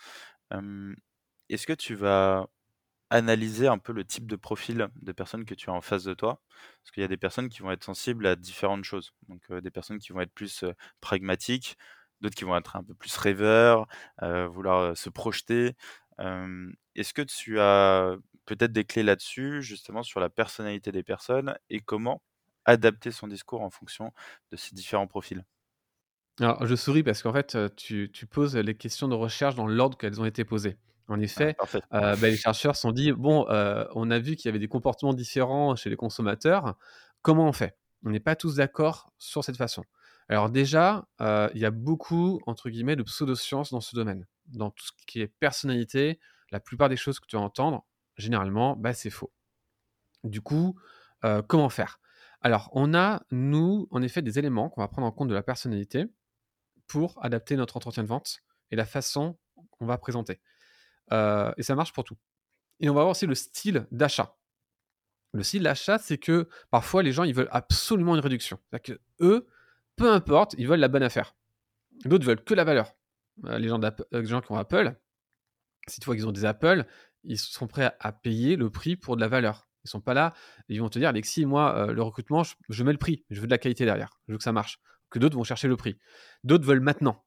est-ce 1.50 1.68
que 1.68 1.74
tu 1.74 1.96
vas 1.96 2.48
analyser 3.16 3.68
un 3.68 3.78
peu 3.78 3.94
le 3.94 4.06
type 4.06 4.28
de 4.28 4.36
profil 4.36 4.88
de 5.02 5.12
personnes 5.12 5.46
que 5.46 5.54
tu 5.56 5.70
as 5.70 5.74
en 5.74 5.82
face 5.82 6.04
de 6.04 6.14
toi? 6.14 6.42
Parce 6.82 6.92
qu'il 6.92 7.02
y 7.02 7.06
a 7.06 7.08
des 7.10 7.18
personnes 7.18 7.50
qui 7.50 7.62
vont 7.62 7.72
être 7.72 7.84
sensibles 7.84 8.28
à 8.28 8.36
différentes 8.36 8.84
choses. 8.84 9.14
Donc, 9.30 9.52
des 9.52 9.72
personnes 9.72 10.00
qui 10.00 10.14
vont 10.14 10.22
être 10.22 10.34
plus, 10.34 10.64
pragmatiques, 11.02 11.78
d'autres 12.22 12.36
qui 12.36 12.44
vont 12.44 12.56
être 12.58 12.76
un 12.76 12.84
peu 12.84 12.94
plus 12.94 13.16
rêveurs, 13.18 13.88
vouloir, 14.22 14.96
se 14.98 15.10
projeter. 15.10 15.76
est-ce 16.20 17.14
que 17.14 17.22
tu 17.22 17.60
as 17.60 18.16
peut-être 18.46 18.72
des 18.72 18.86
clés 18.86 19.04
là-dessus, 19.04 19.62
justement 19.62 20.04
sur 20.04 20.20
la 20.20 20.30
personnalité 20.30 20.92
des 20.92 21.04
personnes 21.04 21.58
et 21.70 21.80
comment 21.80 22.22
adapter 22.66 23.12
son 23.12 23.28
discours 23.28 23.62
en 23.62 23.70
fonction 23.70 24.12
de 24.52 24.58
ces 24.58 24.76
différents 24.76 25.08
profils? 25.08 25.46
Alors, 26.40 26.66
je 26.66 26.76
souris 26.76 27.04
parce 27.04 27.24
qu'en 27.24 27.32
fait, 27.32 27.58
tu, 27.78 28.10
poses 28.30 28.58
les 28.58 28.76
questions 28.76 29.08
de 29.08 29.16
recherche 29.16 29.56
dans 29.56 29.68
l'ordre 29.68 29.98
qu'elles 29.98 30.20
ont 30.20 30.26
été 30.26 30.44
posées. 30.44 30.78
En 31.08 31.20
ah, 31.20 31.24
effet, 31.24 31.56
bah, 31.92 32.16
les 32.16 32.36
chercheurs 32.36 32.76
se 32.76 32.82
sont 32.82 32.92
dit, 32.92 33.12
bon, 33.12 33.46
on 33.50 34.12
a 34.12 34.20
vu 34.20 34.36
qu'il 34.36 34.48
y 34.48 34.50
avait 34.50 34.60
des 34.60 34.68
comportements 34.68 35.14
différents 35.14 35.76
chez 35.76 35.90
les 35.90 35.96
consommateurs. 35.96 36.76
Comment 37.22 37.48
on 37.48 37.54
fait? 37.54 37.78
On 38.04 38.10
n'est 38.10 38.20
pas 38.20 38.36
tous 38.36 38.56
d'accord 38.56 39.12
sur 39.18 39.44
cette 39.44 39.58
façon. 39.58 39.84
Alors 40.30 40.50
déjà, 40.50 41.08
il 41.20 41.60
y 41.60 41.66
a 41.66 41.72
beaucoup, 41.72 42.40
entre 42.48 42.70
guillemets, 42.70 42.96
de 42.96 43.04
pseudosciences 43.04 43.72
dans 43.72 43.82
ce 43.82 43.96
domaine. 43.96 44.26
Dans 44.48 44.72
tout 44.72 44.86
ce 44.86 44.92
qui 45.06 45.22
est 45.22 45.28
personnalité, 45.28 46.20
la 46.52 46.60
plupart 46.60 46.90
des 46.90 46.98
choses 46.98 47.20
que 47.20 47.28
tu 47.28 47.36
vas 47.36 47.42
entendre, 47.42 47.86
généralement, 48.18 48.76
bah, 48.76 48.94
c'est 48.94 49.10
faux. 49.10 49.32
Du 50.24 50.42
coup, 50.42 50.80
comment 51.48 51.70
faire? 51.70 52.00
Alors, 52.42 52.70
on 52.74 52.94
a, 52.94 53.24
nous, 53.32 53.88
en 53.90 54.02
effet, 54.04 54.22
des 54.22 54.38
éléments 54.38 54.70
qu'on 54.70 54.82
va 54.82 54.88
prendre 54.88 55.08
en 55.08 55.12
compte 55.12 55.30
de 55.30 55.34
la 55.34 55.44
personnalité 55.44 56.06
pour 56.88 57.24
adapter 57.24 57.56
notre 57.56 57.78
entretien 57.78 58.04
de 58.04 58.08
vente 58.08 58.42
et 58.70 58.76
la 58.76 58.86
façon 58.86 59.38
qu'on 59.72 59.86
va 59.88 59.98
présenter. 59.98 60.40
Euh, 61.12 61.52
et 61.58 61.64
ça 61.64 61.76
marche 61.76 61.94
pour 61.94 62.04
tout. 62.04 62.18
Et 62.80 62.90
on 62.90 62.94
va 62.94 63.02
voir 63.02 63.12
aussi 63.12 63.26
le 63.26 63.36
style 63.36 63.88
d'achat. 63.92 64.38
Le 65.34 65.44
style 65.44 65.64
d'achat, 65.64 65.98
c'est 65.98 66.18
que 66.18 66.48
parfois 66.72 67.04
les 67.04 67.12
gens, 67.12 67.24
ils 67.24 67.34
veulent 67.34 67.50
absolument 67.52 68.16
une 68.16 68.22
réduction. 68.22 68.60
C'est-à-dire 68.70 68.96
que 68.96 69.02
eux, 69.24 69.48
peu 69.96 70.12
importe, 70.12 70.56
ils 70.58 70.68
veulent 70.68 70.80
la 70.80 70.88
bonne 70.88 71.04
affaire. 71.04 71.36
D'autres 72.06 72.26
veulent 72.26 72.44
que 72.44 72.54
la 72.54 72.64
valeur. 72.64 72.94
Euh, 73.46 73.58
les, 73.58 73.68
gens 73.68 73.80
les 74.12 74.26
gens 74.26 74.42
qui 74.42 74.52
ont 74.52 74.58
Apple, 74.58 74.96
si 75.88 76.00
tu 76.00 76.06
vois 76.06 76.16
qu'ils 76.16 76.28
ont 76.28 76.32
des 76.32 76.46
Apple, 76.46 76.86
ils 77.24 77.38
sont 77.38 77.68
prêts 77.68 77.94
à 78.00 78.12
payer 78.12 78.56
le 78.56 78.70
prix 78.70 78.96
pour 78.96 79.16
de 79.16 79.22
la 79.22 79.28
valeur. 79.28 79.68
Ils 79.84 79.90
sont 79.90 80.02
pas 80.02 80.14
là, 80.14 80.34
ils 80.68 80.82
vont 80.82 80.90
te 80.90 80.98
dire, 80.98 81.10
Alexis, 81.10 81.46
moi, 81.46 81.76
euh, 81.78 81.94
le 81.94 82.02
recrutement, 82.02 82.44
je, 82.70 82.84
mets 82.84 82.92
le 82.92 82.98
prix, 82.98 83.24
je 83.30 83.40
veux 83.40 83.48
de 83.48 83.52
la 83.52 83.58
qualité 83.60 83.86
derrière, 83.86 84.20
je 84.28 84.34
veux 84.34 84.38
que 84.38 84.44
ça 84.44 84.52
marche. 84.52 84.80
Que 85.12 85.20
d'autres 85.20 85.38
vont 85.38 85.44
chercher 85.44 85.68
le 85.68 85.78
prix. 85.78 85.98
D'autres 86.44 86.66
veulent 86.66 86.80
maintenant. 86.80 87.24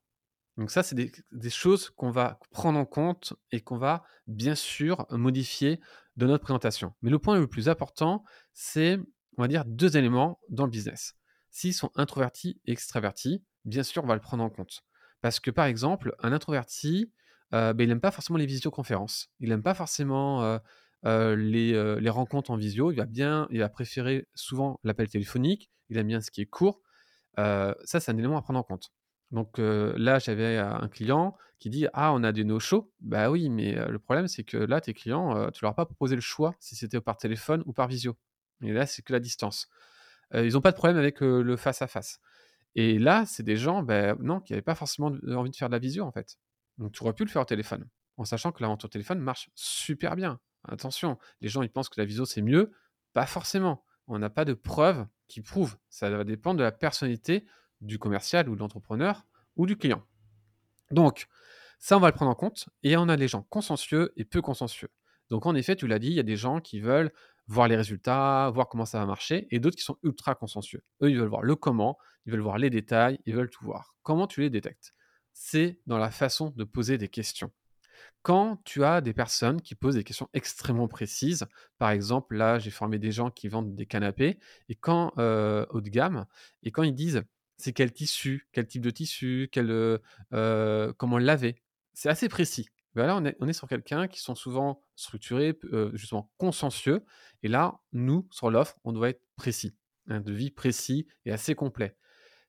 Donc 0.58 0.72
ça, 0.72 0.82
c'est 0.82 0.96
des, 0.96 1.50
choses 1.50 1.88
qu'on 1.90 2.10
va 2.10 2.40
prendre 2.50 2.80
en 2.80 2.84
compte 2.84 3.32
et 3.52 3.60
qu'on 3.60 3.78
va 3.78 4.02
bien 4.26 4.56
sûr 4.56 5.06
modifier 5.10 5.80
de 6.16 6.26
notre 6.26 6.42
présentation. 6.42 6.94
Mais 7.00 7.10
le 7.10 7.20
point 7.20 7.38
le 7.38 7.46
plus 7.46 7.68
important, 7.68 8.24
c'est, 8.54 8.98
on 9.36 9.42
va 9.42 9.46
dire, 9.46 9.64
deux 9.64 9.96
éléments 9.96 10.40
dans 10.48 10.64
le 10.64 10.70
business. 10.70 11.14
S'ils 11.50 11.74
sont 11.74 11.92
introvertis 11.94 12.60
et 12.64 12.72
extravertis, 12.72 13.44
bien 13.64 13.84
sûr, 13.84 14.02
on 14.02 14.08
va 14.08 14.16
le 14.16 14.20
prendre 14.20 14.42
en 14.42 14.50
compte. 14.50 14.82
Parce 15.20 15.38
que 15.38 15.52
par 15.52 15.66
exemple, 15.66 16.16
un 16.18 16.32
introverti, 16.32 17.12
bah, 17.52 17.72
il 17.78 17.88
n'aime 17.88 18.00
pas 18.00 18.10
forcément 18.10 18.36
les 18.36 18.46
visioconférences. 18.46 19.30
Il 19.38 19.50
n'aime 19.50 19.62
pas 19.62 19.74
forcément 19.74 20.58
les, 21.04 22.10
rencontres 22.10 22.50
en 22.50 22.56
visio. 22.56 22.90
Il 22.90 22.96
va 22.96 23.06
bien, 23.06 23.46
il 23.52 23.60
va 23.60 23.68
préférer 23.68 24.26
souvent 24.34 24.80
l'appel 24.82 25.08
téléphonique. 25.08 25.70
Il 25.88 25.98
aime 25.98 26.08
bien 26.08 26.20
ce 26.20 26.32
qui 26.32 26.40
est 26.40 26.46
court. 26.46 26.82
ça, 27.36 27.76
c'est 27.84 28.10
un 28.10 28.18
élément 28.18 28.38
à 28.38 28.42
prendre 28.42 28.58
en 28.58 28.64
compte. 28.64 28.90
Donc 29.30 29.58
là, 29.58 30.18
j'avais 30.18 30.56
un 30.56 30.88
client 30.88 31.36
qui 31.58 31.70
dit 31.70 31.86
Ah, 31.92 32.12
on 32.14 32.24
a 32.24 32.32
des 32.32 32.44
no-shows? 32.44 32.90
Bah 33.00 33.30
oui, 33.30 33.50
mais 33.50 33.74
le 33.74 33.98
problème, 33.98 34.26
c'est 34.28 34.44
que 34.44 34.56
là, 34.56 34.80
tes 34.80 34.94
clients, 34.94 35.50
tu 35.50 35.64
leur 35.64 35.72
as 35.72 35.76
pas 35.76 35.84
proposé 35.84 36.14
le 36.14 36.20
choix 36.22 36.54
si 36.60 36.76
c'était 36.76 37.00
par 37.00 37.16
téléphone 37.18 37.62
ou 37.66 37.72
par 37.72 37.88
visio. 37.88 38.16
Et 38.62 38.72
là, 38.72 38.86
c'est 38.86 39.02
que 39.02 39.12
la 39.12 39.20
distance. 39.20 39.68
ils 40.32 40.52
n'ont 40.54 40.60
pas 40.60 40.70
de 40.70 40.76
problème 40.76 40.96
avec 40.96 41.20
le 41.20 41.56
face-à-face. 41.56 42.20
Et 42.74 42.98
là, 42.98 43.24
c'est 43.26 43.42
des 43.42 43.56
gens, 43.56 43.82
ben, 43.82 44.16
non, 44.20 44.40
qui 44.40 44.52
n'avaient 44.52 44.62
pas 44.62 44.74
forcément 44.74 45.08
envie 45.08 45.50
de 45.50 45.56
faire 45.56 45.68
de 45.68 45.74
la 45.74 45.78
visio, 45.78 46.04
en 46.04 46.12
fait. 46.12 46.38
Donc 46.78 46.92
tu 46.92 47.02
aurais 47.02 47.12
pu 47.12 47.24
le 47.24 47.30
faire 47.30 47.42
au 47.42 47.46
téléphone. 47.46 47.88
en 48.16 48.24
sachant 48.24 48.52
que 48.52 48.62
la 48.62 48.68
vente 48.68 48.84
au 48.84 48.88
téléphone 48.88 49.20
marche 49.20 49.50
super 49.54 50.16
bien. 50.16 50.40
Attention, 50.64 51.18
les 51.40 51.48
gens 51.48 51.62
ils 51.62 51.70
pensent 51.70 51.88
que 51.88 52.00
la 52.00 52.04
visio 52.04 52.24
c'est 52.24 52.42
mieux, 52.42 52.72
pas 53.12 53.26
forcément. 53.26 53.84
On 54.06 54.18
n'a 54.18 54.30
pas 54.30 54.44
de 54.44 54.54
preuves 54.54 55.06
qui 55.28 55.42
prouvent. 55.42 55.76
Ça 55.88 56.10
va 56.10 56.24
dépendre 56.24 56.58
de 56.58 56.64
la 56.64 56.72
personnalité 56.72 57.46
du 57.80 57.98
commercial 57.98 58.48
ou 58.48 58.54
de 58.54 58.60
l'entrepreneur 58.60 59.26
ou 59.56 59.66
du 59.66 59.76
client. 59.76 60.02
Donc, 60.90 61.26
ça, 61.78 61.96
on 61.96 62.00
va 62.00 62.08
le 62.08 62.14
prendre 62.14 62.30
en 62.30 62.34
compte. 62.34 62.68
Et 62.82 62.96
on 62.96 63.08
a 63.08 63.16
des 63.16 63.28
gens 63.28 63.42
consciencieux 63.42 64.12
et 64.16 64.24
peu 64.24 64.42
consciencieux. 64.42 64.88
Donc, 65.30 65.46
en 65.46 65.54
effet, 65.54 65.76
tu 65.76 65.86
l'as 65.86 65.98
dit, 65.98 66.08
il 66.08 66.14
y 66.14 66.20
a 66.20 66.24
des 66.24 66.36
gens 66.36 66.60
qui 66.60 66.80
veulent 66.80 67.12
voir 67.46 67.68
les 67.68 67.76
résultats, 67.76 68.50
voir 68.50 68.68
comment 68.68 68.84
ça 68.84 68.98
va 68.98 69.06
marcher, 69.06 69.46
et 69.50 69.58
d'autres 69.58 69.76
qui 69.76 69.82
sont 69.82 69.98
ultra 70.02 70.34
consciencieux. 70.34 70.82
Eux, 71.02 71.10
ils 71.10 71.18
veulent 71.18 71.28
voir 71.28 71.42
le 71.42 71.56
comment, 71.56 71.98
ils 72.26 72.32
veulent 72.32 72.40
voir 72.40 72.58
les 72.58 72.70
détails, 72.70 73.18
ils 73.24 73.34
veulent 73.34 73.50
tout 73.50 73.64
voir. 73.64 73.94
Comment 74.02 74.26
tu 74.26 74.40
les 74.40 74.50
détectes? 74.50 74.94
C'est 75.32 75.80
dans 75.86 75.98
la 75.98 76.10
façon 76.10 76.50
de 76.50 76.64
poser 76.64 76.98
des 76.98 77.08
questions. 77.08 77.50
Quand 78.22 78.60
tu 78.64 78.84
as 78.84 79.00
des 79.00 79.14
personnes 79.14 79.62
qui 79.62 79.74
posent 79.74 79.94
des 79.94 80.04
questions 80.04 80.28
extrêmement 80.34 80.88
précises, 80.88 81.46
par 81.78 81.90
exemple, 81.90 82.36
là, 82.36 82.58
j'ai 82.58 82.70
formé 82.70 82.98
des 82.98 83.12
gens 83.12 83.30
qui 83.30 83.48
vendent 83.48 83.74
des 83.74 83.86
canapés, 83.86 84.38
et 84.68 84.74
quand, 84.74 85.12
euh, 85.18 85.64
haut 85.70 85.80
de 85.80 85.88
gamme, 85.88 86.26
et 86.62 86.70
quand 86.70 86.82
ils 86.82 86.94
disent 86.94 87.22
c'est 87.58 87.72
quel 87.72 87.92
tissu, 87.92 88.48
quel 88.52 88.66
type 88.66 88.82
de 88.82 88.90
tissu, 88.90 89.50
comment 89.52 91.18
laver, 91.18 91.62
c'est 91.92 92.08
assez 92.08 92.28
précis. 92.28 92.70
Ben 92.94 93.06
là, 93.06 93.16
on 93.16 93.24
est, 93.24 93.36
on 93.40 93.46
est 93.46 93.52
sur 93.52 93.68
quelqu'un 93.68 94.08
qui 94.08 94.20
sont 94.20 94.34
souvent 94.34 94.82
structurés, 94.96 95.58
justement 95.92 96.32
consciencieux, 96.38 97.04
et 97.42 97.48
là, 97.48 97.80
nous, 97.92 98.26
sur 98.30 98.50
l'offre, 98.50 98.78
on 98.84 98.92
doit 98.92 99.10
être 99.10 99.22
précis, 99.36 99.76
un 100.08 100.20
devis 100.20 100.50
précis 100.50 101.06
et 101.24 101.30
assez 101.32 101.54
complet. 101.54 101.96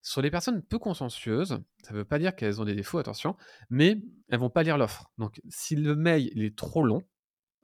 Sur 0.01 0.21
les 0.21 0.31
personnes 0.31 0.63
peu 0.63 0.79
consciencieuses, 0.79 1.59
ça 1.83 1.91
ne 1.91 1.97
veut 1.97 2.05
pas 2.05 2.19
dire 2.19 2.33
qu'elles 2.35 2.61
ont 2.61 2.65
des 2.65 2.73
défauts, 2.73 2.99
attention, 2.99 3.35
mais 3.69 4.01
elles 4.29 4.39
vont 4.39 4.49
pas 4.49 4.63
lire 4.63 4.77
l'offre. 4.77 5.11
Donc, 5.17 5.41
si 5.49 5.75
le 5.75 5.93
mail 5.93 6.31
est 6.41 6.57
trop 6.57 6.83
long, 6.83 7.03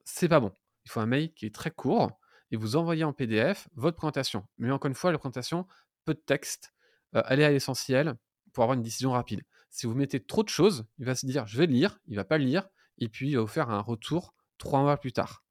c'est 0.04 0.28
pas 0.28 0.42
bon. 0.42 0.52
Il 0.84 0.92
faut 0.92 1.00
un 1.00 1.06
mail 1.06 1.34
qui 1.34 1.46
est 1.46 1.56
très 1.56 1.72
court 1.72 2.12
et 2.52 2.58
vous 2.58 2.76
envoyez 2.76 3.06
en 3.06 3.14
PDF 3.14 3.70
votre 3.76 3.96
présentation. 3.96 4.46
Mais 4.58 4.70
encore 4.70 4.90
une 4.90 4.96
fois, 4.96 5.14
la 5.14 5.18
présentation, 5.18 5.66
peu 6.04 6.14
de 6.14 6.20
texte, 6.20 6.75
euh, 7.16 7.22
allez 7.26 7.44
à 7.44 7.52
l'essentiel 7.52 8.16
pour 8.54 8.64
avoir 8.64 8.78
une 8.78 8.84
décision 8.84 9.12
rapide. 9.12 9.42
Si 9.70 9.88
vous 9.88 9.94
mettez 9.94 10.20
trop 10.20 10.44
de 10.44 10.50
choses, 10.50 10.86
il 10.98 11.06
va 11.06 11.16
se 11.16 11.26
dire 11.26 11.46
je 11.48 11.58
vais 11.58 11.68
lire, 11.68 12.00
il 12.08 12.16
va 12.16 12.24
pas 12.24 12.38
le 12.38 12.46
lire, 12.46 12.68
et 12.98 13.10
puis 13.10 13.30
il 13.30 13.36
va 13.36 13.42
vous 13.42 13.48
faire 13.48 13.70
un 13.70 13.82
retour 13.82 14.34
trois 14.58 14.82
mois 14.82 14.98
plus 14.98 15.12
tard. 15.12 15.44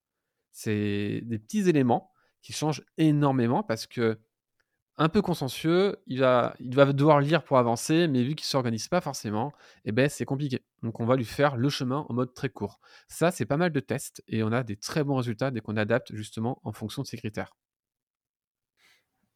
C'est 0.52 1.20
des 1.24 1.38
petits 1.38 1.68
éléments 1.68 2.12
qui 2.42 2.52
changent 2.52 2.84
énormément 2.96 3.62
parce 3.62 3.86
que 3.86 4.18
un 4.96 5.08
peu 5.08 5.22
consciencieux, 5.22 5.96
il 6.06 6.20
va, 6.20 6.54
il 6.60 6.74
va 6.74 6.92
devoir 6.92 7.20
lire 7.20 7.42
pour 7.42 7.58
avancer, 7.58 8.06
mais 8.06 8.22
vu 8.22 8.36
qu'il 8.36 8.44
ne 8.44 8.48
s'organise 8.48 8.86
pas 8.86 9.00
forcément, 9.00 9.52
eh 9.84 9.92
ben, 9.92 10.08
c'est 10.08 10.24
compliqué. 10.24 10.62
Donc 10.82 11.00
on 11.00 11.06
va 11.06 11.16
lui 11.16 11.24
faire 11.24 11.56
le 11.56 11.68
chemin 11.68 12.06
en 12.08 12.14
mode 12.14 12.32
très 12.32 12.48
court. 12.48 12.78
Ça, 13.08 13.32
c'est 13.32 13.46
pas 13.46 13.56
mal 13.56 13.72
de 13.72 13.80
tests 13.80 14.22
et 14.28 14.42
on 14.44 14.52
a 14.52 14.62
des 14.62 14.76
très 14.76 15.02
bons 15.02 15.16
résultats 15.16 15.50
dès 15.50 15.60
qu'on 15.60 15.76
adapte 15.76 16.14
justement 16.14 16.60
en 16.62 16.72
fonction 16.72 17.02
de 17.02 17.08
ces 17.08 17.16
critères. 17.16 17.56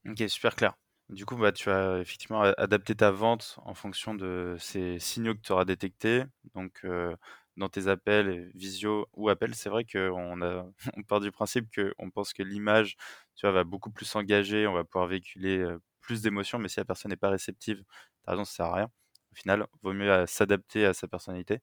Ok, 0.06 0.22
super 0.28 0.54
clair. 0.54 0.74
Du 1.10 1.24
coup, 1.24 1.36
bah, 1.36 1.52
tu 1.52 1.70
as 1.70 1.98
effectivement 2.00 2.42
adapté 2.42 2.94
ta 2.94 3.10
vente 3.10 3.58
en 3.64 3.72
fonction 3.74 4.14
de 4.14 4.56
ces 4.60 4.98
signaux 4.98 5.34
que 5.34 5.40
tu 5.40 5.52
auras 5.52 5.64
détectés. 5.64 6.24
Donc, 6.54 6.80
euh, 6.84 7.16
dans 7.56 7.70
tes 7.70 7.88
appels, 7.88 8.50
visio 8.54 9.08
ou 9.14 9.30
appels, 9.30 9.54
c'est 9.54 9.70
vrai 9.70 9.84
qu'on 9.86 10.38
part 11.08 11.20
du 11.20 11.32
principe 11.32 11.68
qu'on 11.74 12.10
pense 12.10 12.32
que 12.34 12.42
l'image, 12.42 12.96
va 13.42 13.64
beaucoup 13.64 13.90
plus 13.90 14.04
s'engager, 14.04 14.66
on 14.66 14.74
va 14.74 14.84
pouvoir 14.84 15.06
véhiculer 15.08 15.64
plus 16.00 16.20
d'émotions, 16.22 16.58
mais 16.58 16.68
si 16.68 16.78
la 16.80 16.84
personne 16.84 17.10
n'est 17.10 17.16
pas 17.16 17.30
réceptive, 17.30 17.82
as 18.26 18.32
raison, 18.32 18.44
ça 18.44 18.52
sert 18.56 18.66
à 18.66 18.74
rien. 18.74 18.90
Au 19.32 19.34
final, 19.36 19.66
vaut 19.82 19.92
mieux 19.94 20.26
s'adapter 20.26 20.84
à 20.84 20.92
sa 20.94 21.08
personnalité. 21.08 21.60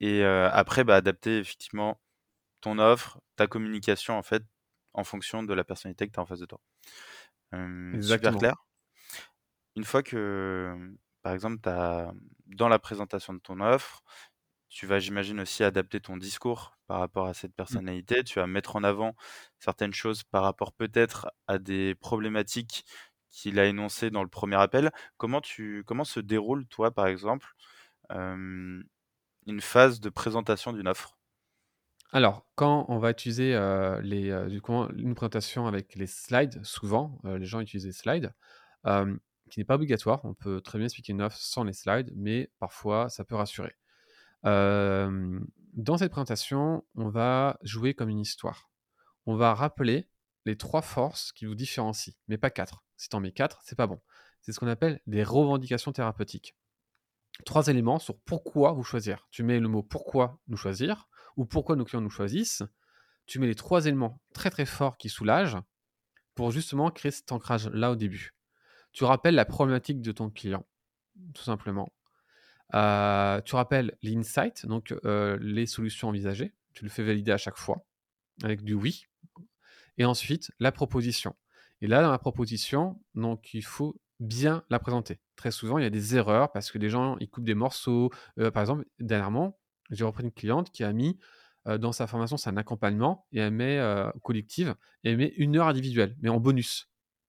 Et 0.00 0.24
après, 0.24 0.84
bah, 0.84 0.96
adapter 0.96 1.38
effectivement 1.38 2.00
ton 2.62 2.78
offre, 2.78 3.20
ta 3.36 3.46
communication, 3.46 4.16
en 4.18 4.22
fait, 4.24 4.44
en 4.94 5.04
fonction 5.04 5.42
de 5.44 5.54
la 5.54 5.64
personnalité 5.64 6.06
que 6.08 6.12
tu 6.12 6.20
as 6.20 6.22
en 6.22 6.26
face 6.26 6.40
de 6.40 6.46
toi. 6.46 6.60
Super 8.00 8.36
clair. 8.36 8.54
Une 9.76 9.84
fois 9.84 10.02
que, 10.02 10.96
par 11.22 11.32
exemple, 11.32 11.68
as, 11.68 12.12
dans 12.46 12.68
la 12.68 12.78
présentation 12.78 13.32
de 13.32 13.38
ton 13.38 13.60
offre, 13.60 14.02
tu 14.68 14.86
vas, 14.86 14.98
j'imagine, 14.98 15.40
aussi 15.40 15.64
adapter 15.64 16.00
ton 16.00 16.16
discours 16.16 16.76
par 16.86 17.00
rapport 17.00 17.26
à 17.26 17.34
cette 17.34 17.52
mmh. 17.52 17.54
personnalité. 17.54 18.24
Tu 18.24 18.38
vas 18.38 18.46
mettre 18.46 18.76
en 18.76 18.84
avant 18.84 19.14
certaines 19.58 19.94
choses 19.94 20.22
par 20.24 20.42
rapport 20.42 20.72
peut-être 20.72 21.30
à 21.46 21.58
des 21.58 21.94
problématiques 21.94 22.84
qu'il 23.30 23.60
a 23.60 23.66
énoncées 23.66 24.10
dans 24.10 24.22
le 24.22 24.28
premier 24.28 24.56
appel. 24.56 24.90
Comment, 25.16 25.40
tu, 25.40 25.84
comment 25.86 26.04
se 26.04 26.20
déroule, 26.20 26.66
toi, 26.66 26.90
par 26.90 27.06
exemple, 27.06 27.54
une 28.10 28.84
phase 29.60 30.00
de 30.00 30.08
présentation 30.08 30.72
d'une 30.72 30.88
offre? 30.88 31.19
Alors, 32.12 32.46
quand 32.54 32.86
on 32.88 32.98
va 32.98 33.10
utiliser 33.10 33.54
une 33.54 35.14
présentation 35.14 35.66
avec 35.66 35.94
les 35.94 36.06
slides, 36.06 36.64
souvent, 36.64 37.20
les 37.24 37.46
gens 37.46 37.60
utilisent 37.60 37.86
les 37.86 37.92
slides, 37.92 38.34
qui 39.50 39.58
n'est 39.60 39.64
pas 39.64 39.74
obligatoire. 39.74 40.24
On 40.24 40.34
peut 40.34 40.60
très 40.60 40.78
bien 40.78 40.86
expliquer 40.86 41.12
une 41.12 41.22
offre 41.22 41.36
sans 41.38 41.64
les 41.64 41.72
slides, 41.72 42.12
mais 42.16 42.50
parfois, 42.58 43.08
ça 43.08 43.24
peut 43.24 43.36
rassurer 43.36 43.74
dans 45.74 45.96
cette 45.96 46.10
présentation, 46.10 46.84
on 46.94 47.08
va 47.08 47.58
jouer 47.62 47.94
comme 47.94 48.08
une 48.08 48.20
histoire. 48.20 48.70
On 49.26 49.36
va 49.36 49.54
rappeler 49.54 50.08
les 50.46 50.56
trois 50.56 50.82
forces 50.82 51.32
qui 51.32 51.46
vous 51.46 51.54
différencient, 51.54 52.14
mais 52.28 52.38
pas 52.38 52.50
quatre. 52.50 52.82
Si 52.96 53.08
tu 53.08 53.16
en 53.16 53.20
mets 53.20 53.32
quatre, 53.32 53.60
c'est 53.64 53.76
pas 53.76 53.86
bon. 53.86 54.00
C'est 54.40 54.52
ce 54.52 54.60
qu'on 54.60 54.66
appelle 54.66 55.00
des 55.06 55.22
revendications 55.22 55.92
thérapeutiques. 55.92 56.56
Trois 57.44 57.68
éléments 57.68 57.98
sur 57.98 58.18
pourquoi 58.20 58.72
vous 58.72 58.82
choisir. 58.82 59.28
Tu 59.30 59.42
mets 59.42 59.60
le 59.60 59.68
mot 59.68 59.82
pourquoi 59.82 60.40
nous 60.48 60.56
choisir 60.56 61.08
ou 61.36 61.44
pourquoi 61.44 61.76
nos 61.76 61.84
clients 61.84 62.00
nous 62.00 62.10
choisissent. 62.10 62.62
Tu 63.26 63.38
mets 63.38 63.46
les 63.46 63.54
trois 63.54 63.86
éléments 63.86 64.20
très 64.34 64.50
très 64.50 64.66
forts 64.66 64.96
qui 64.96 65.08
soulagent 65.08 65.58
pour 66.34 66.50
justement 66.50 66.90
créer 66.90 67.12
cet 67.12 67.32
ancrage 67.32 67.68
là 67.68 67.90
au 67.90 67.96
début. 67.96 68.34
Tu 68.92 69.04
rappelles 69.04 69.34
la 69.34 69.44
problématique 69.44 70.00
de 70.00 70.12
ton 70.12 70.30
client, 70.30 70.66
tout 71.34 71.42
simplement. 71.42 71.92
Euh, 72.74 73.40
tu 73.42 73.54
rappelles 73.56 73.96
l'insight, 74.02 74.66
donc 74.66 74.94
euh, 75.04 75.38
les 75.40 75.66
solutions 75.66 76.08
envisagées. 76.08 76.54
Tu 76.72 76.84
le 76.84 76.90
fais 76.90 77.02
valider 77.02 77.32
à 77.32 77.38
chaque 77.38 77.56
fois 77.56 77.84
avec 78.42 78.62
du 78.62 78.74
oui. 78.74 79.06
Et 79.98 80.04
ensuite, 80.04 80.50
la 80.60 80.72
proposition. 80.72 81.34
Et 81.80 81.86
là, 81.86 82.02
dans 82.02 82.10
la 82.10 82.18
proposition, 82.18 83.00
donc 83.14 83.54
il 83.54 83.64
faut 83.64 84.00
bien 84.18 84.64
la 84.70 84.78
présenter. 84.78 85.20
Très 85.36 85.50
souvent, 85.50 85.78
il 85.78 85.82
y 85.82 85.86
a 85.86 85.90
des 85.90 86.16
erreurs 86.16 86.52
parce 86.52 86.70
que 86.70 86.78
les 86.78 86.90
gens 86.90 87.16
ils 87.20 87.28
coupent 87.28 87.44
des 87.44 87.54
morceaux. 87.54 88.10
Euh, 88.38 88.50
par 88.50 88.62
exemple, 88.62 88.84
dernièrement, 88.98 89.58
j'ai 89.90 90.04
repris 90.04 90.24
une 90.24 90.32
cliente 90.32 90.70
qui 90.70 90.84
a 90.84 90.92
mis 90.92 91.18
dans 91.66 91.92
sa 91.92 92.06
formation, 92.06 92.38
c'est 92.38 92.48
un 92.48 92.56
accompagnement 92.56 93.26
et 93.32 93.40
elle 93.40 93.52
met 93.52 93.78
collective 94.22 94.74
et 95.04 95.10
elle 95.10 95.18
met 95.18 95.34
une 95.36 95.56
heure 95.56 95.68
individuelle, 95.68 96.16
mais 96.20 96.30
en 96.30 96.40
bonus. 96.40 96.88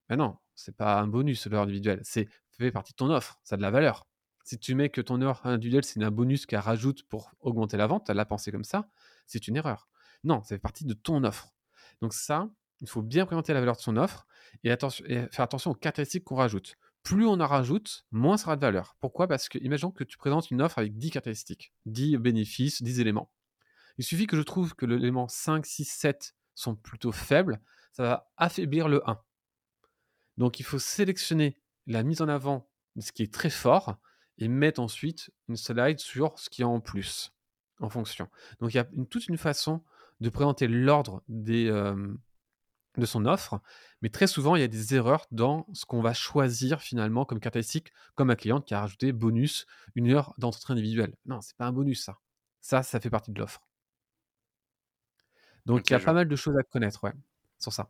Mais 0.10 0.16
non, 0.16 0.38
c'est 0.56 0.76
pas 0.76 1.02
un 1.02 1.08
bonus 1.08 1.48
l'heure 1.48 1.64
individuelle, 1.64 2.00
c'est 2.04 2.30
fait 2.62 2.72
partie 2.72 2.94
de 2.94 2.98
ton 2.98 3.10
offre, 3.10 3.40
ça 3.44 3.56
a 3.56 3.58
de 3.58 3.62
la 3.62 3.72
valeur. 3.72 4.08
Si 4.44 4.58
tu 4.58 4.76
mets 4.76 4.90
que 4.90 5.02
ton 5.02 5.22
heure 5.22 5.46
individuelle, 5.46 5.84
c'est 5.84 6.02
un 6.04 6.12
bonus 6.12 6.46
qu'elle 6.46 6.60
rajoute 6.60 7.04
pour 7.04 7.32
augmenter 7.40 7.78
la 7.78 7.88
vente, 7.88 8.10
elle 8.10 8.18
l'a 8.18 8.26
pensé 8.26 8.52
comme 8.52 8.64
ça, 8.64 8.90
c'est 9.28 9.48
une 9.48 9.56
erreur. 9.56 9.88
Non, 10.24 10.44
ça 10.44 10.56
fait 10.56 10.60
partie 10.60 10.86
de 10.86 10.94
ton 10.94 11.24
offre. 11.24 11.54
Donc 12.02 12.14
ça, 12.14 12.50
il 12.80 12.90
faut 12.90 13.02
bien 13.02 13.26
présenter 13.26 13.54
la 13.54 13.60
valeur 13.60 13.76
de 13.76 13.82
son 13.82 13.98
offre 13.98 14.26
et, 14.64 14.76
faire 14.76 15.42
attention 15.42 15.72
aux 15.72 15.76
caractéristiques 15.76 16.24
qu'on 16.24 16.36
rajoute. 16.36 16.76
Plus 17.04 17.26
on 17.26 17.40
en 17.40 17.48
rajoute, 17.48 18.06
moins 18.12 18.38
sera 18.38 18.56
de 18.56 18.62
valeur. 18.62 18.96
Pourquoi? 19.00 19.28
Parce 19.28 19.50
que 19.50 19.58
imaginons 19.60 19.92
que 19.92 20.04
tu 20.04 20.18
présentes 20.18 20.52
une 20.52 20.62
offre 20.62 20.78
avec 20.78 20.98
10 20.98 21.12
caractéristiques, 21.12 21.74
10 21.88 22.18
bénéfices, 22.18 22.84
10 22.84 23.00
éléments. 23.00 23.32
Il 23.98 24.04
suffit 24.04 24.28
que 24.28 24.38
je 24.38 24.42
trouve 24.42 24.76
que 24.76 24.86
l'élément 24.86 25.28
5, 25.28 25.66
6, 25.66 25.86
7 25.86 26.36
sont 26.54 26.76
plutôt 26.76 27.12
faibles, 27.12 27.60
ça 27.92 28.04
va 28.04 28.32
affaiblir 28.38 28.88
le 28.88 29.08
1. 29.10 29.20
Donc 30.38 30.60
il 30.60 30.64
faut 30.64 30.80
sélectionner 30.80 31.58
la 31.88 32.04
mise 32.04 32.22
en 32.22 32.28
avant 32.28 32.70
de 32.96 33.02
ce 33.02 33.12
qui 33.12 33.24
est 33.24 33.34
très 33.34 33.50
fort 33.50 33.98
et 34.38 34.48
mettre 34.48 34.80
ensuite 34.80 35.32
une 35.48 35.58
slide 35.58 36.00
sur 36.00 36.38
ce 36.38 36.50
qu'il 36.50 36.64
y 36.64 36.66
a 36.66 36.68
en 36.68 36.80
plus 36.80 37.34
en 37.80 37.90
fonction. 37.90 38.30
Donc 38.60 38.74
il 38.74 38.78
y 38.78 38.80
a 38.80 38.88
toute 39.10 39.28
une 39.28 39.38
façon 39.38 39.84
de 40.20 40.30
présenter 40.30 40.68
l'ordre 40.68 41.24
des, 41.28 41.70
de 42.98 43.06
son 43.06 43.26
offre, 43.26 43.62
mais 44.02 44.10
très 44.10 44.28
souvent 44.28 44.56
il 44.56 44.62
y 44.62 44.64
a 44.64 44.68
des 44.68 44.96
erreurs 44.96 45.26
dans 45.32 45.66
ce 45.74 45.86
qu'on 45.86 46.02
va 46.02 46.14
choisir 46.14 46.82
finalement 46.82 47.26
comme 47.26 47.40
caractéristique, 47.40 47.94
comme 48.16 48.30
un 48.30 48.36
client 48.36 48.62
qui 48.62 48.74
a 48.74 48.82
rajouté 48.82 49.14
bonus 49.14 49.66
une 49.96 50.12
heure 50.12 50.34
d'entretien 50.38 50.74
individuel. 50.74 51.16
Non, 51.26 51.42
c'est 51.42 51.56
pas 51.56 51.66
un 51.66 51.72
bonus 51.72 52.04
ça. 52.04 52.18
Ça, 52.60 52.84
ça 52.84 53.00
fait 53.00 53.10
partie 53.10 53.32
de 53.32 53.40
l'offre. 53.40 53.62
Donc 55.66 55.90
il 55.90 55.94
y 55.94 55.96
a 55.96 56.00
pas 56.00 56.14
mal 56.14 56.28
de 56.28 56.36
choses 56.36 56.58
à 56.58 56.64
connaître, 56.64 57.04
ouais, 57.04 57.14
sur 57.60 57.72
ça. 57.72 57.90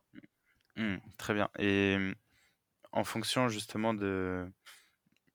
Mmh, 0.75 0.97
très 1.17 1.33
bien. 1.33 1.49
Et 1.57 1.97
en 2.91 3.03
fonction 3.03 3.47
justement 3.47 3.93
de, 3.93 4.45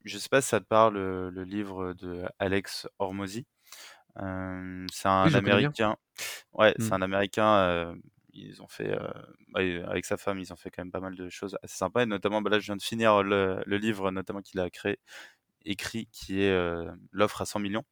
je 0.04 0.18
sais 0.18 0.28
pas 0.28 0.42
si 0.42 0.48
ça 0.48 0.60
te 0.60 0.66
parle 0.66 0.94
le, 0.94 1.44
livre 1.44 1.92
de 1.94 2.24
Alex 2.38 2.88
Hormozy. 2.98 3.46
c'est 4.16 4.22
un 4.22 5.34
Américain. 5.34 5.96
Ouais, 6.52 6.74
c'est 6.78 6.90
mmh. 6.90 6.92
un 6.92 7.02
Américain. 7.02 7.96
Ils 8.36 8.62
ont 8.62 8.68
fait 8.68 8.96
bah, 9.48 9.60
avec 9.88 10.04
sa 10.04 10.16
femme, 10.16 10.38
ils 10.38 10.52
ont 10.52 10.56
fait 10.56 10.70
quand 10.70 10.82
même 10.82 10.92
pas 10.92 11.00
mal 11.00 11.14
de 11.16 11.28
choses 11.28 11.56
assez 11.62 11.76
sympas. 11.76 12.02
Et 12.02 12.06
notamment, 12.06 12.42
bah, 12.42 12.50
là, 12.50 12.58
je 12.58 12.66
viens 12.66 12.76
de 12.76 12.82
finir 12.82 13.22
le, 13.22 13.62
livre, 13.66 14.10
notamment 14.10 14.42
qu'il 14.42 14.60
a 14.60 14.70
créé, 14.70 14.98
écrit, 15.64 16.08
qui 16.12 16.42
est 16.42 16.56
l'offre 17.12 17.42
à 17.42 17.46
100 17.46 17.60
millions. 17.60 17.84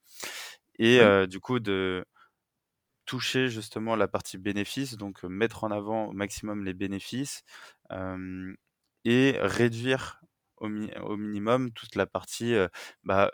et 0.78 1.00
du 1.28 1.40
coup 1.40 1.60
de 1.60 2.04
toucher 3.06 3.48
justement 3.48 3.96
la 3.96 4.08
partie 4.08 4.38
bénéfice, 4.38 4.96
donc 4.96 5.22
mettre 5.24 5.64
en 5.64 5.70
avant 5.70 6.06
au 6.06 6.12
maximum 6.12 6.64
les 6.64 6.74
bénéfices 6.74 7.42
et 9.04 9.36
réduire 9.40 10.20
au, 10.58 10.68
minimum 10.68 11.72
toute 11.72 11.94
la 11.94 12.06
partie, 12.06 12.54
bah, 13.04 13.30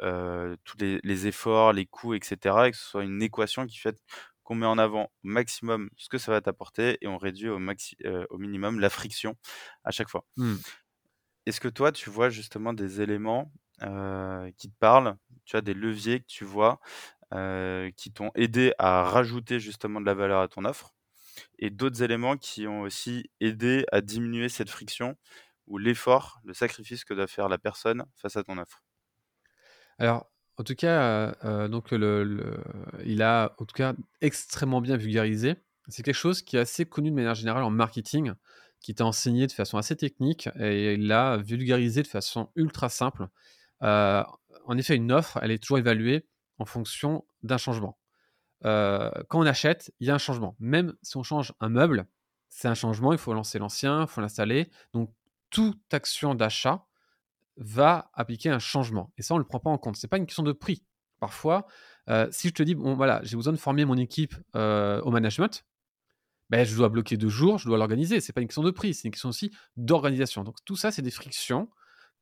tous 0.64 0.76
les, 0.78 1.26
efforts, 1.26 1.72
les 1.72 1.86
coûts, 1.86 2.14
etc. 2.14 2.66
Et 2.66 2.70
que 2.72 2.76
ce 2.76 2.84
soit 2.84 3.04
une 3.04 3.22
équation 3.22 3.66
qui 3.66 3.78
fait 3.78 3.96
qu'on 4.50 4.56
met 4.56 4.66
en 4.66 4.78
avant 4.78 5.04
au 5.04 5.08
maximum 5.22 5.90
ce 5.96 6.08
que 6.08 6.18
ça 6.18 6.32
va 6.32 6.40
t'apporter 6.40 6.98
et 7.02 7.06
on 7.06 7.18
réduit 7.18 7.48
au, 7.48 7.60
maxi 7.60 7.96
au 8.30 8.36
minimum 8.36 8.80
la 8.80 8.90
friction 8.90 9.36
à 9.84 9.92
chaque 9.92 10.08
fois. 10.08 10.24
Mmh. 10.36 10.56
Est-ce 11.46 11.60
que 11.60 11.68
toi, 11.68 11.92
tu 11.92 12.10
vois 12.10 12.30
justement 12.30 12.72
des 12.72 13.00
éléments 13.00 13.52
qui 13.78 14.68
te 14.68 14.76
parlent, 14.80 15.16
tu 15.44 15.54
as 15.54 15.60
des 15.60 15.72
leviers 15.72 16.18
que 16.18 16.26
tu 16.26 16.44
vois 16.44 16.80
qui 17.96 18.12
t'ont 18.12 18.32
aidé 18.34 18.72
à 18.80 19.04
rajouter 19.04 19.60
justement 19.60 20.00
de 20.00 20.06
la 20.06 20.14
valeur 20.14 20.40
à 20.40 20.48
ton 20.48 20.64
offre 20.64 20.96
et 21.60 21.70
d'autres 21.70 22.02
éléments 22.02 22.36
qui 22.36 22.66
ont 22.66 22.80
aussi 22.80 23.30
aidé 23.38 23.86
à 23.92 24.00
diminuer 24.00 24.48
cette 24.48 24.68
friction 24.68 25.16
ou 25.68 25.78
l'effort, 25.78 26.40
le 26.44 26.54
sacrifice 26.54 27.04
que 27.04 27.14
doit 27.14 27.28
faire 27.28 27.48
la 27.48 27.56
personne 27.56 28.04
face 28.16 28.36
à 28.36 28.42
ton 28.42 28.58
offre? 28.58 28.82
Alors, 29.98 30.28
en 30.60 30.62
tout 30.62 30.74
cas, 30.74 31.32
donc 31.68 31.90
le, 31.90 32.62
il 33.06 33.22
a 33.22 33.54
en 33.58 33.64
tout 33.64 33.74
cas 33.74 33.94
extrêmement 34.20 34.82
bien 34.82 34.98
vulgarisé. 34.98 35.56
C'est 35.88 36.02
quelque 36.02 36.14
chose 36.14 36.42
qui 36.42 36.58
est 36.58 36.60
assez 36.60 36.84
connu 36.84 37.08
de 37.10 37.14
manière 37.14 37.34
générale 37.34 37.62
en 37.62 37.70
marketing, 37.70 38.34
qui 38.78 38.94
t'a 38.94 39.06
enseigné 39.06 39.46
de 39.46 39.52
façon 39.52 39.78
assez 39.78 39.96
technique 39.96 40.50
et 40.58 40.94
il 40.94 41.06
l'a 41.06 41.38
vulgarisé 41.38 42.02
de 42.02 42.06
façon 42.06 42.50
ultra 42.56 42.90
simple. 42.90 43.28
en 43.80 44.76
effet, 44.76 44.96
une 44.96 45.12
offre, 45.12 45.38
elle 45.40 45.50
est 45.50 45.62
toujours 45.62 45.78
évaluée 45.78 46.26
en 46.58 46.66
fonction 46.66 47.24
d'un 47.42 47.56
changement. 47.56 47.98
quand 48.62 49.24
on 49.32 49.46
achète, 49.46 49.94
il 49.98 50.08
y 50.08 50.10
a 50.10 50.14
un 50.14 50.18
changement. 50.18 50.56
Même 50.58 50.92
si 51.00 51.16
on 51.16 51.22
change 51.22 51.54
un 51.60 51.70
meuble, 51.70 52.06
c'est 52.50 52.68
un 52.68 52.74
changement, 52.74 53.12
il 53.12 53.18
faut 53.18 53.32
lancer 53.32 53.58
l'ancien, 53.58 54.02
il 54.02 54.08
faut 54.08 54.20
l'installer. 54.20 54.70
Donc, 54.92 55.10
toute 55.48 55.94
action 55.94 56.34
d'achat 56.34 56.84
va 57.60 58.10
appliquer 58.14 58.50
un 58.50 58.58
changement. 58.58 59.12
Et 59.16 59.22
ça, 59.22 59.34
on 59.34 59.36
ne 59.36 59.42
le 59.42 59.46
prend 59.46 59.60
pas 59.60 59.70
en 59.70 59.78
compte. 59.78 59.96
Ce 59.96 60.04
n'est 60.04 60.08
pas 60.08 60.16
une 60.16 60.26
question 60.26 60.42
de 60.42 60.52
prix. 60.52 60.82
Parfois, 61.20 61.66
si 62.30 62.48
je 62.48 62.52
te 62.52 62.62
dis, 62.62 62.74
bon, 62.74 62.94
voilà, 62.94 63.20
j'ai 63.22 63.36
besoin 63.36 63.52
de 63.52 63.58
former 63.58 63.84
mon 63.84 63.96
équipe 63.96 64.34
au 64.54 65.10
management, 65.10 65.64
ben, 66.48 66.66
je 66.66 66.74
dois 66.74 66.88
bloquer 66.88 67.16
deux 67.16 67.28
jours, 67.28 67.58
je 67.58 67.66
dois 67.68 67.78
l'organiser. 67.78 68.20
Ce 68.20 68.28
n'est 68.30 68.32
pas 68.32 68.40
une 68.40 68.48
question 68.48 68.62
de 68.62 68.70
prix, 68.70 68.94
c'est 68.94 69.06
une 69.06 69.12
question 69.12 69.28
aussi 69.28 69.52
d'organisation. 69.76 70.42
Donc, 70.42 70.56
tout 70.64 70.76
ça, 70.76 70.90
c'est 70.90 71.02
des 71.02 71.10
frictions 71.10 71.68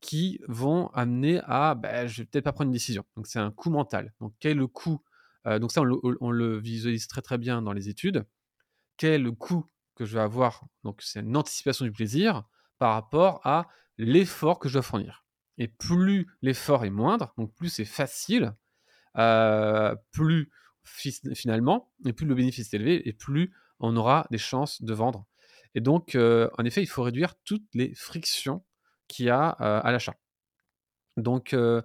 qui 0.01 0.39
vont 0.47 0.87
amener 0.89 1.41
à 1.43 1.75
ben, 1.75 2.07
je 2.07 2.21
vais 2.21 2.25
peut-être 2.25 2.45
pas 2.45 2.53
prendre 2.53 2.67
une 2.67 2.73
décision. 2.73 3.03
Donc 3.15 3.27
c'est 3.27 3.39
un 3.39 3.51
coût 3.51 3.69
mental. 3.69 4.13
Donc 4.19 4.33
quel 4.39 4.51
est 4.51 4.55
le 4.55 4.67
coût 4.67 5.01
Donc 5.45 5.71
ça, 5.71 5.81
on 5.81 6.31
le, 6.31 6.57
visualise 6.57 7.07
très 7.07 7.21
très 7.21 7.37
bien 7.37 7.61
dans 7.61 7.73
les 7.73 7.89
études. 7.89 8.25
Quel 8.97 9.13
est 9.13 9.19
le 9.19 9.31
coût 9.31 9.65
que 9.95 10.05
je 10.05 10.15
vais 10.15 10.23
avoir? 10.23 10.65
Donc 10.83 11.01
c'est 11.01 11.19
une 11.19 11.35
anticipation 11.35 11.85
du 11.85 11.91
plaisir 11.91 12.43
par 12.77 12.93
rapport 12.93 13.41
à 13.45 13.67
l'effort 13.97 14.59
que 14.59 14.69
je 14.69 14.73
dois 14.73 14.81
fournir. 14.81 15.25
Et 15.59 15.67
plus 15.67 16.27
l'effort 16.41 16.85
est 16.85 16.89
moindre, 16.89 17.33
donc 17.37 17.53
plus 17.53 17.69
c'est 17.69 17.85
facile, 17.85 18.55
plus 20.11 20.51
finalement, 21.35 21.91
et 22.05 22.13
plus 22.13 22.25
le 22.25 22.33
bénéfice 22.33 22.73
est 22.73 22.77
élevé, 22.77 23.07
et 23.07 23.13
plus 23.13 23.53
on 23.79 23.95
aura 23.95 24.25
des 24.31 24.37
chances 24.37 24.81
de 24.81 24.93
vendre. 24.93 25.25
Et 25.75 25.81
donc, 25.81 26.15
en 26.15 26.65
effet, 26.65 26.81
il 26.81 26.87
faut 26.87 27.03
réduire 27.03 27.35
toutes 27.43 27.67
les 27.73 27.93
frictions 27.93 28.63
qu'il 29.07 29.25
y 29.25 29.29
a 29.29 29.49
à 29.49 29.91
l'achat. 29.91 30.15
Donc, 31.17 31.51
il 31.51 31.83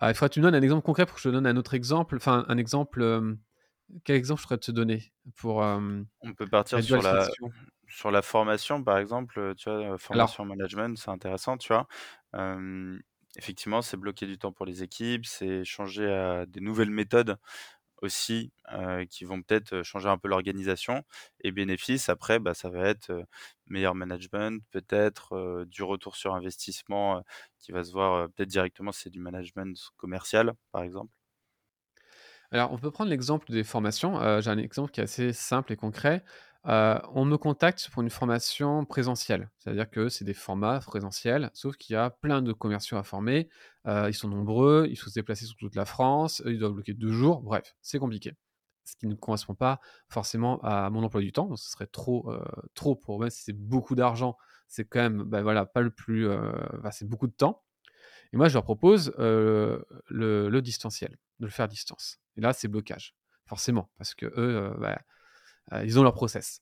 faudrait 0.00 0.28
que 0.28 0.34
tu 0.34 0.40
me 0.40 0.44
donnes 0.44 0.54
un 0.54 0.62
exemple 0.62 0.84
concret 0.84 1.06
pour 1.06 1.14
que 1.14 1.22
je 1.22 1.28
te 1.28 1.32
donne 1.32 1.46
un 1.46 1.56
autre 1.56 1.74
exemple. 1.74 2.16
Enfin, 2.16 2.44
un 2.48 2.58
exemple. 2.58 3.36
quel 4.04 4.16
exemple 4.16 4.40
je 4.40 4.46
pourrais 4.46 4.58
te 4.58 4.72
donner 4.72 5.12
pour 5.36 5.58
On 5.58 6.06
peut 6.36 6.46
partir 6.46 6.82
sur 6.82 7.02
la, 7.02 7.28
sur 7.88 8.10
la 8.10 8.22
formation, 8.22 8.82
par 8.82 8.98
exemple. 8.98 9.54
Tu 9.56 9.70
vois, 9.70 9.96
formation 9.98 10.44
management, 10.44 10.98
c'est 10.98 11.10
intéressant, 11.10 11.56
tu 11.56 11.72
vois. 11.72 11.86
Effectivement, 13.36 13.82
c'est 13.82 13.96
bloquer 13.96 14.26
du 14.26 14.38
temps 14.38 14.52
pour 14.52 14.66
les 14.66 14.82
équipes, 14.82 15.26
c'est 15.26 15.64
changer 15.64 16.10
à 16.12 16.46
des 16.46 16.60
nouvelles 16.60 16.90
méthodes 16.90 17.36
aussi 18.02 18.52
qui 19.10 19.24
vont 19.24 19.42
peut-être 19.42 19.82
changer 19.82 20.08
un 20.08 20.18
peu 20.18 20.28
l'organisation. 20.28 21.04
Et 21.40 21.52
bénéfice, 21.52 22.08
après, 22.08 22.38
bah, 22.40 22.54
ça 22.54 22.68
va 22.70 22.88
être 22.88 23.12
meilleur 23.66 23.94
management, 23.94 24.62
peut-être 24.70 25.64
du 25.66 25.82
retour 25.84 26.16
sur 26.16 26.34
investissement 26.34 27.22
qui 27.60 27.72
va 27.72 27.84
se 27.84 27.92
voir 27.92 28.28
peut-être 28.32 28.48
directement, 28.50 28.92
c'est 28.92 29.10
du 29.10 29.20
management 29.20 29.76
commercial, 29.96 30.54
par 30.72 30.82
exemple. 30.82 31.12
Alors, 32.50 32.72
on 32.72 32.78
peut 32.78 32.90
prendre 32.90 33.10
l'exemple 33.10 33.50
des 33.50 33.64
formations. 33.64 34.40
J'ai 34.40 34.50
un 34.50 34.58
exemple 34.58 34.90
qui 34.92 35.00
est 35.00 35.04
assez 35.04 35.32
simple 35.32 35.72
et 35.72 35.76
concret. 35.76 36.24
On 36.64 37.24
me 37.24 37.36
contacte 37.36 37.88
pour 37.92 38.02
une 38.02 38.10
formation 38.10 38.84
présentielle. 38.84 39.50
C'est-à-dire 39.58 39.90
que 39.90 40.08
c'est 40.08 40.24
des 40.24 40.34
formats 40.34 40.80
présentiels, 40.80 41.50
sauf 41.54 41.76
qu'il 41.76 41.94
y 41.94 41.96
a 41.96 42.10
plein 42.10 42.42
de 42.42 42.52
commerciaux 42.52 42.96
à 42.96 43.02
former. 43.02 43.48
Ils 43.86 44.14
sont 44.14 44.28
nombreux, 44.28 44.86
il 44.88 44.96
faut 44.96 45.10
se 45.10 45.14
déplacer 45.14 45.46
sur 45.46 45.56
toute 45.56 45.74
la 45.74 45.84
France, 45.84 46.42
ils 46.46 46.58
doivent 46.58 46.72
bloquer 46.72 46.94
deux 46.94 47.12
jours. 47.12 47.42
Bref, 47.42 47.74
c'est 47.82 47.98
compliqué. 47.98 48.36
Ce 48.84 48.96
qui 48.96 49.06
ne 49.06 49.14
correspond 49.14 49.54
pas 49.54 49.80
forcément 50.08 50.60
à 50.62 50.90
mon 50.90 51.02
emploi 51.04 51.20
du 51.20 51.32
temps. 51.32 51.54
Ce 51.56 51.70
serait 51.70 51.86
trop, 51.86 52.30
euh, 52.30 52.44
trop 52.74 52.96
pour 52.96 53.18
moi. 53.18 53.30
Si 53.30 53.42
c'est 53.44 53.52
beaucoup 53.52 53.94
d'argent, 53.94 54.36
c'est 54.68 54.84
quand 54.84 55.00
même, 55.00 55.22
ben 55.22 55.42
voilà, 55.42 55.66
pas 55.66 55.80
le 55.80 55.90
plus. 55.90 56.28
c'est 56.90 57.08
beaucoup 57.08 57.26
de 57.26 57.32
temps. 57.32 57.62
Et 58.32 58.36
moi, 58.36 58.48
je 58.48 58.54
leur 58.54 58.64
propose 58.64 59.12
le, 59.18 60.60
distanciel, 60.60 61.18
de 61.40 61.46
le 61.46 61.50
faire 61.50 61.64
à 61.64 61.68
distance. 61.68 62.20
Et 62.36 62.40
là, 62.40 62.52
c'est 62.52 62.68
blocage, 62.68 63.14
forcément, 63.46 63.90
parce 63.98 64.14
que 64.14 64.26
eux, 64.36 64.74
bah, 64.78 64.98
ils 65.84 65.98
ont 65.98 66.02
leur 66.02 66.14
process. 66.14 66.60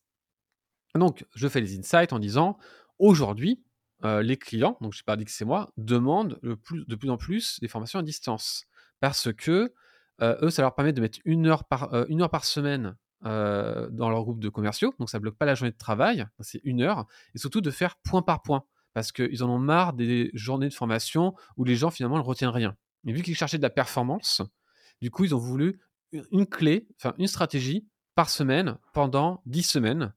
Donc, 0.94 1.26
je 1.34 1.48
fais 1.48 1.60
les 1.60 1.78
insights 1.78 2.12
en 2.12 2.18
disant 2.18 2.58
aujourd'hui, 2.98 3.62
euh, 4.04 4.22
les 4.22 4.36
clients, 4.36 4.76
donc 4.80 4.92
je 4.92 5.00
n'ai 5.00 5.04
pas 5.04 5.16
dit 5.16 5.24
que 5.24 5.30
c'est 5.30 5.44
moi, 5.44 5.72
demandent 5.76 6.38
de 6.42 6.94
plus 6.94 7.10
en 7.10 7.16
plus 7.16 7.60
des 7.60 7.68
formations 7.68 7.98
à 7.98 8.02
distance. 8.02 8.64
Parce 9.00 9.32
que 9.32 9.72
euh, 10.20 10.36
eux, 10.42 10.50
ça 10.50 10.62
leur 10.62 10.74
permet 10.74 10.92
de 10.92 11.00
mettre 11.00 11.18
une 11.24 11.46
heure 11.46 11.64
par, 11.64 11.94
une 12.08 12.22
heure 12.22 12.30
par 12.30 12.44
semaine 12.44 12.96
dans 13.22 14.08
leur 14.08 14.22
groupe 14.22 14.40
de 14.40 14.48
commerciaux. 14.48 14.94
Donc, 14.98 15.10
ça 15.10 15.18
bloque 15.18 15.36
pas 15.36 15.46
la 15.46 15.54
journée 15.54 15.72
de 15.72 15.76
travail, 15.76 16.26
c'est 16.40 16.60
une 16.64 16.82
heure. 16.82 17.06
Et 17.34 17.38
surtout 17.38 17.60
de 17.60 17.70
faire 17.70 17.96
point 17.96 18.22
par 18.22 18.42
point. 18.42 18.64
Parce 18.92 19.12
qu'ils 19.12 19.44
en 19.44 19.48
ont 19.48 19.58
marre 19.58 19.92
des 19.92 20.30
journées 20.34 20.68
de 20.68 20.74
formation 20.74 21.34
où 21.56 21.64
les 21.64 21.76
gens 21.76 21.90
finalement 21.90 22.16
ne 22.16 22.22
retiennent 22.22 22.50
rien. 22.50 22.76
Et 23.06 23.12
vu 23.12 23.22
qu'ils 23.22 23.36
cherchaient 23.36 23.58
de 23.58 23.62
la 23.62 23.70
performance, 23.70 24.42
du 25.00 25.10
coup, 25.10 25.24
ils 25.24 25.34
ont 25.34 25.38
voulu 25.38 25.80
une 26.32 26.46
clé, 26.46 26.88
enfin 26.96 27.14
une 27.18 27.28
stratégie 27.28 27.86
par 28.20 28.28
semaine 28.28 28.76
pendant 28.92 29.40
10 29.46 29.62
semaines, 29.62 30.12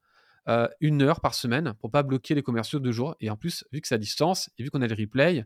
euh, 0.50 0.68
une 0.82 1.02
heure 1.04 1.22
par 1.22 1.34
semaine 1.34 1.74
pour 1.80 1.90
pas 1.90 2.04
bloquer 2.04 2.36
les 2.36 2.44
commerciaux 2.44 2.80
deux 2.82 2.92
jours. 2.92 3.16
Et 3.22 3.30
en 3.30 3.38
plus, 3.38 3.64
vu 3.72 3.80
que 3.80 3.88
c'est 3.88 3.96
à 3.96 3.98
distance 3.98 4.50
et 4.58 4.64
vu 4.64 4.70
qu'on 4.70 4.82
a 4.82 4.88
le 4.88 4.94
replay, 4.94 5.46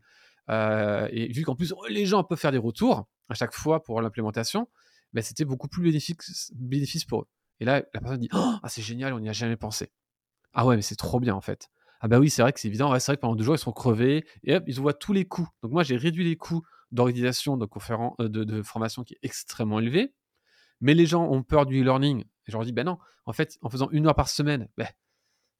euh, 0.50 1.08
et 1.12 1.32
vu 1.32 1.44
qu'en 1.44 1.56
plus 1.56 1.72
les 1.88 2.08
gens 2.08 2.24
peuvent 2.24 2.40
faire 2.40 2.52
des 2.52 2.58
retours 2.58 3.08
à 3.30 3.36
chaque 3.36 3.54
fois 3.54 3.84
pour 3.84 4.02
l'implémentation, 4.02 4.68
ben, 5.14 5.24
c'était 5.24 5.46
beaucoup 5.46 5.68
plus 5.68 5.84
bénéfique, 5.84 6.22
bénéfice 6.56 7.06
pour 7.06 7.22
eux. 7.22 7.28
Et 7.60 7.66
là, 7.66 7.84
la 7.94 8.02
personne 8.02 8.22
dit 8.22 8.30
oh, 8.34 8.54
ah, 8.64 8.70
c'est 8.70 8.82
génial, 8.82 9.14
on 9.14 9.20
n'y 9.20 9.30
a 9.30 9.34
jamais 9.34 9.56
pensé. 9.56 9.92
Ah 10.54 10.66
ouais, 10.66 10.78
mais 10.78 10.82
c'est 10.82 10.96
trop 10.96 11.20
bien 11.20 11.36
en 11.36 11.42
fait. 11.42 11.70
Ah 12.02 12.08
bah 12.08 12.18
oui, 12.18 12.32
c'est 12.32 12.42
vrai 12.42 12.54
que 12.54 12.60
c'est 12.60 12.70
évident. 12.70 12.92
c'est 12.98 13.12
vrai 13.12 13.18
que 13.18 13.22
pendant 13.22 13.36
deux 13.36 13.44
jours, 13.44 13.54
ils 13.54 13.60
sont 13.60 13.72
crevés 13.72 14.26
et 14.44 14.56
hop, 14.56 14.64
ils 14.66 14.80
voient 14.80 14.94
tous 14.96 15.14
les 15.14 15.26
coûts. 15.26 15.48
Donc 15.62 15.74
moi, 15.74 15.84
j'ai 15.84 15.96
réduit 15.96 16.24
les 16.24 16.38
coûts 16.38 16.64
d'organisation 16.92 17.56
de, 17.56 17.68
conférence, 17.68 18.16
euh, 18.20 18.30
de, 18.30 18.44
de 18.44 18.64
formation 18.64 19.04
qui 19.04 19.14
est 19.14 19.20
extrêmement 19.22 19.80
élevé. 19.80 20.16
Mais 20.82 20.96
les 20.96 21.06
gens 21.06 21.24
ont 21.30 21.44
peur 21.44 21.68
du 21.68 21.82
e-learning 21.84 22.26
et 22.48 22.52
je 22.52 22.58
leur 22.58 22.66
dis, 22.66 22.72
ben 22.72 22.86
non, 22.86 22.98
en 23.26 23.34
fait, 23.34 23.58
en 23.62 23.70
faisant 23.70 23.90
une 23.92 24.08
heure 24.08 24.16
par 24.16 24.30
semaine, 24.30 24.70
ben, 24.78 24.88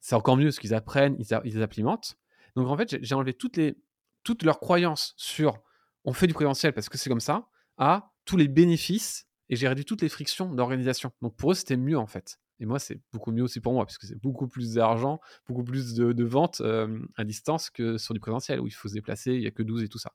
c'est 0.00 0.14
encore 0.14 0.36
mieux 0.36 0.50
ce 0.50 0.60
qu'ils 0.60 0.74
apprennent, 0.74 1.16
ils, 1.18 1.26
ils 1.44 1.62
implémentent. 1.62 2.18
Donc 2.56 2.68
en 2.68 2.76
fait, 2.76 2.98
j'ai 3.02 3.14
enlevé 3.14 3.34
toutes, 3.34 3.56
les, 3.56 3.76
toutes 4.24 4.42
leurs 4.42 4.60
croyances 4.60 5.14
sur 5.16 5.60
on 6.04 6.12
fait 6.12 6.26
du 6.26 6.34
présentiel 6.34 6.72
parce 6.72 6.88
que 6.88 6.96
c'est 6.96 7.10
comme 7.10 7.20
ça, 7.20 7.48
à 7.76 8.12
tous 8.24 8.36
les 8.36 8.48
bénéfices 8.48 9.26
et 9.48 9.56
j'ai 9.56 9.68
réduit 9.68 9.84
toutes 9.84 10.02
les 10.02 10.08
frictions 10.08 10.52
d'organisation. 10.54 11.12
Donc 11.22 11.36
pour 11.36 11.52
eux, 11.52 11.54
c'était 11.54 11.76
mieux 11.76 11.98
en 11.98 12.06
fait. 12.06 12.38
Et 12.60 12.66
moi, 12.66 12.78
c'est 12.78 13.00
beaucoup 13.12 13.30
mieux 13.30 13.44
aussi 13.44 13.60
pour 13.60 13.72
moi, 13.72 13.86
parce 13.86 13.98
que 13.98 14.06
c'est 14.06 14.20
beaucoup 14.20 14.48
plus 14.48 14.74
d'argent, 14.74 15.20
beaucoup 15.46 15.62
plus 15.62 15.94
de, 15.94 16.24
ventes 16.24 16.60
euh, 16.60 16.98
à 17.16 17.22
distance 17.22 17.70
que 17.70 17.98
sur 17.98 18.14
du 18.14 18.20
présentiel, 18.20 18.60
où 18.60 18.66
il 18.66 18.72
faut 18.72 18.88
se 18.88 18.94
déplacer, 18.94 19.34
il 19.34 19.40
n'y 19.40 19.46
a 19.46 19.52
que 19.52 19.62
12 19.62 19.84
et 19.84 19.88
tout 19.88 19.98
ça. 19.98 20.12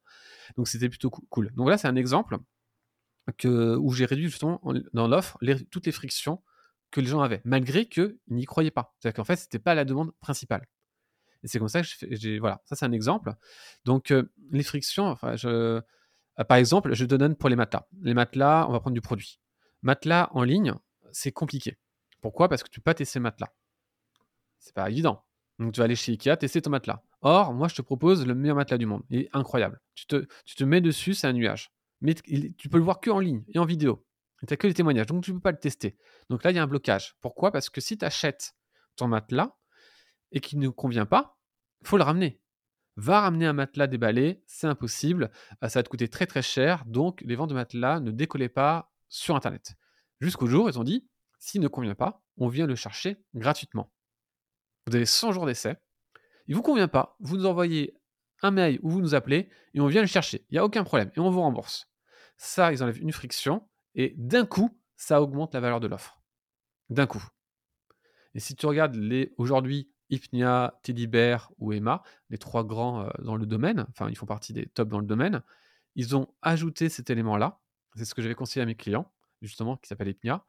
Donc 0.57 0.67
c'était 0.67 0.89
plutôt 0.89 1.09
cool. 1.09 1.53
Donc 1.55 1.69
là, 1.69 1.77
c'est 1.77 1.88
un 1.88 1.95
exemple 1.95 2.38
que, 3.38 3.77
où 3.77 3.93
j'ai 3.93 4.05
réduit 4.05 4.27
justement 4.27 4.62
dans 4.91 5.07
l'offre 5.07 5.38
toutes 5.71 5.86
les 5.86 5.93
frictions 5.93 6.43
que 6.93 7.01
les 7.01 7.08
gens 7.08 7.21
avaient, 7.21 7.41
malgré 7.43 7.88
qu'ils 7.88 8.17
n'y 8.29 8.45
croyaient 8.45 8.71
pas. 8.71 8.95
C'est-à-dire 8.99 9.15
qu'en 9.15 9.23
fait, 9.25 9.36
ce 9.36 9.45
n'était 9.45 9.60
pas 9.60 9.73
la 9.73 9.84
demande 9.84 10.13
principale. 10.19 10.65
Et 11.41 11.47
c'est 11.47 11.60
comme 11.60 11.67
ça 11.67 11.82
que 11.82 11.88
j'ai. 12.12 12.39
Voilà, 12.39 12.62
ça 12.65 12.75
c'est 12.75 12.86
un 12.86 12.91
exemple. 12.91 13.34
Donc, 13.84 14.12
euh, 14.12 14.32
les 14.51 14.63
frictions, 14.63 15.08
enfin, 15.08 15.36
je, 15.36 15.49
euh, 15.49 15.82
par 16.47 16.58
exemple, 16.58 16.93
je 16.93 17.06
te 17.06 17.15
donne 17.15 17.36
pour 17.36 17.49
les 17.49 17.56
matelas. 17.56 17.88
Les 18.01 18.13
matelas, 18.13 18.67
on 18.69 18.71
va 18.71 18.79
prendre 18.79 18.93
du 18.93 19.01
produit. 19.01 19.39
Matelas 19.82 20.29
en 20.32 20.43
ligne, 20.43 20.73
c'est 21.12 21.32
compliqué. 21.32 21.77
Pourquoi? 22.21 22.47
Parce 22.47 22.63
que 22.63 22.69
tu 22.69 22.79
peux 22.79 22.86
pas 22.86 22.93
tester 22.93 23.19
matelas. 23.19 23.51
C'est 24.60 24.73
pas 24.73 24.89
évident. 24.89 25.25
Donc, 25.60 25.73
tu 25.73 25.79
vas 25.79 25.86
aller 25.86 25.95
chez 25.95 26.13
Ikea 26.13 26.38
tester 26.38 26.62
ton 26.62 26.69
matelas. 26.69 27.03
Or, 27.21 27.53
moi, 27.53 27.67
je 27.67 27.75
te 27.75 27.82
propose 27.82 28.25
le 28.25 28.36
meilleur 28.36 28.56
matelas 28.56 28.77
du 28.77 28.86
monde. 28.86 29.03
Il 29.10 29.21
est 29.21 29.29
incroyable. 29.34 29.82
Tu 29.95 30.06
te, 30.06 30.27
tu 30.45 30.56
te 30.56 30.63
mets 30.63 30.79
dessus, 30.79 31.15
c'est 31.15 31.27
un 31.27 31.34
nuage. 31.34 31.71
Mais 32.01 32.13
tu 32.13 32.69
peux 32.69 32.77
le 32.77 32.84
voir 32.84 32.99
que 32.99 33.10
en 33.10 33.19
ligne 33.19 33.43
et 33.47 33.60
en 33.60 33.65
vidéo. 33.65 34.06
Tu 34.45 34.53
n'as 34.53 34.58
que 34.58 34.67
les 34.67 34.73
témoignages, 34.73 35.06
donc 35.06 35.23
tu 35.23 35.32
ne 35.32 35.38
peux 35.38 35.41
pas 35.41 35.51
le 35.51 35.60
tester. 35.60 35.97
Donc 36.29 36.43
là, 36.43 36.51
il 36.51 36.56
y 36.56 36.60
a 36.60 36.63
un 36.63 36.67
blocage. 36.67 37.15
Pourquoi? 37.21 37.51
Parce 37.51 37.69
que 37.69 37.79
si 37.79 37.97
tu 37.97 38.03
achètes 38.03 38.56
ton 38.97 39.08
matelas 39.08 39.56
et 40.32 40.41
qu'il 40.41 40.60
ne 40.60 40.67
convient 40.67 41.06
pas, 41.06 41.38
il 41.82 41.88
faut 41.88 41.97
le 41.97 42.03
ramener. 42.03 42.41
Va 42.95 43.21
ramener 43.21 43.45
un 43.45 43.53
matelas 43.53 43.88
déballé, 43.88 44.43
c'est 44.45 44.67
impossible, 44.67 45.32
euh, 45.63 45.69
ça 45.69 45.79
va 45.79 45.84
te 45.84 45.89
coûter 45.89 46.10
très 46.10 46.27
très 46.27 46.41
cher, 46.41 46.84
donc 46.86 47.21
les 47.21 47.36
ventes 47.36 47.49
de 47.49 47.56
matelas 47.56 47.99
ne 47.99 48.12
décollaient 48.12 48.49
pas 48.49 48.93
sur 49.10 49.36
Internet. 49.36 49.73
Jusqu'au 50.19 50.45
jour, 50.45 50.69
ils 50.69 50.77
ont 50.77 50.84
dit, 50.84 51.08
s'il 51.39 51.62
ne 51.62 51.67
convient 51.67 51.95
pas, 51.95 52.23
on 52.38 52.49
vient 52.49 52.67
le 52.67 52.75
chercher 52.75 53.23
gratuitement. 53.34 53.91
Vous 54.86 54.95
avez 54.95 55.06
100 55.06 55.32
jours 55.32 55.45
d'essai, 55.45 55.77
il 56.47 56.51
ne 56.51 56.58
vous 56.58 56.62
convient 56.62 56.88
pas, 56.88 57.15
vous 57.19 57.38
nous 57.38 57.45
envoyez 57.45 57.97
un 58.41 58.51
mail 58.51 58.79
ou 58.84 58.89
vous 58.89 59.01
nous 59.01 59.15
appelez 59.15 59.49
et 59.73 59.79
on 59.79 59.88
vient 59.88 60.01
le 60.01 60.08
chercher. 60.08 60.45
Il 60.49 60.53
n'y 60.53 60.60
a 60.60 60.65
aucun 60.65 60.84
problème 60.84 61.12
et 61.15 61.19
on 61.19 61.32
vous 61.32 61.41
rembourse. 61.41 61.88
Ça, 62.38 62.73
ils 62.73 62.84
enlèvent 62.84 63.01
une 63.01 63.13
friction 63.13 63.67
et 63.95 64.13
d'un 64.17 64.45
coup, 64.45 64.77
ça 64.95 65.21
augmente 65.21 65.53
la 65.53 65.60
valeur 65.60 65.79
de 65.79 65.88
l'offre. 65.88 66.21
D'un 66.89 67.08
coup. 67.08 67.25
Et 68.34 68.39
si 68.39 68.56
tu 68.56 68.65
regardes 68.65 68.95
les 68.95 69.34
aujourd'hui 69.38 69.89
Hypnia, 70.10 70.79
Teddy 70.84 71.08
Bear 71.08 71.51
ou 71.58 71.73
Emma, 71.73 72.03
les 72.29 72.38
trois 72.38 72.63
grands 72.63 73.01
euh, 73.01 73.10
dans 73.19 73.36
le 73.36 73.45
domaine, 73.45 73.86
enfin 73.89 74.10
ils 74.10 74.17
font 74.17 74.25
partie 74.25 74.53
des 74.53 74.67
tops 74.67 74.89
dans 74.89 74.99
le 74.99 75.06
domaine, 75.06 75.41
ils 75.95 76.15
ont 76.15 76.34
ajouté 76.41 76.89
cet 76.89 77.10
élément-là. 77.10 77.60
C'est 77.95 78.06
ce 78.06 78.15
que 78.15 78.21
j'avais 78.21 78.36
conseillé 78.36 78.63
à 78.63 78.65
mes 78.65 78.75
clients, 78.75 79.12
justement, 79.41 79.77
qui 79.77 79.88
s'appelle 79.88 80.08
Hypnia, 80.08 80.45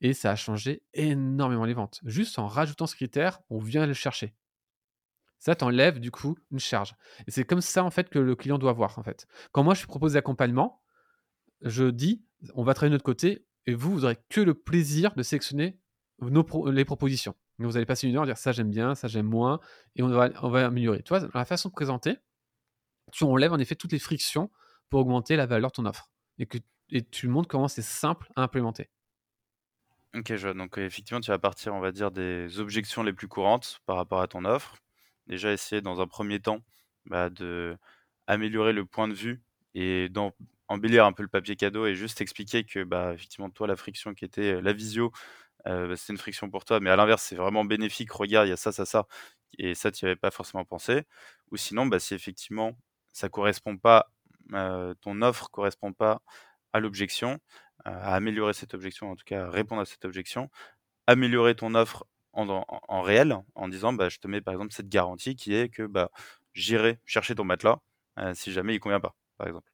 et 0.00 0.14
ça 0.14 0.30
a 0.30 0.36
changé 0.36 0.82
énormément 0.94 1.64
les 1.64 1.74
ventes. 1.74 2.00
Juste 2.04 2.38
en 2.38 2.46
rajoutant 2.46 2.86
ce 2.86 2.96
critère, 2.96 3.40
on 3.50 3.58
vient 3.58 3.86
le 3.86 3.94
chercher. 3.94 4.34
Ça 5.38 5.54
t'enlève 5.54 6.00
du 6.00 6.10
coup 6.10 6.36
une 6.50 6.58
charge. 6.58 6.96
Et 7.26 7.30
c'est 7.30 7.44
comme 7.44 7.60
ça 7.60 7.84
en 7.84 7.90
fait 7.90 8.08
que 8.08 8.18
le 8.18 8.34
client 8.34 8.58
doit 8.58 8.72
voir 8.72 8.98
en 8.98 9.02
fait. 9.02 9.26
Quand 9.52 9.62
moi 9.62 9.74
je 9.74 9.86
propose 9.86 10.14
l'accompagnement, 10.14 10.82
je 11.62 11.84
dis 11.84 12.24
on 12.54 12.62
va 12.62 12.74
travailler 12.74 12.90
de 12.90 12.94
notre 12.94 13.04
côté 13.04 13.46
et 13.66 13.74
vous 13.74 13.90
vous 13.90 14.04
aurez 14.04 14.16
que 14.28 14.40
le 14.40 14.54
plaisir 14.54 15.14
de 15.14 15.22
sélectionner 15.22 15.78
les 16.20 16.84
propositions. 16.84 17.34
vous 17.58 17.76
allez 17.76 17.86
passer 17.86 18.08
une 18.08 18.16
heure 18.16 18.22
à 18.22 18.26
dire 18.26 18.38
ça 18.38 18.52
j'aime 18.52 18.70
bien, 18.70 18.94
ça 18.94 19.08
j'aime 19.08 19.26
moins 19.26 19.60
et 19.96 20.02
on 20.02 20.08
va, 20.08 20.30
on 20.42 20.50
va 20.50 20.66
améliorer. 20.66 21.02
Tu 21.02 21.10
vois, 21.10 21.28
la 21.32 21.44
façon 21.44 21.68
de 21.68 21.74
présenter, 21.74 22.16
tu 23.12 23.24
enlèves 23.24 23.52
en 23.52 23.58
effet 23.58 23.74
toutes 23.74 23.92
les 23.92 23.98
frictions 23.98 24.50
pour 24.90 25.00
augmenter 25.00 25.36
la 25.36 25.46
valeur 25.46 25.70
de 25.70 25.76
ton 25.76 25.86
offre 25.86 26.10
et 26.38 26.46
que 26.46 26.58
et 26.90 27.04
tu 27.04 27.28
montres 27.28 27.48
comment 27.48 27.68
c'est 27.68 27.82
simple 27.82 28.30
à 28.34 28.42
implémenter. 28.42 28.88
Ok, 30.14 30.34
je. 30.36 30.48
Donc 30.48 30.78
effectivement, 30.78 31.20
tu 31.20 31.30
vas 31.30 31.38
partir, 31.38 31.74
on 31.74 31.80
va 31.80 31.92
dire, 31.92 32.10
des 32.10 32.60
objections 32.60 33.02
les 33.02 33.12
plus 33.12 33.28
courantes 33.28 33.80
par 33.84 33.96
rapport 33.96 34.22
à 34.22 34.26
ton 34.26 34.46
offre 34.46 34.76
déjà 35.28 35.52
essayer 35.52 35.80
dans 35.80 36.00
un 36.00 36.06
premier 36.06 36.40
temps 36.40 36.60
bah, 37.06 37.30
de 37.30 37.76
améliorer 38.26 38.72
le 38.72 38.84
point 38.84 39.08
de 39.08 39.14
vue 39.14 39.40
et 39.74 40.08
d'embellir 40.68 41.04
un 41.06 41.12
peu 41.12 41.22
le 41.22 41.28
papier 41.28 41.56
cadeau 41.56 41.86
et 41.86 41.94
juste 41.94 42.20
expliquer 42.20 42.64
que 42.64 42.84
bah, 42.84 43.12
effectivement 43.14 43.50
toi 43.50 43.66
la 43.66 43.76
friction 43.76 44.14
qui 44.14 44.24
était 44.24 44.60
la 44.60 44.72
visio 44.72 45.12
euh, 45.66 45.88
bah, 45.88 45.96
c'est 45.96 46.12
une 46.12 46.18
friction 46.18 46.50
pour 46.50 46.64
toi 46.64 46.80
mais 46.80 46.90
à 46.90 46.96
l'inverse 46.96 47.22
c'est 47.22 47.36
vraiment 47.36 47.64
bénéfique 47.64 48.12
regarde 48.12 48.46
il 48.48 48.50
y 48.50 48.52
a 48.52 48.56
ça 48.56 48.72
ça 48.72 48.86
ça 48.86 49.06
et 49.58 49.74
ça 49.74 49.90
tu 49.92 50.04
n'y 50.04 50.10
avais 50.10 50.16
pas 50.16 50.30
forcément 50.30 50.64
pensé 50.64 51.04
ou 51.50 51.56
sinon 51.56 51.86
bah, 51.86 51.98
si 52.00 52.14
effectivement 52.14 52.76
ça 53.12 53.28
correspond 53.28 53.76
pas 53.78 54.10
euh, 54.54 54.94
ton 55.02 55.22
offre 55.22 55.50
correspond 55.50 55.92
pas 55.92 56.22
à 56.72 56.80
l'objection 56.80 57.38
à 57.84 58.14
améliorer 58.14 58.54
cette 58.54 58.74
objection 58.74 59.10
en 59.10 59.16
tout 59.16 59.24
cas 59.24 59.48
répondre 59.50 59.82
à 59.82 59.86
cette 59.86 60.04
objection 60.04 60.50
améliorer 61.06 61.54
ton 61.56 61.74
offre 61.74 62.06
en, 62.32 63.02
réel 63.02 63.36
en 63.54 63.68
disant 63.68 63.92
bah, 63.92 64.08
je 64.08 64.18
te 64.18 64.28
mets 64.28 64.40
par 64.40 64.54
exemple 64.54 64.72
cette 64.72 64.88
garantie 64.88 65.36
qui 65.36 65.54
est 65.54 65.68
que 65.68 65.84
bah, 65.86 66.10
j'irai 66.54 67.00
chercher 67.04 67.34
ton 67.34 67.44
matelas 67.44 67.80
euh, 68.18 68.34
si 68.34 68.52
jamais 68.52 68.74
il 68.74 68.80
convient 68.80 69.00
pas, 69.00 69.14
par 69.36 69.46
exemple. 69.46 69.70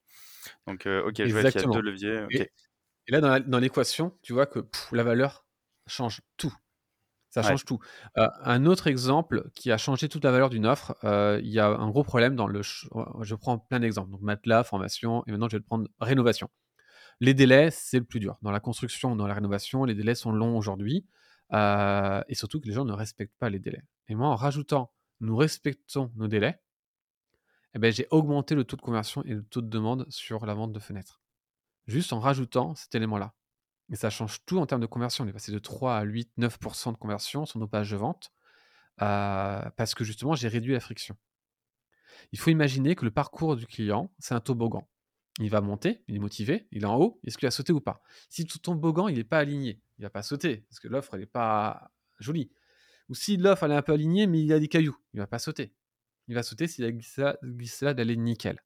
Donc, 0.66 0.87
euh, 0.87 1.07
ok, 1.07 1.24
je 1.24 1.33
vois 1.33 1.50
qu'il 1.50 1.61
y 1.61 1.64
a 1.64 1.68
deux 1.68 1.80
leviers. 1.80 2.26
Et, 2.30 3.12
là, 3.12 3.40
dans 3.40 3.59
l'équation, 3.59 4.16
tu 4.22 4.33
vois 4.33 4.46
que 4.46 4.61
la 4.92 5.02
valeur 5.02 5.46
change 5.87 6.22
tout. 6.37 6.54
Ça 7.30 7.42
change 7.42 7.64
tout. 7.64 7.80
Euh, 8.16 8.28
un 8.44 8.64
autre 8.64 8.87
exemple 8.87 9.50
qui 9.57 9.72
a 9.72 9.76
changé 9.76 10.09
toute 10.09 10.22
la 10.22 10.30
valeur 10.30 10.50
d'une 10.50 10.66
offre, 10.66 10.96
il 11.02 11.48
y 11.48 11.59
a 11.59 11.66
un 11.66 11.90
gros 11.90 12.04
problème 12.04 12.37
dans 12.37 12.46
le. 12.46 12.62
Je 12.62 13.35
prends 13.35 13.59
plein 13.59 13.80
d'exemples. 13.80 14.11
Donc, 14.11 14.22
matelas, 14.22 14.64
formation, 14.64 15.24
et 15.26 15.33
maintenant, 15.33 15.48
je 15.48 15.57
vais 15.57 15.62
prendre 15.62 15.88
rénovation. 16.00 16.48
Les 17.20 17.35
délais, 17.35 17.70
c'est 17.70 17.98
le 17.98 18.04
plus 18.04 18.20
dur. 18.20 18.38
Dans 18.42 18.50
la 18.50 18.61
construction, 18.61 19.16
dans 19.16 19.26
la 19.26 19.35
rénovation, 19.35 19.85
les 19.85 19.94
délais 19.94 20.14
sont 20.14 20.33
longs 20.33 20.57
aujourd'hui. 20.57 21.07
Euh, 21.52 22.22
et 22.28 22.35
surtout 22.35 22.61
que 22.61 22.66
les 22.66 22.72
gens 22.72 22.85
ne 22.85 22.92
respectent 22.92 23.38
pas 23.38 23.50
les 23.50 23.59
délais. 23.59 23.83
Et 24.09 24.14
moi, 24.14 24.28
en 24.28 24.37
rajoutant 24.37 24.92
nous 25.20 25.37
respectons 25.37 26.11
nos 26.16 26.26
délais, 26.26 26.61
eh 27.74 27.78
ben, 27.78 27.92
j'ai 27.92 28.06
augmenté 28.10 28.54
le 28.54 28.64
taux 28.64 28.76
de 28.76 28.82
conversion 28.82 29.22
et 29.24 29.34
le 29.34 29.44
taux 29.44 29.60
de 29.60 29.68
demande 29.68 30.06
sur 30.08 30.46
la 30.46 30.54
vente 30.54 30.72
de 30.72 30.78
fenêtres. 30.78 31.20
Juste 31.87 32.12
en 32.12 32.20
rajoutant 32.20 32.74
cet 32.74 32.94
élément-là. 32.94 33.34
Et 33.92 33.96
ça 33.96 34.10
change 34.10 34.44
tout 34.46 34.58
en 34.58 34.66
termes 34.66 34.80
de 34.80 34.87
conversion. 34.87 35.24
On 35.24 35.28
est 35.28 35.32
passé 35.32 35.52
de 35.52 35.58
3 35.58 35.96
à 35.96 36.02
8, 36.04 36.32
9% 36.38 36.92
de 36.92 36.96
conversion 36.96 37.44
sur 37.44 37.58
nos 37.58 37.66
pages 37.66 37.90
de 37.90 37.96
vente 37.96 38.32
euh, 39.02 39.62
parce 39.76 39.94
que 39.94 40.04
justement, 40.04 40.34
j'ai 40.34 40.48
réduit 40.48 40.72
la 40.72 40.80
friction. 40.80 41.16
Il 42.32 42.38
faut 42.38 42.50
imaginer 42.50 42.94
que 42.94 43.04
le 43.04 43.10
parcours 43.10 43.56
du 43.56 43.66
client, 43.66 44.12
c'est 44.18 44.34
un 44.34 44.40
toboggan. 44.40 44.88
Il 45.40 45.50
va 45.50 45.60
monter, 45.60 46.04
il 46.06 46.14
est 46.14 46.20
motivé, 46.20 46.68
il 46.70 46.84
est 46.84 46.87
en 46.87 46.96
haut, 46.96 47.20
est-ce 47.24 47.37
qu'il 47.37 47.48
a 47.48 47.50
sauté 47.50 47.72
ou 47.72 47.80
pas? 47.80 48.02
Si 48.28 48.46
tout 48.46 48.58
ton 48.58 48.74
toboggan, 48.74 49.08
il 49.08 49.16
n'est 49.16 49.24
pas 49.24 49.38
aligné, 49.38 49.82
il 49.98 50.02
va 50.02 50.10
pas 50.10 50.22
sauter, 50.22 50.58
parce 50.68 50.78
que 50.78 50.87
l'offre, 50.87 51.16
n'est 51.16 51.26
pas 51.26 51.90
jolie. 52.20 52.52
Ou 53.08 53.14
si 53.14 53.37
l'offre, 53.37 53.64
elle 53.64 53.72
est 53.72 53.76
un 53.76 53.82
peu 53.82 53.92
alignée, 53.92 54.28
mais 54.28 54.40
il 54.40 54.46
y 54.46 54.52
a 54.52 54.60
des 54.60 54.68
cailloux, 54.68 54.96
il 55.12 55.18
va 55.18 55.26
pas 55.26 55.40
sauter. 55.40 55.74
Il 56.28 56.34
va 56.34 56.42
sauter 56.42 56.66
s'il 56.66 56.84
a 56.84 56.90
glissade, 56.90 58.00
elle 58.00 58.10
est 58.10 58.16
nickel. 58.16 58.62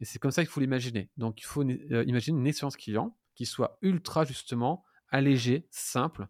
Et 0.00 0.04
c'est 0.04 0.18
comme 0.18 0.30
ça 0.30 0.42
qu'il 0.42 0.50
faut 0.50 0.60
l'imaginer. 0.60 1.10
Donc, 1.16 1.40
il 1.40 1.44
faut 1.44 1.64
euh, 1.64 2.04
imaginer 2.06 2.38
une 2.38 2.46
expérience 2.46 2.76
client 2.76 3.16
qui 3.34 3.46
soit 3.46 3.78
ultra, 3.82 4.24
justement, 4.24 4.84
allégée, 5.10 5.66
simple, 5.70 6.28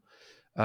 il 0.59 0.63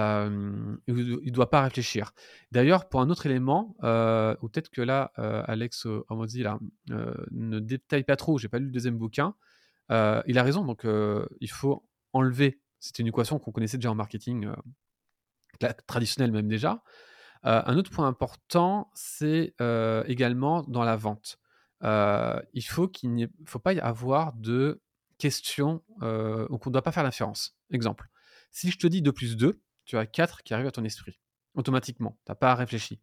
ne 0.87 1.29
doit 1.29 1.49
pas 1.49 1.61
réfléchir. 1.61 2.13
D'ailleurs, 2.51 2.89
pour 2.89 3.01
un 3.01 3.09
autre 3.09 3.25
élément, 3.25 3.75
ou 3.79 4.49
peut-être 4.49 4.69
que 4.69 4.81
là, 4.81 5.11
Alex 5.47 5.87
Amosi 6.09 6.41
là, 6.43 6.59
ne 6.89 7.59
détaille 7.59 8.03
pas 8.03 8.15
trop, 8.15 8.37
j'ai 8.37 8.47
pas 8.47 8.59
lu 8.59 8.65
le 8.65 8.71
deuxième 8.71 8.97
bouquin, 8.97 9.35
il 9.89 10.37
a 10.37 10.43
raison, 10.43 10.65
donc 10.65 10.85
il 11.39 11.51
faut 11.51 11.87
enlever, 12.11 12.59
c'était 12.79 13.03
une 13.03 13.07
équation 13.09 13.37
qu'on 13.37 13.51
connaissait 13.51 13.77
déjà 13.77 13.91
en 13.91 13.95
marketing 13.95 14.49
traditionnel 15.85 16.31
même 16.31 16.47
déjà. 16.47 16.83
Un 17.43 17.77
autre 17.77 17.91
point 17.91 18.07
important, 18.07 18.89
c'est 18.93 19.53
également 20.07 20.63
dans 20.63 20.83
la 20.83 20.95
vente. 20.95 21.39
il 21.83 22.63
faut 22.63 22.87
qu'il 22.87 23.11
n'y 23.13 23.27
faut 23.45 23.59
pas 23.59 23.73
y 23.73 23.79
avoir 23.79 24.33
de 24.33 24.81
questions, 25.17 25.83
donc 25.99 26.65
on 26.65 26.69
ne 26.69 26.73
doit 26.73 26.81
pas 26.81 26.91
faire 26.91 27.03
l'inférence. 27.03 27.57
Exemple, 27.71 28.09
si 28.51 28.71
je 28.71 28.77
te 28.77 28.87
dis 28.87 29.01
2 29.01 29.11
plus 29.11 29.35
2, 29.35 29.61
tu 29.85 29.97
as 29.97 30.05
4 30.05 30.43
qui 30.43 30.53
arrivent 30.53 30.67
à 30.67 30.71
ton 30.71 30.83
esprit, 30.83 31.19
automatiquement. 31.55 32.17
Tu 32.25 32.31
n'as 32.31 32.35
pas 32.35 32.51
à 32.51 32.55
réfléchir. 32.55 32.97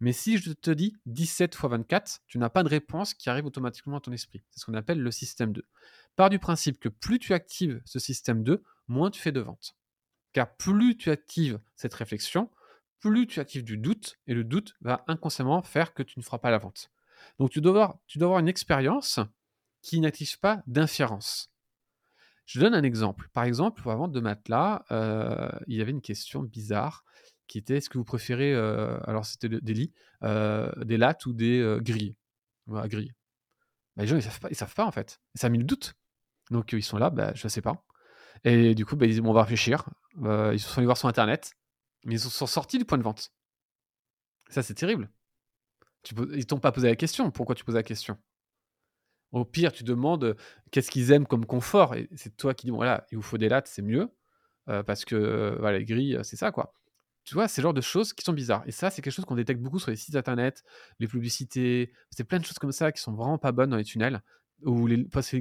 Mais 0.00 0.12
si 0.12 0.38
je 0.38 0.52
te 0.52 0.70
dis 0.70 0.94
17 1.06 1.54
x 1.54 1.64
24, 1.64 2.20
tu 2.26 2.38
n'as 2.38 2.50
pas 2.50 2.62
de 2.62 2.68
réponse 2.68 3.14
qui 3.14 3.30
arrive 3.30 3.46
automatiquement 3.46 3.96
à 3.96 4.00
ton 4.00 4.12
esprit. 4.12 4.44
C'est 4.50 4.60
ce 4.60 4.66
qu'on 4.66 4.74
appelle 4.74 5.00
le 5.00 5.10
système 5.10 5.52
2. 5.52 5.66
Par 6.14 6.30
du 6.30 6.38
principe 6.38 6.78
que 6.78 6.88
plus 6.88 7.18
tu 7.18 7.32
actives 7.32 7.80
ce 7.84 7.98
système 7.98 8.44
2, 8.44 8.62
moins 8.86 9.10
tu 9.10 9.20
fais 9.20 9.32
de 9.32 9.40
vente. 9.40 9.76
Car 10.32 10.54
plus 10.54 10.96
tu 10.96 11.10
actives 11.10 11.58
cette 11.74 11.94
réflexion, 11.94 12.48
plus 13.00 13.26
tu 13.26 13.40
actives 13.40 13.64
du 13.64 13.76
doute, 13.76 14.18
et 14.26 14.34
le 14.34 14.44
doute 14.44 14.74
va 14.80 15.04
inconsciemment 15.06 15.62
faire 15.62 15.94
que 15.94 16.02
tu 16.02 16.18
ne 16.18 16.24
feras 16.24 16.38
pas 16.38 16.50
la 16.50 16.58
vente. 16.58 16.90
Donc 17.38 17.50
tu 17.50 17.60
dois 17.60 17.98
avoir, 18.14 18.38
une 18.38 18.48
expérience 18.48 19.20
qui 19.82 20.00
n'active 20.00 20.38
pas 20.38 20.62
d'inférence. 20.66 21.52
Je 22.46 22.60
donne 22.60 22.74
un 22.74 22.82
exemple. 22.82 23.28
Par 23.32 23.44
exemple, 23.44 23.82
pour 23.82 23.90
la 23.90 23.96
vente 23.96 24.12
de 24.12 24.20
matelas, 24.20 24.84
euh, 24.90 25.50
il 25.66 25.76
y 25.76 25.82
avait 25.82 25.90
une 25.90 26.00
question 26.00 26.42
bizarre 26.42 27.04
qui 27.46 27.58
était 27.58 27.76
est-ce 27.76 27.90
que 27.90 27.98
vous 27.98 28.04
préférez, 28.04 28.54
euh, 28.54 28.98
alors 29.04 29.24
c'était 29.24 29.48
des 29.48 29.74
lits, 29.74 29.92
euh, 30.22 30.70
des 30.84 30.96
lattes 30.96 31.26
ou 31.26 31.32
des 31.32 31.78
grilles? 31.80 32.16
Grilles. 32.66 33.14
Bah, 33.96 34.02
les 34.02 34.08
gens, 34.08 34.16
ils 34.16 34.22
savent 34.22 34.40
pas, 34.40 34.52
savent 34.52 34.74
pas 34.74 34.84
en 34.84 34.92
fait. 34.92 35.20
ça 35.34 35.46
a 35.46 35.50
mis 35.50 35.58
le 35.58 35.64
doute. 35.64 35.94
Donc 36.50 36.72
ils 36.72 36.82
sont 36.82 36.98
là, 36.98 37.10
bah, 37.10 37.32
je 37.34 37.46
ne 37.46 37.48
sais 37.48 37.62
pas. 37.62 37.84
Et 38.44 38.74
du 38.74 38.84
coup, 38.84 38.96
bah, 38.96 39.06
ils 39.06 39.10
disent 39.10 39.20
on 39.20 39.32
va 39.32 39.42
réfléchir. 39.42 39.88
ils 40.16 40.60
sont 40.60 40.78
allés 40.78 40.86
voir 40.86 40.96
sur 40.96 41.08
Internet, 41.08 41.52
mais 42.08 42.14
ils 42.14 42.20
sont 42.20 42.46
sortis 42.46 42.78
du 42.78 42.86
point 42.86 42.98
de 42.98 43.02
vente. 43.02 43.32
Ça, 44.48 44.62
c'est 44.62 44.74
terrible. 44.74 45.10
Tu, 46.02 46.14
ils 46.34 46.46
t'ont 46.46 46.58
pas 46.58 46.72
posé 46.72 46.88
la 46.88 46.96
question. 46.96 47.30
Pourquoi 47.30 47.54
tu 47.54 47.64
poses 47.64 47.74
la 47.74 47.82
question? 47.82 48.18
Au 49.30 49.44
pire, 49.44 49.72
tu 49.72 49.84
demandes 49.84 50.34
qu'est-ce 50.70 50.90
qu'ils 50.90 51.12
aiment 51.12 51.26
comme 51.26 51.44
confort? 51.44 51.94
Et 51.94 52.08
c'est 52.16 52.34
toi 52.34 52.54
qui 52.54 52.66
dis, 52.66 52.70
voilà, 52.70 53.06
il 53.12 53.16
vous 53.18 53.22
faut 53.22 53.36
des 53.36 53.50
lattes, 53.50 53.68
c'est 53.68 53.82
mieux. 53.82 54.10
parce 54.66 55.04
que 55.04 55.56
voilà, 55.60 55.78
les 55.78 55.84
grilles, 55.84 56.18
c'est 56.22 56.36
ça, 56.36 56.50
quoi. 56.50 56.72
Tu 57.24 57.34
vois, 57.34 57.46
c'est 57.46 57.60
le 57.60 57.64
genre 57.64 57.74
de 57.74 57.82
choses 57.82 58.14
qui 58.14 58.24
sont 58.24 58.32
bizarres. 58.32 58.62
Et 58.66 58.72
ça, 58.72 58.88
c'est 58.88 59.02
quelque 59.02 59.12
chose 59.12 59.26
qu'on 59.26 59.34
détecte 59.34 59.60
beaucoup 59.60 59.78
sur 59.78 59.90
les 59.90 59.96
sites 59.96 60.16
internet, 60.16 60.64
les 60.98 61.08
publicités. 61.08 61.92
C'est 62.10 62.24
plein 62.24 62.38
de 62.38 62.44
choses 62.46 62.58
comme 62.58 62.72
ça 62.72 62.90
qui 62.90 63.02
sont 63.02 63.12
vraiment 63.12 63.36
pas 63.36 63.52
bonnes 63.52 63.68
dans 63.68 63.76
les 63.76 63.84
tunnels, 63.84 64.22
ou 64.62 64.86
les 64.86 65.04
post 65.04 65.36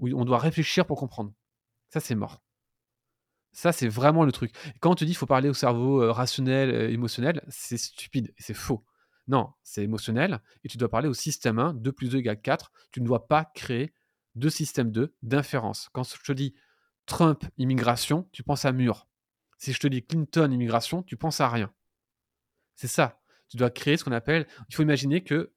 où 0.00 0.08
on 0.18 0.24
doit 0.24 0.38
réfléchir 0.38 0.84
pour 0.84 0.98
comprendre. 0.98 1.32
Ça, 1.90 2.00
c'est 2.00 2.16
mort. 2.16 2.42
Ça, 3.52 3.72
c'est 3.72 3.88
vraiment 3.88 4.24
le 4.24 4.32
truc. 4.32 4.52
Quand 4.80 4.90
on 4.90 4.94
te 4.94 5.04
dit 5.04 5.12
qu'il 5.12 5.18
faut 5.18 5.26
parler 5.26 5.48
au 5.48 5.54
cerveau 5.54 6.12
rationnel, 6.12 6.90
émotionnel, 6.92 7.42
c'est 7.48 7.78
stupide 7.78 8.32
et 8.36 8.42
c'est 8.42 8.54
faux. 8.54 8.84
Non, 9.26 9.52
c'est 9.62 9.82
émotionnel 9.82 10.40
et 10.64 10.68
tu 10.68 10.78
dois 10.78 10.88
parler 10.88 11.08
au 11.08 11.14
système 11.14 11.58
1, 11.58 11.74
2 11.74 11.92
plus 11.92 12.08
2 12.08 12.18
égale 12.18 12.40
4. 12.40 12.72
Tu 12.92 13.00
ne 13.00 13.06
dois 13.06 13.26
pas 13.26 13.44
créer 13.44 13.92
de 14.36 14.48
système 14.48 14.90
2 14.90 15.14
d'inférence. 15.22 15.88
Quand 15.92 16.04
je 16.04 16.22
te 16.22 16.32
dis 16.32 16.54
Trump 17.06 17.44
immigration, 17.58 18.28
tu 18.32 18.42
penses 18.42 18.64
à 18.64 18.72
mur. 18.72 19.06
Si 19.58 19.72
je 19.72 19.80
te 19.80 19.86
dis 19.86 20.04
Clinton 20.04 20.50
immigration, 20.50 21.02
tu 21.02 21.16
penses 21.16 21.40
à 21.40 21.48
rien. 21.48 21.72
C'est 22.74 22.88
ça. 22.88 23.20
Tu 23.48 23.56
dois 23.56 23.70
créer 23.70 23.96
ce 23.96 24.04
qu'on 24.04 24.12
appelle. 24.12 24.46
Il 24.68 24.74
faut 24.74 24.82
imaginer 24.82 25.24
que 25.24 25.52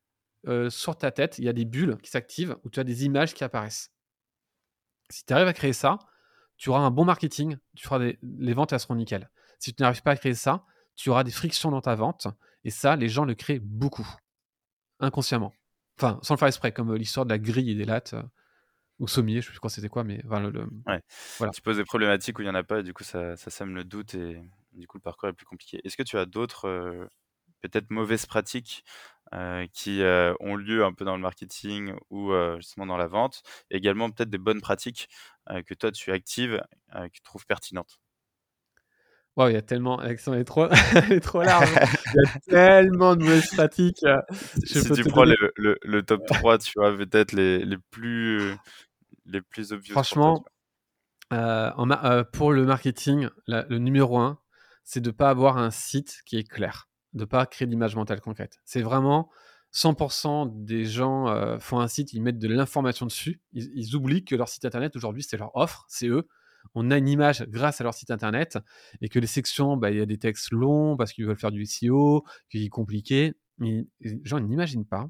euh, 0.48 0.70
sur 0.70 0.98
ta 0.98 1.12
tête, 1.12 1.38
il 1.38 1.46
y 1.46 1.50
a 1.50 1.54
des 1.54 1.66
bulles 1.66 1.98
qui 2.02 2.10
s'activent 2.10 2.58
où 2.64 2.70
tu 2.70 2.80
as 2.80 2.84
des 2.84 3.06
images 3.06 3.34
qui 3.34 3.44
apparaissent. 3.44 3.94
Si 5.10 5.24
tu 5.26 5.34
arrives 5.34 5.48
à 5.48 5.54
créer 5.54 5.74
ça, 5.74 6.00
tu 6.62 6.70
auras 6.70 6.82
un 6.82 6.92
bon 6.92 7.06
marketing, 7.06 7.58
tu 7.76 7.84
feras 7.84 7.98
des, 7.98 8.20
les 8.22 8.54
ventes 8.54 8.72
elles 8.72 8.80
seront 8.80 8.94
nickel. 8.94 9.32
Si 9.58 9.74
tu 9.74 9.82
n'arrives 9.82 10.04
pas 10.04 10.12
à 10.12 10.16
créer 10.16 10.36
ça, 10.36 10.64
tu 10.96 11.10
auras 11.10 11.24
des 11.24 11.32
frictions 11.32 11.72
dans 11.72 11.82
ta 11.82 11.96
vente. 11.96 12.28
Et 12.64 12.70
ça, 12.70 12.96
les 12.96 13.10
gens 13.10 13.26
le 13.26 13.34
créent 13.34 13.58
beaucoup, 13.60 14.08
inconsciemment. 15.00 15.56
Enfin, 15.98 16.20
sans 16.22 16.36
le 16.36 16.38
faire 16.38 16.48
exprès, 16.48 16.72
comme 16.72 16.92
euh, 16.92 16.98
l'histoire 17.00 17.26
de 17.26 17.32
la 17.32 17.40
grille 17.40 17.72
et 17.72 17.76
des 17.76 17.86
lattes. 17.86 18.14
Euh, 18.14 18.22
ou 19.00 19.08
sommier, 19.08 19.34
je 19.34 19.38
ne 19.38 19.42
sais 19.42 19.52
plus 19.54 19.60
quoi 19.60 19.72
c'était 19.72 19.90
quoi, 19.90 20.04
mais 20.04 20.22
voilà. 20.24 20.52
Le, 20.52 20.70
voilà. 21.40 21.52
Tu 21.52 21.64
poses 21.64 21.78
des 21.78 21.84
problématiques 21.84 22.38
où 22.38 22.44
il 22.44 22.46
n'y 22.46 22.52
en 22.52 22.56
a 22.56 22.62
pas, 22.62 22.82
et 22.82 22.84
du 22.84 22.94
coup, 22.94 23.04
ça, 23.04 23.36
ça 23.38 23.50
sème 23.50 23.74
le 23.74 23.84
doute, 23.84 24.14
et 24.14 24.40
du 24.74 24.86
coup, 24.86 25.00
le 25.00 25.02
parcours 25.02 25.30
est 25.30 25.34
plus 25.34 25.48
compliqué. 25.48 25.82
Est-ce 25.84 25.98
que 25.98 26.04
tu 26.04 26.20
as 26.20 26.28
d'autres, 26.28 26.68
euh, 26.68 27.08
peut-être, 27.62 27.90
mauvaises 27.90 28.28
pratiques 28.28 28.86
qui 29.74 30.02
ont 30.40 30.56
lieu 30.56 30.84
un 30.84 30.94
peu 30.94 31.06
dans 31.06 31.16
le 31.16 31.22
marketing 31.22 31.94
ou 32.10 32.34
justement 32.58 32.86
dans 32.86 32.98
la 32.98 33.08
vente, 33.08 33.44
et 33.70 33.78
également 33.78 34.10
peut-être 34.12 34.30
des 34.30 34.38
bonnes 34.38 34.62
pratiques 34.62 35.10
que 35.66 35.74
toi, 35.74 35.92
tu 35.92 36.12
actives, 36.12 36.62
que 36.94 37.08
tu 37.12 37.22
trouves 37.22 37.46
pertinentes 37.46 38.00
Wow, 39.38 39.48
il 39.48 39.54
y 39.54 39.58
a 39.58 39.62
tellement. 39.62 39.98
Alexandre 39.98 40.38
est 40.38 40.44
trop, 40.44 40.68
est 41.10 41.22
trop 41.22 41.42
large. 41.42 41.70
il 42.14 42.22
y 42.22 42.26
a 42.26 42.40
tellement 42.50 43.16
de 43.16 43.24
mauvaises 43.24 43.50
pratiques. 43.50 44.06
si 44.66 44.84
tu 44.92 45.04
prends 45.06 45.24
le, 45.24 45.36
le, 45.56 46.04
top 46.04 46.26
3, 46.26 46.58
tu 46.58 46.74
vois, 46.76 46.96
peut-être 46.98 47.32
les, 47.32 47.64
les, 47.64 47.78
plus, 47.92 48.54
les 49.26 49.42
plus 49.42 49.72
obvious. 49.72 49.94
Franchement, 49.94 50.44
euh, 51.32 51.72
en 51.78 51.90
euh, 51.92 52.24
pour 52.26 52.52
le 52.52 52.66
marketing, 52.66 53.30
le 53.48 53.78
numéro 53.78 54.20
1, 54.20 54.38
c'est 54.84 55.00
de 55.00 55.12
ne 55.12 55.16
pas 55.16 55.30
avoir 55.30 55.58
un 55.58 55.72
site 55.72 56.22
qui 56.26 56.38
est 56.38 56.48
clair, 56.48 56.90
de 57.14 57.26
pas 57.26 57.46
créer 57.46 57.68
d'image 57.68 57.96
mentale 57.96 58.22
concrète. 58.22 58.60
C'est 58.66 58.82
vraiment 58.82 59.30
100% 59.74 60.64
des 60.66 60.86
gens 60.86 61.28
euh, 61.30 61.60
font 61.60 61.80
un 61.80 61.88
site, 61.88 62.14
ils 62.14 62.22
mettent 62.22 62.40
de 62.40 62.48
l'information 62.48 63.06
dessus, 63.06 63.42
ils, 63.54 63.96
oublient 63.96 64.26
que 64.26 64.36
leur 64.36 64.50
site 64.50 64.66
internet 64.66 64.96
aujourd'hui, 64.96 65.24
c'est 65.24 65.38
leur 65.38 65.56
offre, 65.56 65.86
c'est 65.88 66.08
eux 66.08 66.28
on 66.76 66.92
a 66.92 66.98
une 66.98 67.08
image 67.08 67.44
grâce 67.50 67.82
à 67.82 67.84
leur 67.84 67.94
site 67.94 68.12
internet 68.12 68.60
et 69.02 69.10
que 69.10 69.20
les 69.20 69.28
sections, 69.28 69.78
bah, 69.78 69.92
il 69.92 69.98
y 69.98 70.02
a 70.02 70.06
des 70.06 70.18
textes 70.18 70.52
longs 70.52 70.96
parce 70.96 71.12
qu'ils 71.14 71.26
veulent 71.26 71.40
faire 71.40 71.52
du 71.52 71.66
SEO, 71.66 72.24
qu'il 72.50 72.64
est 72.64 72.70
compliqué. 72.70 73.34
les 73.60 73.88
gens 74.24 74.40
n'imaginent 74.40 74.86
pas 74.86 75.10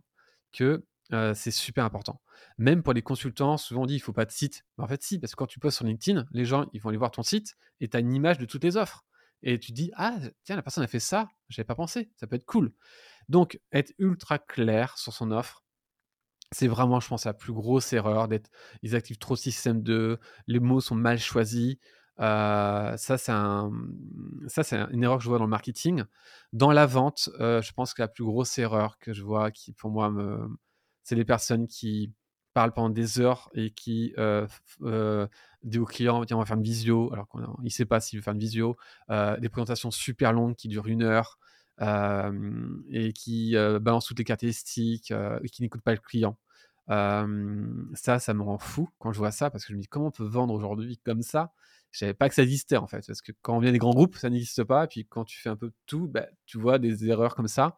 que 0.53 0.85
c'est 1.33 1.51
super 1.51 1.83
important. 1.83 2.21
Même 2.57 2.83
pour 2.83 2.93
les 2.93 3.01
consultants, 3.01 3.57
souvent 3.57 3.83
on 3.83 3.85
dit 3.85 3.95
il 3.95 3.99
faut 3.99 4.13
pas 4.13 4.25
de 4.25 4.31
site. 4.31 4.63
en 4.77 4.87
fait, 4.87 5.03
si, 5.03 5.19
parce 5.19 5.33
que 5.33 5.35
quand 5.35 5.47
tu 5.47 5.59
postes 5.59 5.77
sur 5.77 5.85
LinkedIn, 5.85 6.25
les 6.31 6.45
gens 6.45 6.67
ils 6.73 6.81
vont 6.81 6.89
aller 6.89 6.97
voir 6.97 7.11
ton 7.11 7.23
site 7.23 7.55
et 7.81 7.89
tu 7.89 7.97
as 7.97 7.99
une 7.99 8.13
image 8.13 8.37
de 8.37 8.45
toutes 8.45 8.63
les 8.63 8.77
offres. 8.77 9.03
Et 9.43 9.59
tu 9.59 9.71
dis 9.71 9.91
ah 9.95 10.17
tiens 10.43 10.55
la 10.55 10.61
personne 10.61 10.83
a 10.83 10.87
fait 10.87 10.99
ça, 10.99 11.29
j'avais 11.49 11.65
pas 11.65 11.75
pensé, 11.75 12.11
ça 12.15 12.27
peut 12.27 12.35
être 12.35 12.45
cool. 12.45 12.73
Donc 13.29 13.59
être 13.71 13.93
ultra 13.97 14.39
clair 14.39 14.97
sur 14.97 15.13
son 15.13 15.31
offre, 15.31 15.63
c'est 16.51 16.67
vraiment, 16.67 16.99
je 16.99 17.07
pense, 17.07 17.25
la 17.25 17.33
plus 17.33 17.53
grosse 17.53 17.93
erreur 17.93 18.27
d'être. 18.27 18.49
Ils 18.81 18.95
activent 18.95 19.17
trop 19.17 19.35
le 19.35 19.39
système 19.39 19.81
2, 19.81 20.19
les 20.47 20.59
mots 20.59 20.81
sont 20.81 20.95
mal 20.95 21.17
choisis. 21.17 21.77
Euh, 22.19 22.97
ça, 22.97 23.17
c'est 23.17 23.31
un, 23.31 23.71
ça, 24.47 24.63
c'est 24.63 24.77
une 24.91 25.03
erreur 25.03 25.17
que 25.17 25.23
je 25.23 25.29
vois 25.29 25.37
dans 25.37 25.45
le 25.45 25.49
marketing. 25.49 26.03
Dans 26.53 26.71
la 26.71 26.85
vente, 26.85 27.29
euh, 27.39 27.61
je 27.61 27.71
pense 27.73 27.93
que 27.93 28.01
la 28.01 28.09
plus 28.09 28.25
grosse 28.25 28.57
erreur 28.59 28.97
que 28.99 29.13
je 29.13 29.23
vois, 29.23 29.49
qui 29.51 29.71
pour 29.73 29.91
moi, 29.91 30.13
c'est 31.03 31.15
les 31.15 31.25
personnes 31.25 31.67
qui 31.67 32.13
parlent 32.53 32.73
pendant 32.73 32.89
des 32.89 33.19
heures 33.19 33.49
et 33.53 33.71
qui 33.71 34.13
euh, 34.17 34.47
disent 35.63 35.81
aux 35.81 35.85
clients 35.85 36.23
tiens, 36.25 36.37
on 36.37 36.39
va 36.39 36.45
faire 36.45 36.57
une 36.57 36.63
visio, 36.63 37.11
alors 37.13 37.27
qu'il 37.29 37.41
ne 37.63 37.69
sait 37.69 37.85
pas 37.85 37.99
s'il 37.99 38.19
veut 38.19 38.23
faire 38.23 38.33
une 38.33 38.39
visio. 38.39 38.77
des 39.09 39.49
présentations 39.49 39.91
super 39.91 40.33
longues 40.33 40.55
qui 40.55 40.67
durent 40.67 40.87
une 40.87 41.03
heure 41.03 41.39
et 41.79 43.13
qui 43.13 43.55
balance 43.81 44.05
toutes 44.05 44.19
les 44.19 44.25
caractéristiques 44.25 45.11
et 45.11 45.49
qui 45.49 45.61
n'écoute 45.61 45.81
pas 45.81 45.93
le 45.93 45.99
client. 45.99 46.37
ça, 46.87 48.19
ça 48.19 48.33
me 48.33 48.41
rend 48.43 48.57
fou 48.57 48.89
quand 48.99 49.11
je 49.11 49.17
vois 49.17 49.31
ça 49.31 49.49
parce 49.49 49.65
que 49.65 49.73
je 49.73 49.77
me 49.77 49.81
dis 49.81 49.87
comment 49.87 50.07
on 50.07 50.11
peut 50.11 50.25
vendre 50.25 50.53
aujourd'hui 50.53 50.97
comme 50.97 51.21
ça? 51.21 51.53
Je 51.91 51.99
savais 51.99 52.13
pas 52.13 52.29
que 52.29 52.35
ça 52.35 52.43
existait 52.43 52.77
en 52.77 52.87
fait 52.87 53.05
parce 53.05 53.21
que 53.21 53.33
quand 53.41 53.57
on 53.57 53.59
vient 53.59 53.71
des 53.71 53.77
grands 53.77 53.93
groupes, 53.93 54.15
ça 54.15 54.29
n'existe 54.29 54.63
pas. 54.63 54.85
Et 54.85 54.87
puis 54.87 55.05
quand 55.05 55.25
tu 55.25 55.39
fais 55.39 55.49
un 55.49 55.57
peu 55.57 55.71
tout, 55.85 56.07
bah, 56.07 56.27
tu 56.45 56.57
vois 56.57 56.79
des 56.79 57.05
erreurs 57.07 57.35
comme 57.35 57.49
ça. 57.49 57.77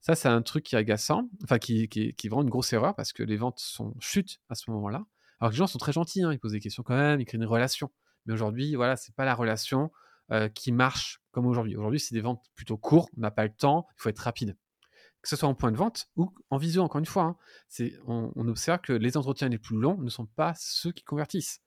Ça, 0.00 0.14
c'est 0.14 0.28
un 0.28 0.42
truc 0.42 0.64
qui 0.64 0.74
est 0.74 0.78
agaçant, 0.78 1.28
enfin 1.42 1.58
qui, 1.58 1.88
qui, 1.88 2.14
qui 2.14 2.26
est 2.26 2.30
vraiment 2.30 2.42
une 2.42 2.50
grosse 2.50 2.72
erreur 2.72 2.94
parce 2.94 3.12
que 3.12 3.22
les 3.22 3.36
ventes 3.36 3.58
sont 3.58 3.94
chutes 4.00 4.40
à 4.48 4.54
ce 4.54 4.70
moment-là. 4.70 5.04
Alors 5.40 5.50
que 5.50 5.54
les 5.54 5.58
gens 5.58 5.66
sont 5.66 5.78
très 5.78 5.92
gentils, 5.92 6.22
hein, 6.22 6.32
ils 6.32 6.38
posent 6.38 6.52
des 6.52 6.60
questions 6.60 6.82
quand 6.82 6.96
même, 6.96 7.20
ils 7.20 7.24
créent 7.24 7.38
une 7.38 7.44
relation. 7.44 7.90
Mais 8.26 8.32
aujourd'hui, 8.32 8.74
voilà, 8.74 8.96
c'est 8.96 9.14
pas 9.14 9.24
la 9.24 9.34
relation 9.34 9.90
qui 10.54 10.72
marche 10.72 11.22
comme 11.30 11.46
aujourd'hui. 11.46 11.74
Aujourd'hui, 11.76 12.00
c'est 12.00 12.14
des 12.14 12.20
ventes 12.20 12.44
plutôt 12.54 12.76
courtes, 12.76 13.10
on 13.16 13.20
n'a 13.22 13.30
pas 13.30 13.44
le 13.44 13.52
temps, 13.52 13.86
il 13.96 14.02
faut 14.02 14.08
être 14.10 14.18
rapide. 14.18 14.58
Que 15.22 15.28
ce 15.28 15.36
soit 15.36 15.48
en 15.48 15.54
point 15.54 15.72
de 15.72 15.76
vente 15.76 16.10
ou 16.16 16.32
en 16.50 16.58
visio, 16.58 16.82
encore 16.82 16.98
une 16.98 17.06
fois. 17.06 17.36
Hein. 17.80 17.88
on, 18.06 18.48
observe 18.48 18.80
que 18.80 18.92
les 18.92 19.16
entretiens 19.16 19.48
les 19.48 19.58
plus 19.58 19.76
longs 19.76 19.96
ne 19.98 20.10
sont 20.10 20.26
pas 20.26 20.52
ceux 20.58 20.92
qui 20.92 21.02
convertissent. 21.02 21.60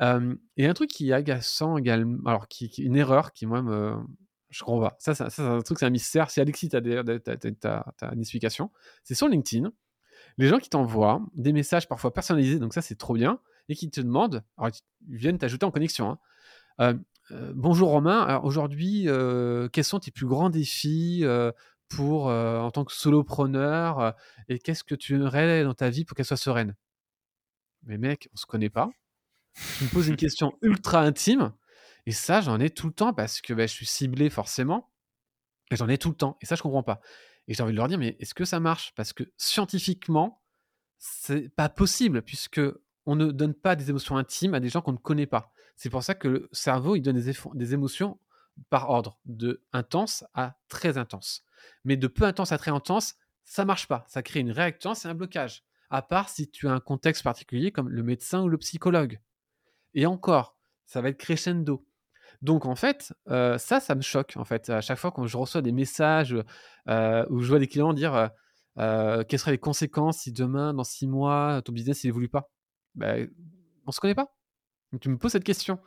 et 0.00 0.66
un 0.66 0.74
truc 0.74 0.90
qui 0.90 1.10
est 1.10 1.12
agaçant 1.12 1.78
également, 1.78 2.18
alors 2.26 2.48
qui, 2.48 2.68
qui, 2.68 2.82
une 2.82 2.96
erreur 2.96 3.32
qui, 3.32 3.46
moi, 3.46 3.62
me, 3.62 3.96
je 4.54 4.62
crois 4.62 4.90
pas. 4.90 4.96
Ça, 4.98 5.14
ça, 5.14 5.30
c'est 5.30 5.42
un 5.42 5.60
truc, 5.62 5.78
c'est 5.80 5.86
un 5.86 5.90
mystère. 5.90 6.30
Si 6.30 6.40
Alexis, 6.40 6.68
tu 6.68 6.76
as, 6.76 8.12
une 8.12 8.20
explication, 8.20 8.70
c'est 9.02 9.14
sur 9.14 9.28
LinkedIn, 9.28 9.72
les 10.38 10.48
gens 10.48 10.58
qui 10.58 10.70
t'envoient 10.70 11.20
des 11.34 11.52
messages 11.52 11.88
parfois 11.88 12.12
personnalisés, 12.12 12.58
donc 12.58 12.72
ça, 12.72 12.82
c'est 12.82 12.94
trop 12.94 13.14
bien, 13.14 13.40
et 13.68 13.74
qui 13.74 13.90
te 13.90 14.00
demandent, 14.00 14.44
alors 14.56 14.70
ils 15.08 15.16
viennent 15.16 15.38
t'ajouter 15.38 15.66
en 15.66 15.70
connexion, 15.70 16.18
hein, 16.78 16.98
bonjour 17.54 17.88
Romain, 17.90 18.40
aujourd'hui, 18.44 19.08
quels 19.72 19.84
sont 19.84 19.98
tes 19.98 20.12
plus 20.12 20.26
grands 20.26 20.50
défis 20.50 21.24
pour, 21.88 22.26
en 22.26 22.70
tant 22.70 22.84
que 22.84 22.92
solopreneur 22.92 24.14
et 24.48 24.58
qu'est-ce 24.60 24.84
que 24.84 24.94
tu 24.94 25.14
aimerais 25.14 25.64
dans 25.64 25.74
ta 25.74 25.90
vie 25.90 26.04
pour 26.04 26.16
qu'elle 26.16 26.26
soit 26.26 26.36
sereine? 26.36 26.76
Mais 27.82 27.98
mec, 27.98 28.28
on 28.32 28.36
se 28.36 28.46
connaît 28.46 28.70
pas. 28.70 28.88
Tu 29.78 29.84
me 29.84 29.88
poses 29.90 30.08
une 30.08 30.16
question 30.16 30.52
ultra 30.62 31.00
intime 31.00 31.52
et 32.06 32.12
ça, 32.12 32.40
j'en 32.40 32.60
ai 32.60 32.70
tout 32.70 32.88
le 32.88 32.92
temps 32.92 33.12
parce 33.12 33.40
que 33.40 33.54
bah, 33.54 33.66
je 33.66 33.72
suis 33.72 33.86
ciblé 33.86 34.30
forcément 34.30 34.90
et 35.70 35.76
j'en 35.76 35.88
ai 35.88 35.98
tout 35.98 36.10
le 36.10 36.16
temps 36.16 36.36
et 36.40 36.46
ça, 36.46 36.54
je 36.54 36.62
comprends 36.62 36.82
pas. 36.82 37.00
Et 37.48 37.54
j'ai 37.54 37.62
envie 37.62 37.72
de 37.72 37.76
leur 37.78 37.88
dire, 37.88 37.98
mais 37.98 38.16
est-ce 38.20 38.34
que 38.34 38.44
ça 38.44 38.60
marche? 38.60 38.92
Parce 38.94 39.12
que 39.12 39.24
scientifiquement, 39.36 40.42
c'est 40.98 41.48
pas 41.50 41.68
possible 41.68 42.22
puisque 42.22 42.60
on 43.06 43.16
ne 43.16 43.30
donne 43.30 43.54
pas 43.54 43.76
des 43.76 43.90
émotions 43.90 44.16
intimes 44.16 44.54
à 44.54 44.60
des 44.60 44.68
gens 44.68 44.80
qu'on 44.80 44.92
ne 44.92 44.98
connaît 44.98 45.26
pas. 45.26 45.52
C'est 45.76 45.90
pour 45.90 46.02
ça 46.02 46.14
que 46.14 46.28
le 46.28 46.48
cerveau, 46.52 46.96
il 46.96 47.02
donne 47.02 47.20
des, 47.20 47.32
des, 47.54 47.74
émotions 47.74 48.18
par 48.70 48.88
ordre, 48.88 49.18
de 49.24 49.62
intense 49.72 50.24
à 50.32 50.56
très 50.68 50.96
intense. 50.96 51.44
Mais 51.84 51.96
de 51.96 52.06
peu 52.06 52.24
intense 52.24 52.52
à 52.52 52.58
très 52.58 52.70
intense, 52.70 53.16
ça 53.44 53.64
marche 53.64 53.88
pas. 53.88 54.04
Ça 54.08 54.22
crée 54.22 54.40
une 54.40 54.52
réactance 54.52 55.04
et 55.04 55.08
un 55.08 55.14
blocage. 55.14 55.64
À 55.90 56.00
part 56.02 56.28
si 56.28 56.50
tu 56.50 56.68
as 56.68 56.72
un 56.72 56.80
contexte 56.80 57.22
particulier 57.22 57.72
comme 57.72 57.88
le 57.88 58.02
médecin 58.02 58.42
ou 58.42 58.48
le 58.48 58.58
psychologue. 58.58 59.20
Et 59.94 60.06
encore, 60.06 60.56
ça 60.86 61.00
va 61.00 61.08
être 61.08 61.18
crescendo. 61.18 61.84
Donc 62.44 62.66
en 62.66 62.76
fait, 62.76 63.14
ça, 63.26 63.80
ça 63.80 63.94
me 63.94 64.02
choque. 64.02 64.34
En 64.36 64.44
fait, 64.44 64.68
à 64.68 64.82
chaque 64.82 64.98
fois 64.98 65.10
quand 65.10 65.26
je 65.26 65.36
reçois 65.38 65.62
des 65.62 65.72
messages 65.72 66.36
euh, 66.88 67.24
où 67.30 67.40
je 67.40 67.48
vois 67.48 67.58
des 67.58 67.66
clients 67.66 67.94
dire 67.94 68.30
quelles 68.76 69.38
seraient 69.38 69.52
les 69.52 69.58
conséquences 69.58 70.18
si 70.18 70.32
demain, 70.32 70.74
dans 70.74 70.84
six 70.84 71.06
mois, 71.06 71.62
ton 71.64 71.72
business 71.72 72.04
il 72.04 72.08
évolue 72.08 72.28
pas, 72.28 72.50
ben, 72.94 73.30
on 73.86 73.92
se 73.92 73.98
connaît 73.98 74.14
pas. 74.14 74.36
Tu 75.00 75.08
me 75.08 75.16
poses 75.16 75.32
cette 75.32 75.44
question. 75.44 75.80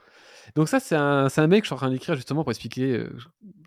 Donc 0.55 0.67
ça, 0.67 0.79
c'est 0.79 0.95
un, 0.95 1.27
un, 1.33 1.47
mec 1.47 1.61
que 1.61 1.65
je 1.65 1.67
suis 1.67 1.73
en 1.75 1.77
train 1.77 1.91
d'écrire 1.91 2.15
justement 2.15 2.43
pour 2.43 2.51
expliquer 2.51 3.05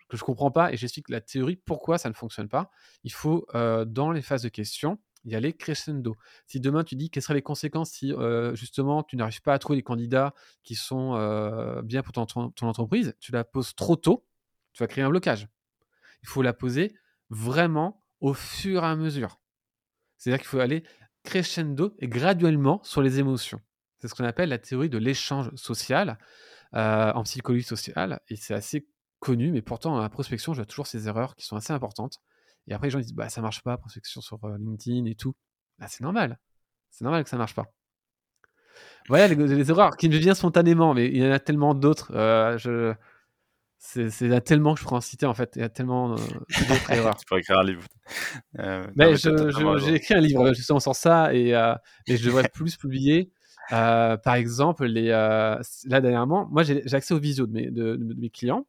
que 0.08 0.16
je 0.16 0.24
comprends 0.24 0.50
pas 0.50 0.72
et 0.72 0.76
j'explique 0.76 1.08
la 1.10 1.20
théorie 1.20 1.56
pourquoi 1.56 1.96
ça 1.96 2.08
ne 2.08 2.14
fonctionne 2.14 2.48
pas. 2.48 2.72
Il 3.04 3.12
faut, 3.12 3.46
dans 3.86 4.10
les 4.10 4.20
phases 4.20 4.42
de 4.42 4.48
questions, 4.48 4.98
y 5.24 5.34
aller 5.34 5.52
crescendo. 5.52 6.16
Si 6.46 6.60
demain 6.60 6.84
tu 6.84 6.96
dis 6.96 7.10
quelles 7.10 7.22
seraient 7.22 7.34
les 7.34 7.42
conséquences 7.42 7.90
si 7.90 8.12
justement 8.54 9.02
tu 9.02 9.16
n'arrives 9.16 9.42
pas 9.42 9.54
à 9.54 9.58
trouver 9.58 9.76
des 9.76 9.82
candidats 9.82 10.34
qui 10.62 10.74
sont 10.74 11.12
bien 11.84 12.02
pour 12.02 12.12
ton, 12.12 12.52
entreprise, 12.62 13.14
tu 13.20 13.32
la 13.32 13.44
poses 13.44 13.74
trop 13.74 13.96
tôt, 13.96 14.26
tu 14.72 14.82
vas 14.82 14.86
créer 14.86 15.04
un 15.04 15.10
blocage. 15.10 15.48
Il 16.22 16.28
faut 16.28 16.42
la 16.42 16.52
poser 16.52 16.94
vraiment 17.30 18.04
au 18.20 18.34
fur 18.34 18.82
et 18.82 18.86
à 18.86 18.96
mesure. 18.96 19.40
C'est-à-dire 20.16 20.40
qu'il 20.40 20.48
faut 20.48 20.60
aller 20.60 20.84
crescendo 21.22 21.94
et 21.98 22.08
graduellement 22.08 22.82
sur 22.82 23.02
les 23.02 23.18
émotions. 23.18 23.60
C'est 23.98 24.08
ce 24.08 24.14
qu'on 24.14 24.24
appelle 24.24 24.48
la 24.48 24.58
théorie 24.58 24.88
de 24.88 24.98
l'échange 24.98 25.54
social 25.54 26.18
en 26.72 27.22
psychologie 27.24 27.64
sociale. 27.64 28.20
Et 28.28 28.36
c'est 28.36 28.54
assez 28.54 28.88
connu, 29.18 29.52
mais 29.52 29.62
pourtant, 29.62 29.94
dans 29.94 30.00
la 30.00 30.08
prospection, 30.08 30.54
je 30.54 30.58
vois 30.58 30.66
toujours 30.66 30.86
ces 30.86 31.06
erreurs 31.06 31.36
qui 31.36 31.46
sont 31.46 31.56
assez 31.56 31.72
importantes. 31.72 32.20
Et 32.70 32.74
après, 32.74 32.86
les 32.86 32.90
gens 32.90 33.00
disent 33.00 33.12
bah, 33.12 33.28
ça 33.28 33.42
marche 33.42 33.62
pas, 33.62 33.76
prospection 33.76 34.20
sur 34.20 34.42
euh, 34.44 34.56
LinkedIn 34.58 35.04
et 35.06 35.14
tout. 35.14 35.34
Bah, 35.78 35.86
c'est 35.88 36.02
normal. 36.02 36.38
C'est 36.90 37.04
normal 37.04 37.24
que 37.24 37.30
ça 37.30 37.36
marche 37.36 37.54
pas. 37.54 37.66
Voilà 39.08 39.28
les, 39.28 39.70
erreurs 39.70 39.96
qui 39.96 40.08
me 40.08 40.16
viennent 40.16 40.34
spontanément, 40.34 40.94
mais 40.94 41.06
il 41.06 41.16
y 41.16 41.26
en 41.26 41.32
a 41.32 41.38
tellement 41.38 41.74
d'autres. 41.74 42.12
Euh, 42.14 42.56
je... 42.58 42.94
C'est, 43.78 44.08
il 44.20 44.30
y 44.30 44.34
a 44.34 44.40
tellement 44.40 44.74
que 44.74 44.80
je 44.80 44.84
pourrais 44.84 44.98
en 44.98 45.00
citer 45.00 45.26
en 45.26 45.34
fait. 45.34 45.52
Il 45.56 45.62
y 45.62 45.64
a 45.64 45.68
tellement 45.68 46.10
d'autres 46.10 46.20
erreurs. 46.90 47.16
tu 47.16 47.26
pourrais 47.26 47.40
écrire 47.40 47.58
un 47.58 47.64
livre. 47.64 47.82
mais 48.94 49.16
j'ai 49.16 49.94
écrit 49.94 50.14
un 50.14 50.20
livre 50.20 50.52
justement 50.52 50.80
sur 50.80 50.94
ça 50.94 51.34
et, 51.34 51.50
et 52.06 52.16
je 52.16 52.24
devrais 52.24 52.48
plus 52.48 52.76
publier. 52.76 53.32
Euh, 53.72 54.16
par 54.16 54.34
exemple, 54.34 54.84
les, 54.86 55.10
euh, 55.10 55.60
là 55.84 56.00
dernièrement, 56.00 56.48
moi 56.50 56.62
j'ai 56.62 56.82
accès 56.92 57.14
aux 57.14 57.20
visios 57.20 57.46
de 57.46 57.52
mes, 57.52 57.70
de, 57.70 57.96
mes, 57.96 58.30
clients. 58.30 58.66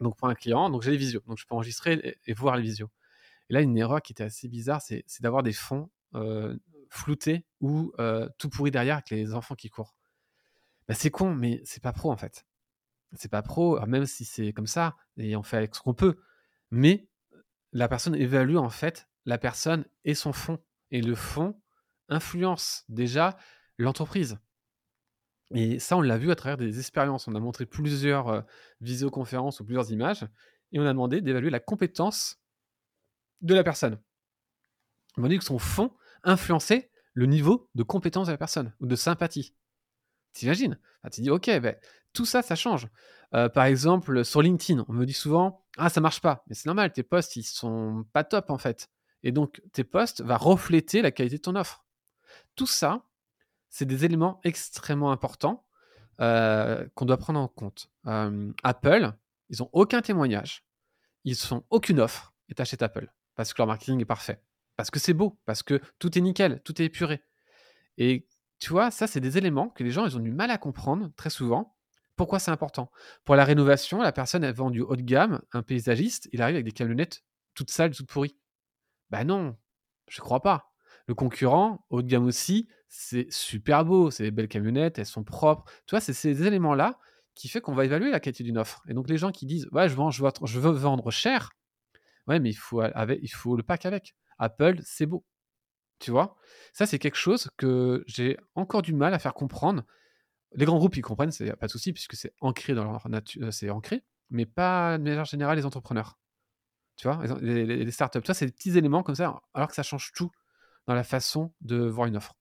Donc 0.00 0.16
pour 0.16 0.28
un 0.28 0.34
client, 0.34 0.70
donc 0.70 0.82
j'ai 0.82 0.92
les 0.92 0.96
visios, 0.96 1.22
donc 1.26 1.38
je 1.38 1.46
peux 1.46 1.54
enregistrer 1.54 2.18
et, 2.26 2.34
voir 2.34 2.56
les 2.56 2.62
visios. 2.62 2.88
Là, 3.52 3.60
une 3.60 3.76
erreur 3.76 4.00
qui 4.00 4.14
était 4.14 4.24
assez 4.24 4.48
bizarre, 4.48 4.80
c'est 4.80 5.04
d'avoir 5.20 5.42
des 5.42 5.52
fonds 5.52 5.90
floutés 6.88 7.44
ou 7.60 7.92
tout 8.38 8.48
pourris 8.48 8.70
derrière 8.70 8.94
avec 8.96 9.10
les 9.10 9.34
enfants 9.34 9.54
qui 9.54 9.68
courent. 9.68 9.94
Bah, 10.88 10.94
c'est 10.94 11.10
con, 11.10 11.34
mais 11.34 11.60
c'est 11.64 11.82
pas 11.82 11.92
pro 11.92 12.10
en 12.10 12.16
fait. 12.16 12.46
C'est 13.14 13.30
pas 13.30 13.42
pro, 13.42 13.78
même 13.86 14.06
si 14.06 14.24
c'est 14.24 14.54
comme 14.54 14.66
ça 14.66 14.96
et 15.18 15.36
on 15.36 15.42
fait 15.42 15.58
avec 15.58 15.74
ce 15.74 15.80
qu'on 15.82 15.92
peut. 15.92 16.16
Mais 16.70 17.10
la 17.72 17.88
personne 17.88 18.14
évalue 18.14 18.56
en 18.56 18.70
fait 18.70 19.06
la 19.26 19.36
personne 19.36 19.84
et 20.06 20.14
son 20.14 20.32
fond. 20.32 20.58
Et 20.90 21.02
le 21.02 21.14
fond 21.14 21.60
influence 22.08 22.84
déjà 22.88 23.36
l'entreprise. 23.76 24.38
Et 25.54 25.78
ça, 25.78 25.98
on 25.98 26.00
l'a 26.00 26.16
vu 26.16 26.30
à 26.30 26.36
travers 26.36 26.56
des 26.56 26.78
expériences. 26.78 27.28
On 27.28 27.34
a 27.34 27.40
montré 27.40 27.66
plusieurs 27.66 28.46
visioconférences 28.80 29.60
ou 29.60 29.66
plusieurs 29.66 29.92
images 29.92 30.26
et 30.72 30.80
on 30.80 30.86
a 30.86 30.88
demandé 30.88 31.20
d'évaluer 31.20 31.50
la 31.50 31.60
compétence 31.60 32.41
de 33.42 33.54
la 33.54 33.64
personne. 33.64 33.98
On 35.18 35.26
dit 35.28 35.38
que 35.38 35.44
son 35.44 35.58
fond 35.58 35.92
influençait 36.24 36.90
le 37.14 37.26
niveau 37.26 37.68
de 37.74 37.82
compétence 37.82 38.28
de 38.28 38.32
la 38.32 38.38
personne 38.38 38.72
ou 38.80 38.86
de 38.86 38.96
sympathie. 38.96 39.54
T'imagines? 40.32 40.78
Tu 41.12 41.20
dis, 41.20 41.30
ok, 41.30 41.46
ben, 41.60 41.76
tout 42.12 42.24
ça, 42.24 42.40
ça 42.42 42.54
change. 42.54 42.88
par 43.30 43.64
exemple, 43.64 44.24
sur 44.24 44.40
LinkedIn, 44.40 44.84
on 44.88 44.92
me 44.92 45.04
dit 45.04 45.12
souvent, 45.12 45.64
ah, 45.76 45.90
ça 45.90 46.00
marche 46.00 46.20
pas. 46.20 46.44
Mais 46.46 46.54
c'est 46.54 46.66
normal, 46.66 46.92
tes 46.92 47.02
posts, 47.02 47.36
ils 47.36 47.42
sont 47.42 48.06
pas 48.12 48.24
top 48.24 48.50
en 48.50 48.58
fait. 48.58 48.88
Et 49.22 49.32
donc, 49.32 49.62
tes 49.72 49.84
posts 49.84 50.22
vont 50.22 50.36
refléter 50.36 51.02
la 51.02 51.10
qualité 51.10 51.36
de 51.36 51.42
ton 51.42 51.56
offre. 51.56 51.84
Tout 52.56 52.66
ça, 52.66 53.04
c'est 53.68 53.86
des 53.86 54.04
éléments 54.04 54.40
extrêmement 54.44 55.12
importants 55.12 55.64
euh, 56.20 56.86
qu'on 56.94 57.06
doit 57.06 57.16
prendre 57.16 57.40
en 57.40 57.48
compte. 57.48 57.90
Euh, 58.06 58.52
Apple, 58.62 59.12
ils 59.48 59.58
n'ont 59.60 59.70
aucun 59.72 60.02
témoignage, 60.02 60.64
ils 61.24 61.36
font 61.36 61.64
aucune 61.70 62.00
offre 62.00 62.34
et 62.48 62.54
t'achètes 62.54 62.82
Apple 62.82 63.12
parce 63.34 63.52
que 63.52 63.58
leur 63.58 63.66
marketing 63.66 64.00
est 64.00 64.06
parfait, 64.06 64.42
parce 64.76 64.90
que 64.90 64.98
c'est 64.98 65.14
beau, 65.14 65.38
parce 65.44 65.62
que 65.62 65.80
tout 65.98 66.16
est 66.16 66.20
nickel, 66.20 66.60
tout 66.64 66.80
est 66.80 66.86
épuré. 66.86 67.22
Et 67.98 68.26
tu 68.58 68.70
vois, 68.70 68.90
ça, 68.90 69.06
c'est 69.06 69.20
des 69.20 69.38
éléments 69.38 69.68
que 69.70 69.82
les 69.82 69.90
gens, 69.90 70.06
ils 70.06 70.16
ont 70.16 70.20
du 70.20 70.30
mal 70.30 70.50
à 70.50 70.58
comprendre 70.58 71.10
très 71.16 71.30
souvent. 71.30 71.76
Pourquoi 72.16 72.38
c'est 72.38 72.50
important? 72.50 72.90
Pour 73.24 73.34
la 73.34 73.44
rénovation, 73.44 74.00
la 74.00 74.12
personne, 74.12 74.44
elle 74.44 74.54
vend 74.54 74.70
du 74.70 74.80
haut 74.80 74.96
de 74.96 75.02
gamme, 75.02 75.42
un 75.52 75.62
paysagiste, 75.62 76.28
il 76.32 76.42
arrive 76.42 76.56
avec 76.56 76.66
des 76.66 76.72
camionnettes 76.72 77.24
toutes 77.54 77.70
sales, 77.70 77.94
toutes 77.94 78.08
pourries. 78.08 78.36
Ben 79.10 79.24
non, 79.24 79.56
je 80.08 80.20
crois 80.20 80.40
pas. 80.40 80.72
Le 81.06 81.14
concurrent, 81.14 81.84
haut 81.90 82.02
de 82.02 82.06
gamme 82.06 82.24
aussi, 82.24 82.68
c'est 82.88 83.30
super 83.30 83.84
beau, 83.84 84.10
c'est 84.10 84.22
des 84.24 84.30
belles 84.30 84.48
camionnettes, 84.48 84.98
elles 84.98 85.06
sont 85.06 85.24
propres. 85.24 85.64
Tu 85.86 85.92
vois, 85.92 86.00
c'est 86.00 86.12
ces 86.12 86.46
éléments-là 86.46 86.98
qui 87.34 87.48
fait 87.48 87.60
qu'on 87.60 87.74
va 87.74 87.84
évaluer 87.84 88.10
la 88.10 88.20
qualité 88.20 88.44
d'une 88.44 88.58
offre. 88.58 88.82
Et 88.88 88.94
donc 88.94 89.08
les 89.08 89.16
gens 89.16 89.32
qui 89.32 89.46
disent 89.46 89.68
ouais, 89.72 89.88
je, 89.88 89.94
vends, 89.94 90.10
je 90.10 90.60
veux 90.60 90.70
vendre 90.70 91.10
cher, 91.10 91.50
ouais, 92.26 92.40
mais 92.40 92.50
il 92.50 92.54
faut, 92.54 92.82
il 92.82 93.32
faut 93.32 93.56
le 93.56 93.62
pack 93.62 93.86
avec. 93.86 94.14
Apple, 94.38 94.80
c'est 94.82 95.06
beau. 95.06 95.24
Tu 95.98 96.10
vois? 96.10 96.36
Ça, 96.72 96.86
c'est 96.86 96.98
quelque 96.98 97.16
chose 97.16 97.48
que 97.56 98.02
j'ai 98.06 98.36
encore 98.54 98.82
du 98.82 98.92
mal 98.92 99.14
à 99.14 99.18
faire 99.18 99.34
comprendre. 99.34 99.84
Les 100.54 100.64
grands 100.64 100.78
groupes, 100.78 100.96
ils 100.96 101.02
comprennent, 101.02 101.30
c'est 101.30 101.54
pas 101.56 101.66
de 101.66 101.70
souci, 101.70 101.92
puisque 101.92 102.16
c'est 102.16 102.34
ancré 102.40 102.74
dans 102.74 102.84
leur 102.84 103.08
nature, 103.08 103.46
euh, 103.46 103.50
c'est 103.50 103.70
ancré, 103.70 104.02
mais 104.28 104.44
pas 104.44 104.98
de 104.98 105.04
manière 105.04 105.24
générale 105.24 105.56
les 105.56 105.64
entrepreneurs. 105.64 106.18
Tu 106.96 107.08
vois, 107.08 107.24
les, 107.40 107.90
startups, 107.90 108.20
ça, 108.24 108.34
c'est 108.34 108.46
des 108.46 108.52
petits 108.52 108.76
éléments 108.76 109.02
comme 109.02 109.14
ça, 109.14 109.40
alors 109.54 109.68
que 109.68 109.74
ça 109.74 109.82
change 109.82 110.12
tout 110.14 110.30
dans 110.86 110.94
la 110.94 111.04
façon 111.04 111.54
de 111.60 111.76
voir 111.86 112.06
une 112.06 112.16
offre. 112.16 112.34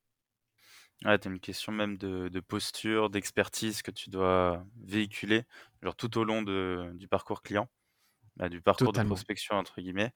Ouais, 1.06 1.18
tu 1.18 1.28
as 1.28 1.32
une 1.32 1.40
question 1.40 1.72
même 1.72 1.98
de, 1.98 2.40
posture, 2.42 3.10
d'expertise 3.10 3.82
que 3.82 3.92
tu 3.92 4.10
dois 4.10 4.66
véhiculer, 4.84 5.44
tout 5.98 6.18
au 6.18 6.24
long 6.24 6.42
du 6.42 7.08
parcours 7.08 7.42
client, 7.42 7.70
bah, 8.38 8.50
du 8.50 8.62
parcours 8.62 8.94
de 8.94 9.04
prospection, 9.04 9.56
entre 9.56 9.82
guillemets. 9.82 10.12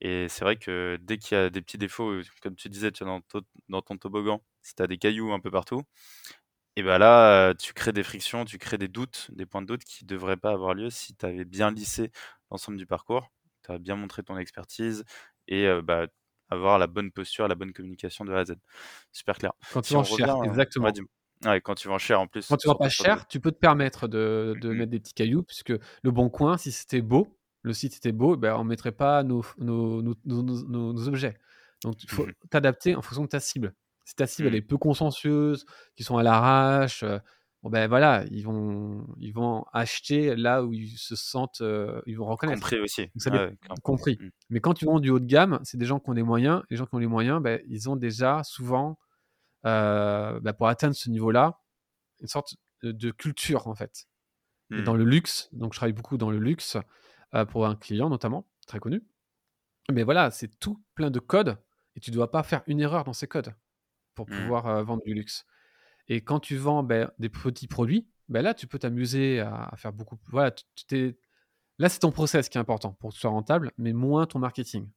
Et 0.00 0.28
c'est 0.28 0.44
vrai 0.44 0.56
que 0.56 0.98
dès 1.02 1.18
qu'il 1.18 1.36
y 1.36 1.40
a 1.40 1.50
des 1.50 1.60
petits 1.60 1.78
défauts, 1.78 2.20
comme 2.42 2.54
tu 2.54 2.68
disais, 2.68 2.92
tu 2.92 3.04
dans, 3.04 3.20
dans 3.68 3.82
ton 3.82 3.96
toboggan, 3.96 4.42
si 4.62 4.74
tu 4.74 4.82
as 4.82 4.86
des 4.86 4.98
cailloux 4.98 5.32
un 5.32 5.40
peu 5.40 5.50
partout, 5.50 5.82
et 6.76 6.82
ben 6.82 6.98
là, 6.98 7.54
tu 7.54 7.72
crées 7.72 7.92
des 7.92 8.04
frictions, 8.04 8.44
tu 8.44 8.58
crées 8.58 8.78
des 8.78 8.86
doutes, 8.86 9.28
des 9.32 9.46
points 9.46 9.62
de 9.62 9.66
doute 9.66 9.84
qui 9.84 10.04
ne 10.04 10.08
devraient 10.08 10.36
pas 10.36 10.52
avoir 10.52 10.74
lieu 10.74 10.90
si 10.90 11.16
tu 11.16 11.26
avais 11.26 11.44
bien 11.44 11.72
lissé 11.72 12.12
l'ensemble 12.50 12.78
du 12.78 12.86
parcours 12.86 13.32
tu 13.64 13.72
as 13.72 13.78
bien 13.78 13.96
montré 13.96 14.22
ton 14.22 14.36
expertise 14.36 15.04
et 15.46 15.68
bah, 15.82 16.06
avoir 16.50 16.78
la 16.78 16.86
bonne 16.86 17.10
posture, 17.10 17.48
la 17.48 17.54
bonne 17.54 17.72
communication 17.72 18.24
de 18.24 18.32
A 18.32 18.40
à 18.40 18.44
Z. 18.44 18.54
Super 19.12 19.36
clair. 19.36 19.52
Quand 19.72 19.82
tu 19.82 19.94
vends 19.94 20.04
cher, 20.04 20.36
exactement. 20.44 20.90
quand 21.62 21.74
tu 21.74 21.88
vends 21.88 21.98
cher 21.98 22.20
en 22.20 22.26
plus. 22.26 22.46
Quand 22.46 22.56
tu 22.56 22.68
vends 22.68 22.74
pas 22.74 22.88
cher, 22.88 23.26
tu 23.28 23.40
peux 23.40 23.52
te 23.52 23.58
permettre 23.58 24.08
de, 24.08 24.54
de 24.60 24.70
mmh 24.70 24.76
mettre 24.76 24.90
des 24.90 25.00
petits 25.00 25.14
cailloux, 25.14 25.42
puisque 25.42 25.70
le 26.02 26.10
bon 26.10 26.28
coin, 26.28 26.56
si 26.56 26.72
c'était 26.72 27.02
beau, 27.02 27.37
le 27.62 27.72
site 27.72 27.96
était 27.96 28.12
beau, 28.12 28.36
ben, 28.36 28.54
on 28.54 28.64
ne 28.64 28.68
mettrait 28.68 28.92
pas 28.92 29.22
nos, 29.22 29.44
nos, 29.58 30.02
nos, 30.02 30.14
nos, 30.24 31.08
objets. 31.08 31.36
Donc 31.82 32.02
il 32.02 32.10
faut 32.10 32.26
mmh 32.26 32.32
t'adapter 32.50 32.94
en 32.94 33.02
fonction 33.02 33.22
de 33.22 33.28
ta 33.28 33.40
cible. 33.40 33.74
Si 34.04 34.14
ta 34.14 34.26
cible 34.26 34.48
elle 34.48 34.54
mmh. 34.54 34.56
est 34.56 34.62
peu 34.62 34.78
consciencieuse, 34.78 35.66
qui 35.96 36.02
sont 36.02 36.16
à 36.16 36.22
l'arrache, 36.22 37.04
bon 37.62 37.70
ben 37.70 37.88
voilà, 37.88 38.24
ils 38.30 38.42
vont, 38.42 39.06
ils 39.18 39.32
vont 39.32 39.64
acheter 39.72 40.34
là 40.34 40.64
où 40.64 40.72
ils 40.72 40.96
se 40.96 41.16
sentent, 41.16 41.60
euh, 41.60 42.00
ils 42.06 42.16
vont 42.16 42.26
reconnaître. 42.26 42.60
Compris 42.60 42.80
aussi. 42.80 43.10
compris. 43.82 44.18
Mmh. 44.20 44.30
Mais 44.50 44.60
quand 44.60 44.74
tu 44.74 44.86
vends 44.86 45.00
du 45.00 45.10
haut 45.10 45.20
de 45.20 45.26
gamme, 45.26 45.60
c'est 45.62 45.76
des 45.76 45.86
gens 45.86 45.98
qui 46.00 46.08
ont 46.08 46.14
les 46.14 46.22
moyens. 46.22 46.62
Les 46.70 46.76
gens 46.76 46.86
qui 46.86 46.94
ont 46.94 46.98
les 46.98 47.06
moyens, 47.06 47.42
ben, 47.42 47.60
ils 47.66 47.90
ont 47.90 47.96
déjà 47.96 48.42
souvent, 48.44 48.98
euh, 49.66 50.40
ben, 50.40 50.52
pour 50.52 50.68
atteindre 50.68 50.94
ce 50.94 51.10
niveau-là, 51.10 51.60
une 52.20 52.28
sorte 52.28 52.56
de 52.82 53.10
culture 53.10 53.66
en 53.66 53.74
fait. 53.74 54.06
dans 54.70 54.94
mmh. 54.94 54.98
le 54.98 55.04
luxe, 55.04 55.48
donc 55.52 55.74
je 55.74 55.78
travaille 55.78 55.92
beaucoup 55.92 56.16
dans 56.16 56.30
le 56.30 56.38
luxe 56.38 56.76
euh, 57.34 57.44
pour 57.44 57.66
un 57.66 57.76
client 57.76 58.08
notamment, 58.08 58.46
très 58.66 58.78
connu. 58.78 59.02
Mais 59.90 60.02
voilà, 60.02 60.30
c'est 60.30 60.58
tout 60.58 60.82
plein 60.94 61.10
de 61.10 61.18
codes 61.18 61.56
et 61.96 62.00
tu 62.00 62.10
ne 62.10 62.16
dois 62.16 62.30
pas 62.30 62.42
faire 62.42 62.62
une 62.66 62.80
erreur 62.80 63.04
dans 63.04 63.12
ces 63.12 63.26
codes 63.26 63.54
pour 64.14 64.28
mmh. 64.28 64.32
pouvoir 64.32 64.84
vendre 64.84 65.02
du 65.04 65.14
luxe. 65.14 65.46
Et 66.08 66.22
quand 66.22 66.40
tu 66.40 66.56
vends 66.56 66.82
ben, 66.82 67.10
des 67.18 67.28
petits 67.28 67.68
produits, 67.68 68.08
ben 68.28 68.42
là, 68.42 68.54
tu 68.54 68.66
peux 68.66 68.78
t'amuser 68.78 69.40
à, 69.40 69.72
faire 69.76 69.92
beaucoup. 69.92 70.18
Voilà, 70.28 70.54
là, 71.78 71.88
c'est 71.88 71.98
ton 72.00 72.12
process 72.12 72.48
qui 72.48 72.58
est 72.58 72.60
important 72.60 72.92
pour 72.94 73.10
que 73.10 73.14
tu 73.14 73.20
sois 73.20 73.30
rentable, 73.30 73.72
mais 73.78 73.92
moins 73.92 74.26
ton 74.26 74.38
marketing. 74.38 74.88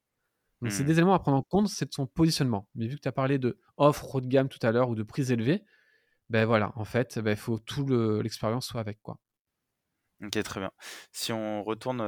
Donc, 0.62 0.72
c'est 0.72 0.84
des 0.84 0.94
mmh. 0.94 0.98
éléments 0.98 1.14
à 1.14 1.20
prendre 1.20 1.38
en 1.38 1.44
compte, 1.44 1.70
c'est 1.70 1.92
son 1.92 2.06
positionnement. 2.06 2.68
Mais 2.76 2.88
vu 2.88 2.96
que 2.96 3.02
tu 3.02 3.08
as 3.08 3.14
parlé 3.14 3.40
de 3.40 3.60
offre 3.78 4.16
haut 4.16 4.22
de 4.22 4.28
gamme 4.28 4.48
tout 4.48 4.60
à 4.62 4.72
l'heure 4.72 4.90
ou 4.90 4.96
de 4.96 5.04
prix 5.04 5.32
élevés, 5.32 5.64
ben 6.30 6.46
voilà, 6.46 6.72
en 6.76 6.86
fait, 6.86 7.20
ben, 7.20 7.32
il 7.32 7.38
faut 7.38 7.60
tout 7.60 7.86
l'expérience 8.22 8.68
soit 8.68 8.80
avec 8.80 9.02
quoi. 9.02 9.18
OK, 10.24 10.44
très 10.44 10.60
bien. 10.60 10.72
Si 11.12 11.32
on 11.34 11.64
retourne, 11.64 12.02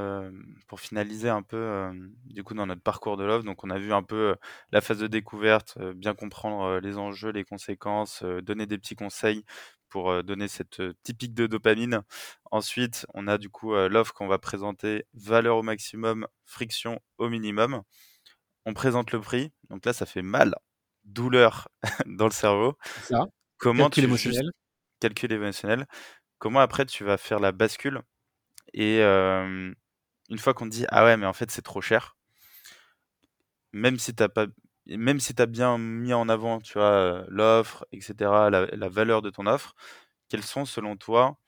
pour 0.68 0.80
finaliser 0.80 1.30
un 1.30 1.42
peu, 1.42 1.90
du 2.26 2.44
coup, 2.44 2.54
dans 2.54 2.68
notre 2.68 2.82
parcours 2.82 3.18
de 3.18 3.24
l'offre, 3.24 3.46
donc 3.46 3.64
on 3.64 3.70
a 3.70 3.80
vu 3.80 3.92
un 3.92 4.04
peu, 4.04 4.36
la 4.72 4.82
phase 4.82 5.00
de 5.00 5.08
découverte, 5.08 5.80
bien 5.96 6.14
comprendre, 6.14 6.80
les 6.80 6.98
enjeux, 6.98 7.32
les 7.32 7.44
conséquences, 7.44 8.24
donner 8.24 8.68
des 8.68 8.78
petits 8.78 8.96
conseils 8.96 9.44
pour, 9.90 10.24
donner 10.24 10.48
cette, 10.48 10.82
typique 11.04 11.34
de 11.34 11.48
dopamine. 11.48 12.02
Ensuite, 12.52 13.08
on 13.16 13.28
a 13.28 13.40
du 13.40 13.50
coup, 13.50 13.74
l'offre 13.74 14.14
qu'on 14.14 14.28
va 14.28 14.38
présenter, 14.38 15.06
valeur 15.14 15.58
au 15.58 15.64
maximum, 15.64 16.28
friction 16.46 17.00
au 17.18 17.30
minimum. 17.30 17.82
On 18.66 18.74
présente 18.74 19.12
le 19.12 19.20
prix, 19.20 19.52
donc 19.70 19.86
là, 19.86 19.94
ça 19.94 20.06
fait 20.06 20.22
mal, 20.22 20.56
douleur 21.04 21.68
dans 22.06 22.26
le 22.26 22.32
cerveau. 22.32 22.78
ça. 23.02 23.26
Comment 23.58 23.86
Calcul 23.86 24.06
émotionnel. 24.06 24.52
calcul 25.00 25.32
émotionnel. 25.32 25.86
Comment 26.44 26.60
après 26.60 26.86
tu 26.86 27.06
vas 27.06 27.16
faire 27.16 27.40
la 27.40 27.54
bascule 27.54 28.02
et 28.74 29.02
une 29.02 29.76
fois 30.38 30.54
qu'on 30.54 30.66
te 30.66 30.72
dit 30.72 30.86
ah 30.90 31.06
ouais 31.06 31.16
mais 31.16 31.26
en 31.26 31.32
fait 31.32 31.50
c'est 31.50 31.62
trop 31.62 31.80
cher, 31.80 32.18
même 33.72 33.98
si 33.98 34.14
t'as 34.14 34.28
pas, 34.28 34.48
même 34.86 35.22
si 35.22 35.34
as 35.38 35.46
bien 35.46 35.78
mis 35.78 36.14
en 36.14 36.28
avant 36.28 36.60
tu 36.60 36.74
vois 36.74 37.24
l'offre 37.30 37.86
etc 37.94 38.30
la, 38.52 38.90
valeur 38.90 39.22
de 39.22 39.30
ton 39.30 39.46
offre, 39.48 39.74
quels 40.28 40.44
sont 40.44 40.66
selon 40.66 40.98
toi 40.98 41.40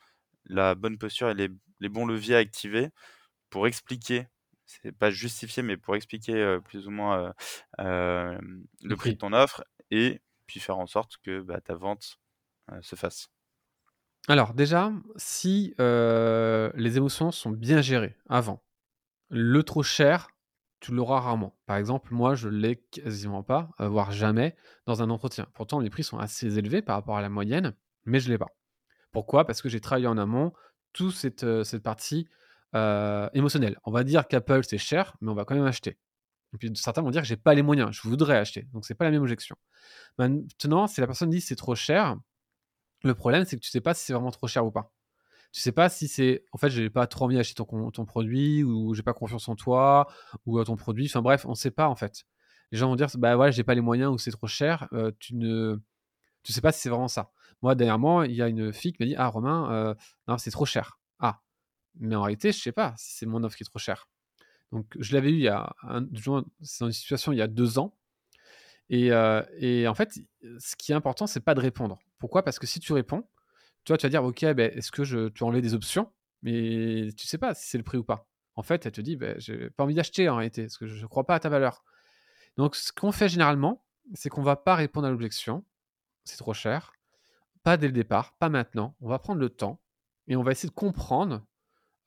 la 0.46 0.76
bonne 0.76 0.98
posture 0.98 1.30
et 1.30 1.34
les, 1.34 1.90
bons 1.90 2.06
leviers 2.06 2.38
à 2.38 2.40
activer 2.40 2.88
pour 3.50 3.68
expliquer 3.68 4.30
c'est 4.66 4.94
pas 4.94 5.12
justifier, 5.12 5.62
mais 5.62 5.76
pour 5.76 5.98
expliquer 5.98 6.58
plus 6.64 6.88
ou 6.88 6.92
moins 6.92 7.34
le 7.80 8.96
prix 8.96 9.16
de 9.16 9.18
ton 9.18 9.34
offre 9.34 9.62
et 9.92 10.22
puis 10.48 10.62
faire 10.62 10.78
en 10.78 10.88
sorte 10.88 11.18
que 11.18 11.42
bah, 11.42 11.60
ta 11.60 11.76
vente 11.76 12.18
se 12.82 12.96
fasse? 12.96 13.35
Alors 14.28 14.54
déjà, 14.54 14.92
si, 15.18 15.76
les 15.78 16.98
émotions 16.98 17.32
sont 17.32 17.52
bien 17.52 17.82
gérées 17.82 18.16
avant, 18.28 18.64
le 19.30 19.64
trop 19.64 19.84
cher, 19.84 20.30
tu 20.80 20.94
l'auras 20.94 21.20
rarement. 21.20 21.58
Par 21.66 21.78
exemple, 21.78 22.14
moi, 22.14 22.36
je 22.36 22.50
l'ai 22.50 22.78
quasiment 22.92 23.44
pas, 23.44 23.70
voire 23.80 24.12
jamais 24.12 24.56
dans 24.86 25.02
un 25.02 25.10
entretien. 25.10 25.48
Pourtant, 25.54 25.80
les 25.80 25.90
prix 25.90 26.04
sont 26.04 26.18
assez 26.20 26.58
élevés 26.58 26.82
par 26.82 26.96
rapport 26.96 27.18
à 27.18 27.22
la 27.22 27.30
moyenne, 27.30 27.76
mais 28.06 28.20
je 28.20 28.30
l'ai 28.30 28.38
pas. 28.38 28.50
Pourquoi? 29.12 29.46
Parce 29.46 29.62
que 29.62 29.70
j'ai 29.70 29.80
travaillé 29.80 30.08
en 30.08 30.18
amont 30.18 30.54
toute 30.94 31.14
cette, 31.16 31.46
partie, 31.84 32.28
émotionnelle. 32.74 33.78
On 33.84 33.92
va 33.92 34.04
dire 34.04 34.28
qu'Apple, 34.28 34.64
c'est 34.64 34.78
cher, 34.78 35.16
mais 35.22 35.32
on 35.32 35.36
va 35.36 35.46
quand 35.46 35.56
même 35.56 35.66
acheter. 35.66 35.98
Et 36.54 36.58
puis 36.58 36.72
certains 36.76 37.02
vont 37.02 37.12
dire 37.12 37.22
que 37.22 37.28
j'ai 37.28 37.38
pas 37.38 37.54
les 37.54 37.64
moyens, 37.64 37.92
je 37.92 38.02
voudrais 38.08 38.38
acheter, 38.38 38.68
donc 38.74 38.86
c'est 38.86 38.96
pas 38.96 39.06
la 39.06 39.12
même 39.12 39.22
objection. 39.22 39.58
Maintenant, 40.18 40.88
si 40.88 41.02
la 41.02 41.08
personne 41.08 41.30
dit: 41.30 41.42
«C'est 41.42 41.56
trop 41.56 41.76
cher», 41.76 42.16
Le 43.06 43.14
problème, 43.14 43.46
c'est 43.46 43.56
que 43.56 43.62
tu 43.62 43.70
sais 43.70 43.82
pas 43.82 43.94
si 43.94 44.04
c'est 44.04 44.14
vraiment 44.14 44.32
trop 44.32 44.48
cher 44.48 44.66
ou 44.66 44.72
pas. 44.72 44.92
Tu 45.52 45.62
sais 45.62 45.72
pas 45.72 45.90
si 45.90 46.08
c'est. 46.08 46.44
En 46.54 46.58
fait, 46.58 46.72
j'ai 46.72 46.90
pas 46.90 47.06
trop 47.06 47.26
envie 47.26 47.36
d'acheter 47.36 47.64
ton, 47.64 47.92
ton 47.92 48.04
produit, 48.06 48.64
ou 48.64 48.96
j'ai 48.96 49.04
pas 49.04 49.14
confiance 49.14 49.48
en 49.48 49.56
toi, 49.56 50.08
ou 50.48 50.58
à 50.58 50.66
ton 50.66 50.76
produit. 50.76 51.06
Enfin 51.06 51.22
bref, 51.22 51.46
on 51.46 51.54
sait 51.54 51.70
pas 51.70 51.88
en 51.88 51.96
fait. 51.96 52.26
Les 52.72 52.80
gens 52.80 52.90
vont 52.90 52.96
dire, 52.96 53.08
bah 53.18 53.38
ouais, 53.38 53.52
j'ai 53.52 53.64
pas 53.64 53.76
les 53.76 53.82
moyens 53.82 54.12
ou 54.12 54.18
c'est 54.18 54.32
trop 54.32 54.48
cher. 54.48 54.88
Euh, 54.94 55.12
tu 55.20 55.36
ne. 55.36 55.78
Tu 56.42 56.52
sais 56.52 56.62
pas 56.62 56.72
si 56.72 56.82
c'est 56.82 56.90
vraiment 56.90 57.08
ça. 57.08 57.32
Moi, 57.62 57.76
dernièrement, 57.76 58.24
il 58.24 58.34
y 58.34 58.42
a 58.42 58.48
une 58.48 58.74
fille 58.74 58.92
qui 58.92 59.04
m'a 59.04 59.06
dit, 59.06 59.16
ah 59.16 59.28
Romain, 59.28 59.72
euh, 59.72 59.96
non, 60.28 60.40
c'est 60.40 60.52
trop 60.52 60.66
cher. 60.66 61.00
Ah. 61.20 61.42
Mais 62.00 62.16
en 62.16 62.24
réalité, 62.24 62.52
je 62.52 62.60
sais 62.60 62.72
pas 62.72 62.96
si 62.98 63.14
c'est 63.18 63.28
mon 63.28 63.44
offre 63.44 63.56
qui 63.56 63.64
est 63.64 63.66
trop 63.66 63.80
chère. 63.80 64.10
Donc, 64.72 64.88
je 65.00 65.14
l'avais 65.14 65.30
eu 65.30 65.36
il 65.36 65.42
y 65.42 65.48
a. 65.48 65.76
C'est 66.64 66.80
dans 66.80 66.88
une 66.88 66.92
situation 66.92 67.32
il 67.32 67.38
y 67.38 67.42
a 67.42 67.48
deux 67.48 67.78
ans. 67.78 67.96
Et, 68.90 69.12
euh, 69.12 69.44
et, 69.58 69.88
en 69.88 69.94
fait, 69.94 70.20
ce 70.60 70.76
qui 70.76 70.92
est 70.92 70.96
important, 70.96 71.28
c'est 71.28 71.40
pas 71.40 71.54
de 71.54 71.62
répondre. 71.62 72.00
Pourquoi? 72.26 72.42
Parce 72.42 72.58
que 72.58 72.66
si 72.66 72.80
tu 72.80 72.92
réponds, 72.92 73.30
tu 73.84 73.96
tu 73.96 74.02
vas 74.04 74.10
dire, 74.10 74.24
ok, 74.24 74.46
ben, 74.56 74.72
est-ce 74.76 74.92
que 74.92 75.04
je, 75.04 75.30
tu 75.30 75.44
enlèves 75.44 75.62
des 75.62 75.76
options? 75.76 76.12
Mais 76.42 77.10
tu 77.16 77.28
sais 77.28 77.38
pas 77.38 77.54
si 77.54 77.70
c'est 77.70 77.78
le 77.78 77.84
prix 77.84 78.00
ou 78.00 78.04
pas. 78.04 78.28
En 78.56 78.64
fait, 78.64 78.84
elle 78.84 78.92
te 78.92 79.00
dit, 79.00 79.16
ben, 79.16 79.36
j'ai 79.38 79.70
pas 79.70 79.84
envie 79.84 79.94
d'acheter 79.94 80.28
en 80.28 80.38
réalité, 80.38 80.64
parce 80.64 80.80
que 80.80 80.88
je 80.88 81.04
ne 81.04 81.08
crois 81.08 81.28
pas 81.28 81.36
à 81.36 81.40
ta 81.40 81.50
valeur. 81.50 81.84
Donc, 82.58 82.76
ce 82.76 82.92
qu'on 82.92 83.12
fait 83.12 83.30
généralement, 83.30 83.86
c'est 84.16 84.30
qu'on 84.30 84.42
va 84.42 84.56
pas 84.56 84.74
répondre 84.74 85.06
à 85.06 85.12
l'objection, 85.12 85.64
c'est 86.24 86.38
trop 86.38 86.56
cher, 86.56 86.94
pas 87.62 87.78
dès 87.78 87.86
le 87.86 87.94
départ, 87.94 88.36
pas 88.40 88.50
maintenant. 88.50 88.96
On 89.02 89.08
va 89.08 89.20
prendre 89.20 89.40
le 89.40 89.52
temps 89.52 89.80
et 90.28 90.36
on 90.36 90.42
va 90.42 90.52
essayer 90.52 90.70
de 90.70 90.74
comprendre, 90.74 91.46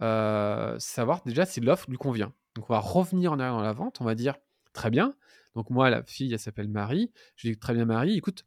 euh, 0.03 0.77
savoir 0.81 1.23
déjà 1.25 1.47
si 1.47 1.61
l'offre 1.61 1.89
lui 1.89 1.97
convient. 1.97 2.35
Donc, 2.57 2.69
on 2.69 2.73
va 2.73 2.81
revenir 2.81 3.31
en 3.31 3.39
arrière 3.39 3.55
dans 3.55 3.63
la 3.63 3.73
vente, 3.73 4.01
on 4.01 4.05
va 4.05 4.17
dire, 4.17 4.35
très 4.73 4.91
bien, 4.91 5.15
donc 5.55 5.71
moi, 5.71 5.91
la 5.91 6.03
fille, 6.03 6.33
elle 6.33 6.39
s'appelle 6.39 6.69
Marie. 6.69 7.13
Je 7.37 7.49
lui 7.49 7.55
dis 7.55 7.61
très 7.61 7.75
bien 7.75 7.85
Marie, 7.85 8.17
écoute, 8.17 8.47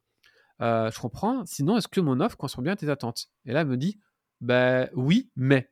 je 0.61 0.99
comprends. 0.99 1.45
Sinon, 1.45 1.77
est-ce 1.77 1.87
que 1.87 2.01
mon 2.01 2.19
offre 2.19 2.37
correspond 2.37 2.61
bien 2.61 2.73
à 2.73 2.75
tes 2.75 2.89
attentes? 2.89 3.27
Et 3.45 3.51
là, 3.53 3.61
elle 3.61 3.67
me 3.67 3.77
dit, 3.77 3.99
bah 4.39 4.87
oui, 4.93 5.31
mais. 5.35 5.71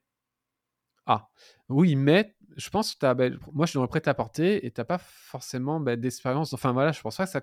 Ah, 1.06 1.30
oui, 1.70 1.96
mais 1.96 2.36
je 2.56 2.70
pense 2.70 2.96
que 2.96 3.06
as, 3.06 3.14
bah, 3.14 3.30
moi, 3.54 3.66
je 3.66 3.72
suis 3.72 3.78
dans 3.78 3.84
le 3.84 3.88
prêt-à-porter 3.88 4.66
et 4.66 4.72
tu 4.72 4.80
n'as 4.80 4.86
pas 4.86 5.00
forcément 5.00 5.80
bah, 5.80 5.96
d'expérience. 5.96 6.54
Enfin, 6.54 6.72
voilà, 6.72 6.92
je 6.92 7.02
pense 7.02 7.18
pas 7.18 7.26
que 7.26 7.32
ça, 7.32 7.42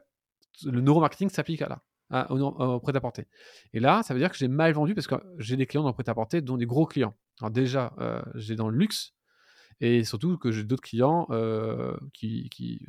le 0.65 0.81
neuromarketing 0.81 1.31
s'applique 1.31 1.63
à 1.63 1.81
là, 2.11 2.27
au, 2.31 2.81
prêt-à-porter. 2.81 3.27
Et 3.73 3.81
là, 3.81 4.03
ça 4.03 4.15
veut 4.15 4.21
dire 4.21 4.31
que 4.31 4.37
j'ai 4.37 4.49
mal 4.49 4.73
vendu 4.73 4.95
parce 4.95 5.07
que 5.07 5.17
j'ai 5.39 5.57
des 5.57 5.67
clients 5.67 5.83
dans 5.83 5.89
le 5.89 5.95
prêt-à-porter, 5.95 6.41
dont 6.41 6.57
des 6.57 6.67
gros 6.67 6.87
clients. 6.87 7.15
Alors 7.41 7.51
déjà, 7.51 7.93
euh, 7.99 8.23
j'ai 8.35 8.57
dans 8.57 8.69
le 8.69 8.79
luxe, 8.79 9.15
et 9.81 10.05
surtout 10.05 10.39
que 10.39 10.53
j'ai 10.53 10.65
d'autres 10.65 10.83
clients 10.83 11.27
euh, 11.31 11.97
qui, 12.15 12.49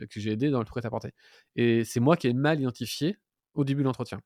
que 0.09 0.19
j'ai 0.19 0.31
aidé 0.31 0.49
dans 0.49 0.59
le 0.59 0.65
prêt-à-porter. 0.65 1.13
Et 1.55 1.83
c'est 1.83 1.99
moi 1.99 2.15
qui 2.15 2.27
ai 2.27 2.33
mal 2.33 2.59
identifié 2.59 3.17
au 3.53 3.63
début 3.63 3.81
de 3.81 3.87
l'entretien. 3.87 4.21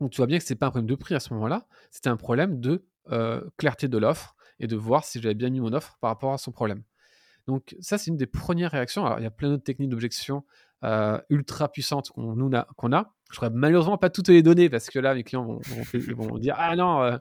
Donc 0.00 0.10
tu 0.10 0.18
vois 0.18 0.26
bien 0.26 0.38
que 0.38 0.44
ce 0.44 0.52
n'est 0.52 0.58
pas 0.58 0.66
un 0.66 0.70
problème 0.70 0.88
de 0.88 0.94
prix 0.94 1.14
à 1.14 1.20
ce 1.20 1.32
moment-là, 1.34 1.66
c'était 1.90 2.08
un 2.08 2.16
problème 2.16 2.60
de 2.60 2.84
clarté 3.56 3.88
de 3.88 3.98
l'offre 3.98 4.36
et 4.60 4.66
de 4.66 4.76
voir 4.76 5.04
si 5.04 5.20
j'avais 5.20 5.34
bien 5.34 5.50
mis 5.50 5.60
mon 5.60 5.72
offre 5.72 5.96
par 6.00 6.10
rapport 6.10 6.32
à 6.32 6.38
son 6.38 6.52
problème. 6.52 6.82
Donc 7.46 7.74
ça, 7.80 7.96
c'est 7.96 8.10
une 8.10 8.18
des 8.18 8.26
premières 8.26 8.72
réactions. 8.72 9.06
Alors 9.06 9.18
il 9.18 9.22
y 9.22 9.26
a 9.26 9.30
plein 9.30 9.48
d'autres 9.48 9.64
techniques 9.64 9.88
d'objection 9.88 10.44
ultra 11.30 11.68
puissantes 11.68 12.10
qu'on 12.10 12.52
a, 12.52 12.68
qu'on 12.76 12.92
a. 12.92 13.14
Je 13.30 13.34
ne 13.34 13.38
pourrais 13.38 13.50
malheureusement 13.50 13.98
pas 13.98 14.10
toutes 14.10 14.28
les 14.28 14.42
donner 14.42 14.68
parce 14.68 14.88
que 14.88 14.98
là, 14.98 15.14
mes 15.14 15.22
clients 15.22 15.44
vont, 15.44 15.60
vont 16.14 16.38
dire 16.38 16.54
Ah 16.58 16.76
non 16.76 17.18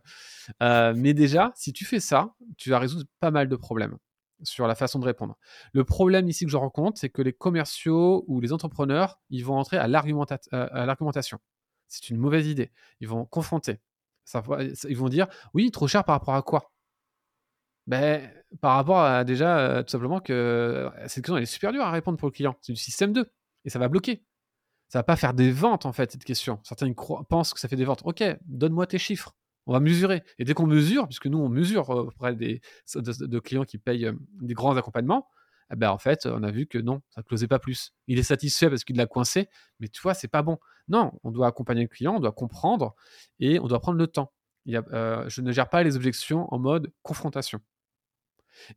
Mais 0.95 1.13
déjà, 1.13 1.53
si 1.55 1.71
tu 1.71 1.85
fais 1.85 1.99
ça, 1.99 2.35
tu 2.57 2.69
vas 2.69 2.79
résoudre 2.79 3.05
pas 3.19 3.31
mal 3.31 3.47
de 3.47 3.55
problèmes 3.55 3.97
sur 4.43 4.67
la 4.67 4.75
façon 4.75 4.99
de 4.99 5.05
répondre. 5.05 5.37
Le 5.73 5.83
problème 5.83 6.29
ici 6.29 6.45
que 6.45 6.51
je 6.51 6.57
rencontre, 6.57 6.99
c'est 6.99 7.09
que 7.09 7.21
les 7.21 7.33
commerciaux 7.33 8.23
ou 8.27 8.41
les 8.41 8.53
entrepreneurs, 8.53 9.19
ils 9.29 9.43
vont 9.43 9.57
entrer 9.57 9.77
à 9.77 9.87
l'argumentation. 9.87 11.39
C'est 11.87 12.09
une 12.09 12.17
mauvaise 12.17 12.47
idée. 12.47 12.71
Ils 12.99 13.07
vont 13.07 13.25
confronter. 13.25 13.79
ils 14.89 14.97
vont 14.97 15.09
dire, 15.09 15.27
oui, 15.53 15.71
trop 15.71 15.87
cher 15.87 16.03
par 16.03 16.15
rapport 16.15 16.35
à 16.35 16.41
quoi? 16.41 16.71
Ben, 17.87 18.29
Par 18.61 18.75
rapport 18.75 18.99
à 18.99 19.23
déjà, 19.23 19.59
euh, 19.59 19.83
tout 19.83 19.89
simplement, 19.89 20.19
que 20.19 20.33
euh, 20.33 20.89
cette 21.07 21.23
question 21.23 21.37
elle 21.37 21.43
est 21.43 21.45
super 21.45 21.71
dure 21.71 21.83
à 21.83 21.91
répondre 21.91 22.17
pour 22.17 22.27
le 22.27 22.33
client. 22.33 22.57
C'est 22.61 22.73
du 22.73 22.79
système 22.79 23.13
2. 23.13 23.31
Et 23.65 23.69
ça 23.69 23.79
va 23.79 23.87
bloquer. 23.87 24.23
Ça 24.89 24.99
va 24.99 25.03
pas 25.03 25.15
faire 25.15 25.33
des 25.33 25.51
ventes, 25.51 25.85
en 25.85 25.93
fait, 25.93 26.11
cette 26.11 26.23
question. 26.23 26.59
Certains 26.63 26.91
pensent 26.93 27.53
que 27.53 27.59
ça 27.59 27.67
fait 27.67 27.75
des 27.75 27.85
ventes. 27.85 28.01
Ok, 28.05 28.23
donne-moi 28.45 28.87
tes 28.87 28.97
chiffres 28.97 29.33
on 29.67 29.73
va 29.73 29.79
mesurer. 29.79 30.23
Et 30.39 30.45
dès 30.45 30.53
qu'on 30.53 30.65
mesure, 30.65 31.07
puisque 31.07 31.27
nous, 31.27 31.37
on 31.37 31.49
mesure 31.49 31.89
euh, 31.91 32.03
auprès 32.05 32.35
de, 32.35 33.39
clients 33.39 33.65
qui 33.65 33.77
payent 33.77 34.11
des 34.41 34.53
grands 34.53 34.75
accompagnements, 34.77 35.27
eh 35.71 35.75
ben, 35.75 35.89
en 35.89 35.97
fait, 35.97 36.25
on 36.25 36.43
a 36.43 36.51
vu 36.51 36.67
que 36.67 36.77
non, 36.77 37.01
ça 37.09 37.21
ne 37.21 37.23
closait 37.23 37.47
pas 37.47 37.59
plus. 37.59 37.93
Il 38.07 38.19
est 38.19 38.23
satisfait 38.23 38.69
parce 38.69 38.83
qu'il 38.83 38.95
l'a 38.95 39.05
coincé, 39.05 39.49
mais 39.79 39.87
tu 39.87 40.01
vois, 40.01 40.13
c'est 40.13 40.27
pas 40.27 40.41
bon. 40.41 40.57
Non, 40.87 41.11
on 41.23 41.31
doit 41.31 41.47
accompagner 41.47 41.81
le 41.81 41.87
client, 41.87 42.15
on 42.15 42.19
doit 42.19 42.31
comprendre 42.31 42.95
et 43.39 43.59
on 43.59 43.67
doit 43.67 43.79
prendre 43.79 43.97
le 43.97 44.07
temps. 44.07 44.31
Euh, 44.69 45.27
je 45.29 45.41
ne 45.41 45.51
gère 45.51 45.69
pas 45.69 45.83
les 45.83 45.95
objections 45.95 46.53
en 46.53 46.59
mode 46.59 46.91
confrontation. 47.01 47.59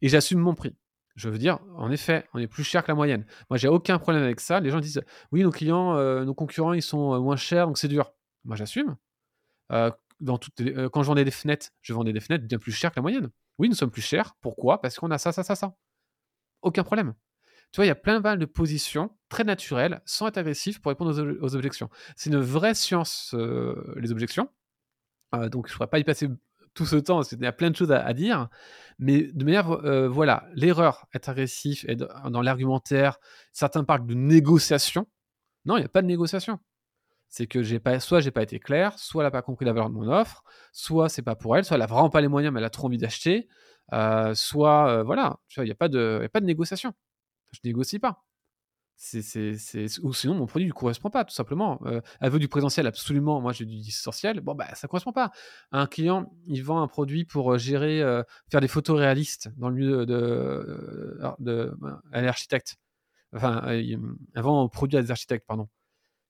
Et 0.02 0.08
j'assume 0.08 0.40
mon 0.40 0.54
prix. 0.54 0.76
Je 1.16 1.28
veux 1.28 1.38
dire, 1.38 1.58
en 1.76 1.90
effet, 1.90 2.26
on 2.34 2.38
est 2.38 2.46
plus 2.46 2.64
cher 2.64 2.82
que 2.82 2.88
la 2.90 2.94
moyenne. 2.94 3.26
Moi, 3.50 3.58
j'ai 3.58 3.68
aucun 3.68 3.98
problème 3.98 4.22
avec 4.22 4.40
ça. 4.40 4.60
Les 4.60 4.70
gens 4.70 4.80
disent, 4.80 5.02
oui, 5.32 5.42
nos 5.42 5.50
clients, 5.50 6.24
nos 6.24 6.34
concurrents, 6.34 6.72
ils 6.72 6.82
sont 6.82 7.20
moins 7.20 7.36
chers, 7.36 7.66
donc 7.66 7.78
c'est 7.78 7.88
dur. 7.88 8.12
Moi, 8.44 8.56
j'assume 8.56 8.96
euh, 9.72 9.90
quand 10.90 11.02
je 11.02 11.06
vendais 11.06 11.24
des 11.24 11.30
fenêtres, 11.30 11.70
je 11.82 11.92
vendais 11.94 12.12
des 12.12 12.20
fenêtres 12.20 12.44
bien 12.46 12.58
plus 12.58 12.72
chères 12.72 12.90
que 12.90 12.96
la 12.96 13.02
moyenne. 13.02 13.30
Oui, 13.58 13.68
nous 13.68 13.74
sommes 13.74 13.90
plus 13.90 14.02
chers. 14.02 14.34
Pourquoi? 14.40 14.80
Parce 14.80 14.98
qu'on 14.98 15.10
a 15.10 15.18
ça, 15.18 15.32
ça, 15.32 15.42
ça, 15.42 15.54
ça. 15.54 15.74
Aucun 16.62 16.84
problème. 16.84 17.14
Tu 17.72 17.76
vois, 17.76 17.84
il 17.84 17.88
y 17.88 17.92
a 17.92 17.94
plein 17.94 18.20
de 18.20 18.44
positions 18.46 19.10
très 19.28 19.44
naturelles, 19.44 20.00
sans 20.04 20.26
être 20.26 20.38
agressif 20.38 20.80
pour 20.80 20.90
répondre 20.90 21.38
aux, 21.40 21.54
objections. 21.54 21.88
C'est 22.16 22.30
une 22.30 22.40
vraie 22.40 22.74
science, 22.74 23.32
euh, 23.34 23.94
les 23.96 24.10
objections. 24.10 24.48
Euh, 25.34 25.48
donc, 25.48 25.68
je 25.68 25.72
ne 25.72 25.76
pourrais 25.76 25.88
pas 25.88 26.00
y 26.00 26.04
passer 26.04 26.28
tout 26.74 26.86
ce 26.86 26.96
temps, 26.96 27.16
parce 27.16 27.28
qu'il 27.28 27.40
y 27.40 27.46
a 27.46 27.52
plein 27.52 27.70
de 27.70 27.76
choses 27.76 27.92
à, 27.92 28.12
dire. 28.12 28.48
Mais 28.98 29.22
de 29.22 29.44
manière, 29.44 29.68
voilà, 30.08 30.46
l'erreur, 30.54 31.06
être 31.14 31.28
agressif, 31.28 31.84
être 31.88 32.06
dans 32.30 32.42
l'argumentaire, 32.42 33.18
certains 33.52 33.84
parlent 33.84 34.06
de 34.06 34.14
négociation. 34.14 35.06
Non, 35.64 35.76
il 35.76 35.80
n'y 35.80 35.86
a 35.86 35.88
pas 35.88 36.02
de 36.02 36.06
négociation 36.06 36.60
c'est 37.30 37.46
que 37.46 37.62
j'ai 37.62 37.78
pas, 37.78 38.00
soit 38.00 38.20
j'ai 38.20 38.32
pas 38.32 38.42
été 38.42 38.58
clair, 38.58 38.98
soit 38.98 39.22
elle 39.22 39.28
n'a 39.28 39.30
pas 39.30 39.40
compris 39.40 39.64
la 39.64 39.72
valeur 39.72 39.88
de 39.88 39.94
mon 39.94 40.08
offre, 40.08 40.42
soit 40.72 41.08
c'est 41.08 41.22
pas 41.22 41.36
pour 41.36 41.56
elle, 41.56 41.64
soit 41.64 41.76
elle 41.76 41.82
a 41.82 41.86
vraiment 41.86 42.10
pas 42.10 42.20
les 42.20 42.28
moyens, 42.28 42.52
mais 42.52 42.58
elle 42.58 42.66
a 42.66 42.70
trop 42.70 42.88
envie 42.88 42.98
d'acheter, 42.98 43.48
euh, 43.92 44.34
soit 44.34 44.88
euh, 44.88 45.02
voilà, 45.04 45.38
il 45.56 45.62
n'y 45.62 45.70
a, 45.70 45.76
pas 45.76 45.88
de, 45.88 46.28
pas 46.32 46.40
de 46.40 46.46
négociation. 46.46 46.92
Je 47.52 47.60
négocie 47.64 48.00
pas. 48.00 48.24
C'est, 48.96 49.54
ou 50.02 50.12
sinon 50.12 50.34
mon 50.34 50.46
produit 50.46 50.66
ne 50.66 50.72
correspond 50.72 51.08
pas, 51.08 51.24
tout 51.24 51.32
simplement. 51.32 51.80
Euh, 51.86 52.00
elle 52.20 52.30
veut 52.30 52.38
du 52.38 52.48
présentiel 52.48 52.86
absolument, 52.86 53.40
moi 53.40 53.52
j'ai 53.52 53.64
du 53.64 53.78
distanciel, 53.78 54.40
bon 54.40 54.54
bah 54.54 54.74
ça 54.74 54.88
correspond 54.88 55.12
pas. 55.12 55.30
Un 55.72 55.86
client, 55.86 56.30
il 56.46 56.62
vend 56.64 56.82
un 56.82 56.88
produit 56.88 57.24
pour 57.24 57.56
gérer, 57.58 58.02
faire 58.50 58.60
des 58.60 58.68
photos 58.68 58.98
réalistes 58.98 59.50
dans 59.56 59.68
le 59.68 59.76
milieu 59.76 60.04
de, 60.04 61.18
de, 61.38 61.72
elle 62.12 62.24
est 62.24 62.28
architecte. 62.28 62.76
Enfin, 63.34 63.62
elle 63.68 63.98
vend 64.34 64.64
un 64.64 64.68
produit 64.68 64.98
à 64.98 65.02
des 65.02 65.12
architectes, 65.12 65.46
pardon 65.46 65.68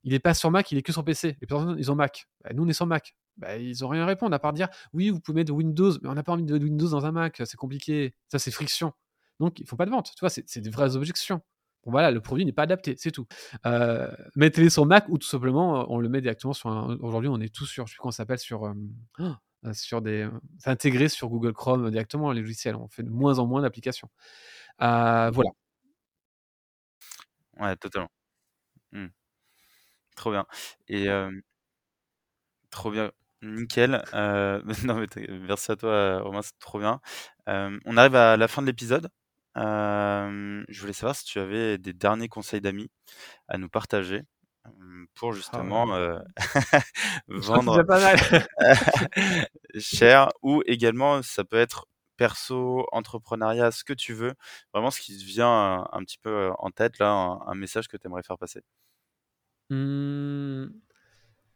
il 0.05 0.13
n'est 0.13 0.19
pas 0.19 0.35
sur 0.35 0.51
Mac, 0.51 0.71
il 0.73 0.79
est 0.79 0.83
que 0.83 0.93
sur 0.93 1.05
PC. 1.05 1.37
Les 1.41 1.47
personnes, 1.47 1.77
ils 1.79 1.91
ont 1.91 1.95
Mac. 1.95 2.27
Bah, 2.43 2.51
nous, 2.55 2.65
on 2.65 2.69
est 2.69 2.73
sur 2.73 2.87
Mac. 2.87 3.17
Bah, 3.37 3.57
ils 3.57 3.81
n'ont 3.81 3.89
rien 3.89 4.03
à 4.03 4.07
répondre 4.07 4.35
à 4.35 4.39
part 4.39 4.53
dire 4.53 4.69
oui, 4.93 5.11
vous 5.11 5.21
pouvez 5.21 5.37
mettre 5.37 5.53
Windows, 5.53 5.93
mais 6.03 6.09
on 6.09 6.15
n'a 6.15 6.23
pas 6.23 6.33
envie 6.33 6.45
de 6.45 6.59
Windows 6.59 6.89
dans 6.89 7.07
un 7.07 7.13
Mac, 7.13 7.43
c'est 7.45 7.57
compliqué. 7.57 8.15
Ça, 8.29 8.39
c'est 8.39 8.51
friction. 8.51 8.93
Donc, 9.41 9.61
ils 9.61 9.67
font 9.67 9.77
pas 9.77 9.87
de 9.87 9.91
vente. 9.91 10.13
Tu 10.15 10.21
vois, 10.21 10.31
c'est 10.31 10.61
des 10.61 10.71
vraies 10.71 10.97
objections. 10.97 11.43
Bon, 11.85 11.93
voilà, 11.93 12.11
le 12.11 12.21
produit 12.21 12.45
n'est 12.45 12.53
pas 12.53 12.65
adapté, 12.65 12.95
c'est 12.99 13.11
tout. 13.11 13.27
Euh, 13.67 14.11
mettez-les 14.37 14.69
sur 14.71 14.85
Mac 14.85 15.09
ou 15.09 15.17
tout 15.17 15.27
simplement, 15.27 15.91
on 15.91 15.99
le 15.99 16.09
met 16.11 16.21
directement 16.21 16.53
sur 16.53 16.69
un. 16.69 16.99
Aujourd'hui, 17.01 17.31
on 17.31 17.41
est 17.41 17.55
tous 17.55 17.67
sur, 17.67 17.87
je 17.87 17.93
sais 17.93 17.97
plus 17.97 18.03
comment 18.03 18.13
ça 18.13 18.19
s'appelle, 18.19 18.39
sur. 18.39 18.65
Euh, 18.67 18.75
euh, 19.65 19.73
sur 19.73 20.03
des. 20.03 20.29
C'est 20.59 20.71
intégré 20.71 21.09
sur 21.09 21.29
Google 21.31 21.55
Chrome 21.55 21.91
directement, 21.91 22.33
les 22.33 22.43
logiciels. 22.43 22.77
On 22.77 22.89
fait 22.89 23.03
de 23.03 23.11
moins 23.11 23.39
en 23.39 23.47
moins 23.47 23.63
d'applications. 23.63 24.11
voilà. 24.79 25.51
Ouais, 27.59 27.77
totalement. 27.77 28.11
Mmh. 28.93 29.07
Trop 30.17 30.31
bien 30.31 30.47
et 30.89 31.09
trop 32.71 32.91
bien, 32.91 33.11
nickel, 33.43 34.03
non 34.85 34.95
mais 34.95 35.07
merci 35.29 35.73
à 35.73 35.77
toi, 35.77 36.21
Romain, 36.21 36.43
c'est 36.43 36.59
trop 36.59 36.79
bien. 36.79 37.01
on 37.47 37.97
arrive 37.97 38.15
à 38.17 38.37
la 38.37 38.49
fin 38.49 38.63
de 38.63 38.67
l'épisode. 38.67 39.09
je 39.57 40.81
voulais 40.81 40.93
savoir 40.93 41.17
si 41.17 41.25
tu 41.25 41.39
avais 41.41 41.79
des 41.79 41.93
derniers 41.93 42.29
conseils 42.29 42.61
d'amis 42.61 42.91
à 43.49 43.59
nous 43.59 43.69
partager, 43.69 44.23
pour 45.15 45.31
ah 45.31 45.35
justement, 45.35 45.87
vendre 47.29 47.83
pas 47.83 48.01
mal. 48.01 48.19
cher 49.79 50.29
ou 50.43 50.63
également 50.67 51.23
ça 51.23 51.45
peut 51.45 51.57
être 51.57 51.87
perso, 52.17 52.87
entrepreneuriat, 52.93 53.71
ce 53.71 53.83
que 53.83 53.95
tu 53.95 54.13
veux, 54.13 54.35
vraiment 54.75 54.91
ce 54.91 55.01
qui 55.01 55.17
te 55.19 55.25
vient, 55.25 55.89
un 55.91 56.05
petit 56.05 56.19
peu, 56.19 56.51
en 56.59 56.71
tête 56.71 56.99
là, 56.99 57.09
un 57.11 57.55
message 57.55 57.89
que 57.89 57.97
tu 57.97 58.07
aimerais 58.07 58.23
faire 58.23 58.37
passer. 58.39 58.61
Mmh. 59.71 60.67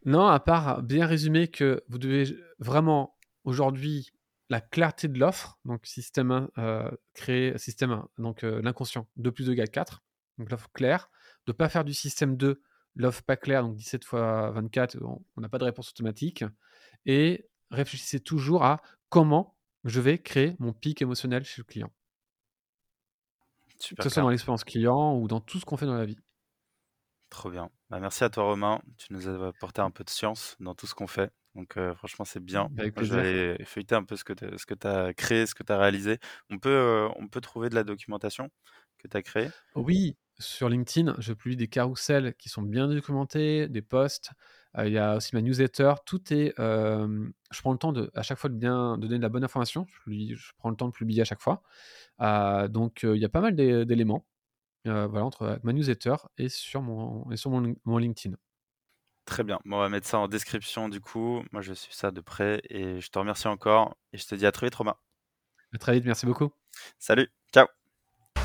non, 0.05 0.27
à 0.27 0.39
part 0.39 0.83
bien 0.83 1.07
résumer 1.07 1.49
que 1.49 1.83
vous 1.89 1.99
devez 1.99 2.39
vraiment 2.61 3.17
aujourd'hui 3.43 4.13
la 4.51 4.61
clarté 4.61 5.09
de 5.09 5.19
l'offre, 5.19 5.59
donc 5.65 5.85
système 5.87 6.31
1, 6.31 6.51
euh, 6.59 6.91
créer 7.15 7.59
système 7.59 7.91
1, 7.91 8.09
donc 8.19 8.45
euh, 8.45 8.61
l'inconscient, 8.63 9.09
2 9.17 9.33
plus 9.33 9.47
2 9.47 9.53
égale 9.53 9.71
4, 9.71 10.03
donc 10.39 10.51
l'offre 10.51 10.71
claire, 10.73 11.11
de 11.47 11.53
ne 11.53 11.57
pas 11.57 11.69
faire 11.69 11.85
du 11.85 11.93
système 11.95 12.37
2 12.37 12.63
l'offre 12.97 13.23
pas 13.23 13.37
claire, 13.37 13.63
donc 13.63 13.77
17 13.77 14.03
x 14.03 14.13
24, 14.13 14.99
on 15.03 15.41
n'a 15.41 15.49
pas 15.49 15.59
de 15.59 15.65
réponse 15.65 15.91
automatique. 15.91 16.45
Et 17.07 17.49
réfléchissez 17.71 18.21
toujours 18.21 18.65
à 18.65 18.81
comment 19.09 19.57
je 19.85 20.01
vais 20.01 20.19
créer 20.19 20.57
mon 20.59 20.73
pic 20.73 21.03
émotionnel 21.03 21.45
chez 21.45 21.61
le 21.61 21.65
client. 21.65 21.93
que 23.97 24.03
ce 24.03 24.09
soit 24.09 24.23
dans 24.23 24.31
l'expérience 24.31 24.65
client 24.65 25.17
ou 25.17 25.29
dans 25.29 25.41
tout 25.41 25.59
ce 25.59 25.65
qu'on 25.65 25.77
fait 25.77 25.87
dans 25.87 25.97
la 25.97 26.07
vie. 26.07 26.19
Trop 27.35 27.51
bien. 27.51 27.69
Bah, 27.91 27.99
merci 27.99 28.23
à 28.23 28.31
toi 28.31 28.45
Romain. 28.45 28.81
Tu 28.97 29.13
nous 29.13 29.29
as 29.29 29.49
apporté 29.49 29.81
un 29.81 29.91
peu 29.91 30.05
de 30.05 30.11
science 30.11 30.57
dans 30.61 30.77
tout 30.77 30.87
ce 30.87 30.95
qu'on 30.95 31.09
fait. 31.09 31.33
Donc 31.57 31.77
euh, 31.77 31.93
franchement, 31.97 32.25
c'est 32.25 32.39
bien. 32.39 32.71
Avec 32.79 33.03
je 33.03 33.13
vais 33.13 33.65
feuilleter 33.65 33.97
un 33.97 34.05
peu 34.05 34.15
ce 34.15 34.23
que 34.23 34.33
tu 34.33 34.87
as 34.87 35.13
créé, 35.15 35.45
ce 35.45 35.53
que 35.53 35.65
tu 35.65 35.73
as 35.73 35.79
réalisé. 35.79 36.21
On 36.49 36.61
peut, 36.61 36.69
euh, 36.69 37.09
on 37.17 37.27
peut 37.27 37.41
trouver 37.41 37.71
de 37.71 37.75
la 37.75 37.83
documentation 37.83 38.51
que 38.99 39.09
tu 39.09 39.17
as 39.17 39.23
créée? 39.23 39.51
Oui, 39.75 40.17
sur 40.39 40.69
LinkedIn, 40.69 41.17
je 41.19 41.33
publie 41.33 41.57
des 41.57 41.67
carousels 41.67 42.35
qui 42.35 42.49
sont 42.49 42.63
bien 42.63 42.87
documentés, 42.87 43.69
des 43.69 43.83
posts. 43.83 44.31
Euh, 44.79 44.87
il 44.87 44.93
y 44.93 44.99
a 44.99 45.17
aussi 45.17 45.35
ma 45.35 45.43
newsletter. 45.43 45.95
Tout 46.07 46.33
est. 46.33 46.55
je 46.57 47.61
prends 47.61 47.73
le 47.73 47.79
temps 47.79 47.93
de, 47.93 48.13
à 48.15 48.23
chaque 48.23 48.39
fois 48.39 48.49
de 48.49 48.57
bien 48.57 48.97
de 48.97 49.09
donner 49.09 49.19
de 49.19 49.23
la 49.23 49.29
bonne 49.29 49.45
information. 49.45 49.89
Je, 50.07 50.37
je 50.37 50.53
prends 50.57 50.71
le 50.71 50.77
temps 50.77 50.89
de 50.89 50.93
publier 50.95 51.23
à 51.23 51.25
chaque 51.25 51.43
fois. 51.43 51.63
donc 52.69 53.01
il 53.03 53.17
y 53.17 53.25
a 53.25 53.29
pas 53.29 53.41
mal 53.41 53.57
d'éléments. 53.57 54.25
Voilà, 54.85 55.25
entre 55.25 55.59
ma 55.63 55.73
newsletter 55.73 56.17
et 56.39 56.49
sur 56.49 56.83
mon, 56.83 57.31
et 57.31 57.37
sur 57.37 57.51
mon, 57.51 57.75
mon 57.85 57.99
LinkedIn. 57.99 58.37
Très 59.25 59.43
bien. 59.43 59.59
on 59.71 59.79
va 59.79 59.89
mettre 59.89 60.07
ça 60.07 60.19
en 60.19 60.29
description 60.29 60.89
du 60.89 61.01
coup. 61.01 61.43
Moi, 61.53 61.63
je 61.63 61.73
suis 61.73 61.95
ça 61.95 62.11
de 62.11 62.21
près 62.21 62.61
et 62.69 63.01
je 63.01 63.09
te 63.09 63.19
remercie 63.19 63.49
encore 63.49 63.97
et 64.13 64.19
je 64.19 64.27
te 64.27 64.35
dis 64.35 64.47
à 64.47 64.53
très 64.53 64.67
vite, 64.67 64.75
Romain. 64.75 64.97
À 65.75 65.79
très 65.79 65.95
vite, 65.95 66.05
merci 66.05 66.27
beaucoup. 66.27 66.51
Salut, 66.99 67.29
ciao. 67.53 67.67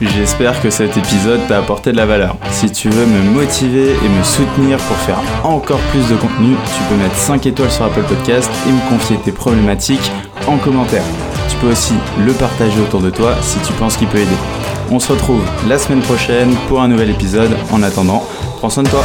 J'espère 0.02 0.62
que 0.62 0.70
cet 0.70 0.96
épisode 0.96 1.46
t'a 1.50 1.60
apporté 1.60 1.92
de 1.92 1.98
la 1.98 2.06
valeur. 2.06 2.38
Si 2.52 2.72
tu 2.72 2.90
veux 2.90 3.06
me 3.06 3.22
motiver 3.34 3.92
et 3.92 4.10
me 4.10 4.24
soutenir 4.24 4.78
pour 4.78 4.96
faire 4.98 5.20
encore 5.46 5.82
plus 5.92 6.10
de 6.10 6.16
contenu, 6.16 6.56
tu 6.56 6.84
peux 6.90 6.96
mettre 6.96 7.16
5 7.16 7.46
étoiles 7.46 7.72
sur 7.72 7.84
Apple 7.84 8.06
Podcast 8.08 8.50
et 8.66 8.72
me 8.72 8.90
confier 8.90 9.18
tes 9.18 9.34
problématiques 9.34 10.12
en 10.48 10.58
commentaire. 10.58 11.04
Peux 11.62 11.72
aussi 11.72 11.94
le 12.18 12.34
partager 12.34 12.80
autour 12.80 13.02
de 13.02 13.10
toi 13.10 13.36
si 13.42 13.60
tu 13.60 13.74
penses 13.74 13.98
qu'il 13.98 14.08
peut 14.08 14.20
aider. 14.20 14.38
On 14.92 15.00
se 15.00 15.12
retrouve 15.12 15.44
la 15.68 15.78
semaine 15.78 16.02
prochaine 16.02 16.56
pour 16.68 16.82
un 16.82 16.88
nouvel 16.88 17.10
épisode. 17.10 17.52
En 17.72 17.84
attendant, 17.84 18.24
prends 18.58 18.70
soin 18.70 18.84
de 18.84 18.90
toi. 18.90 19.04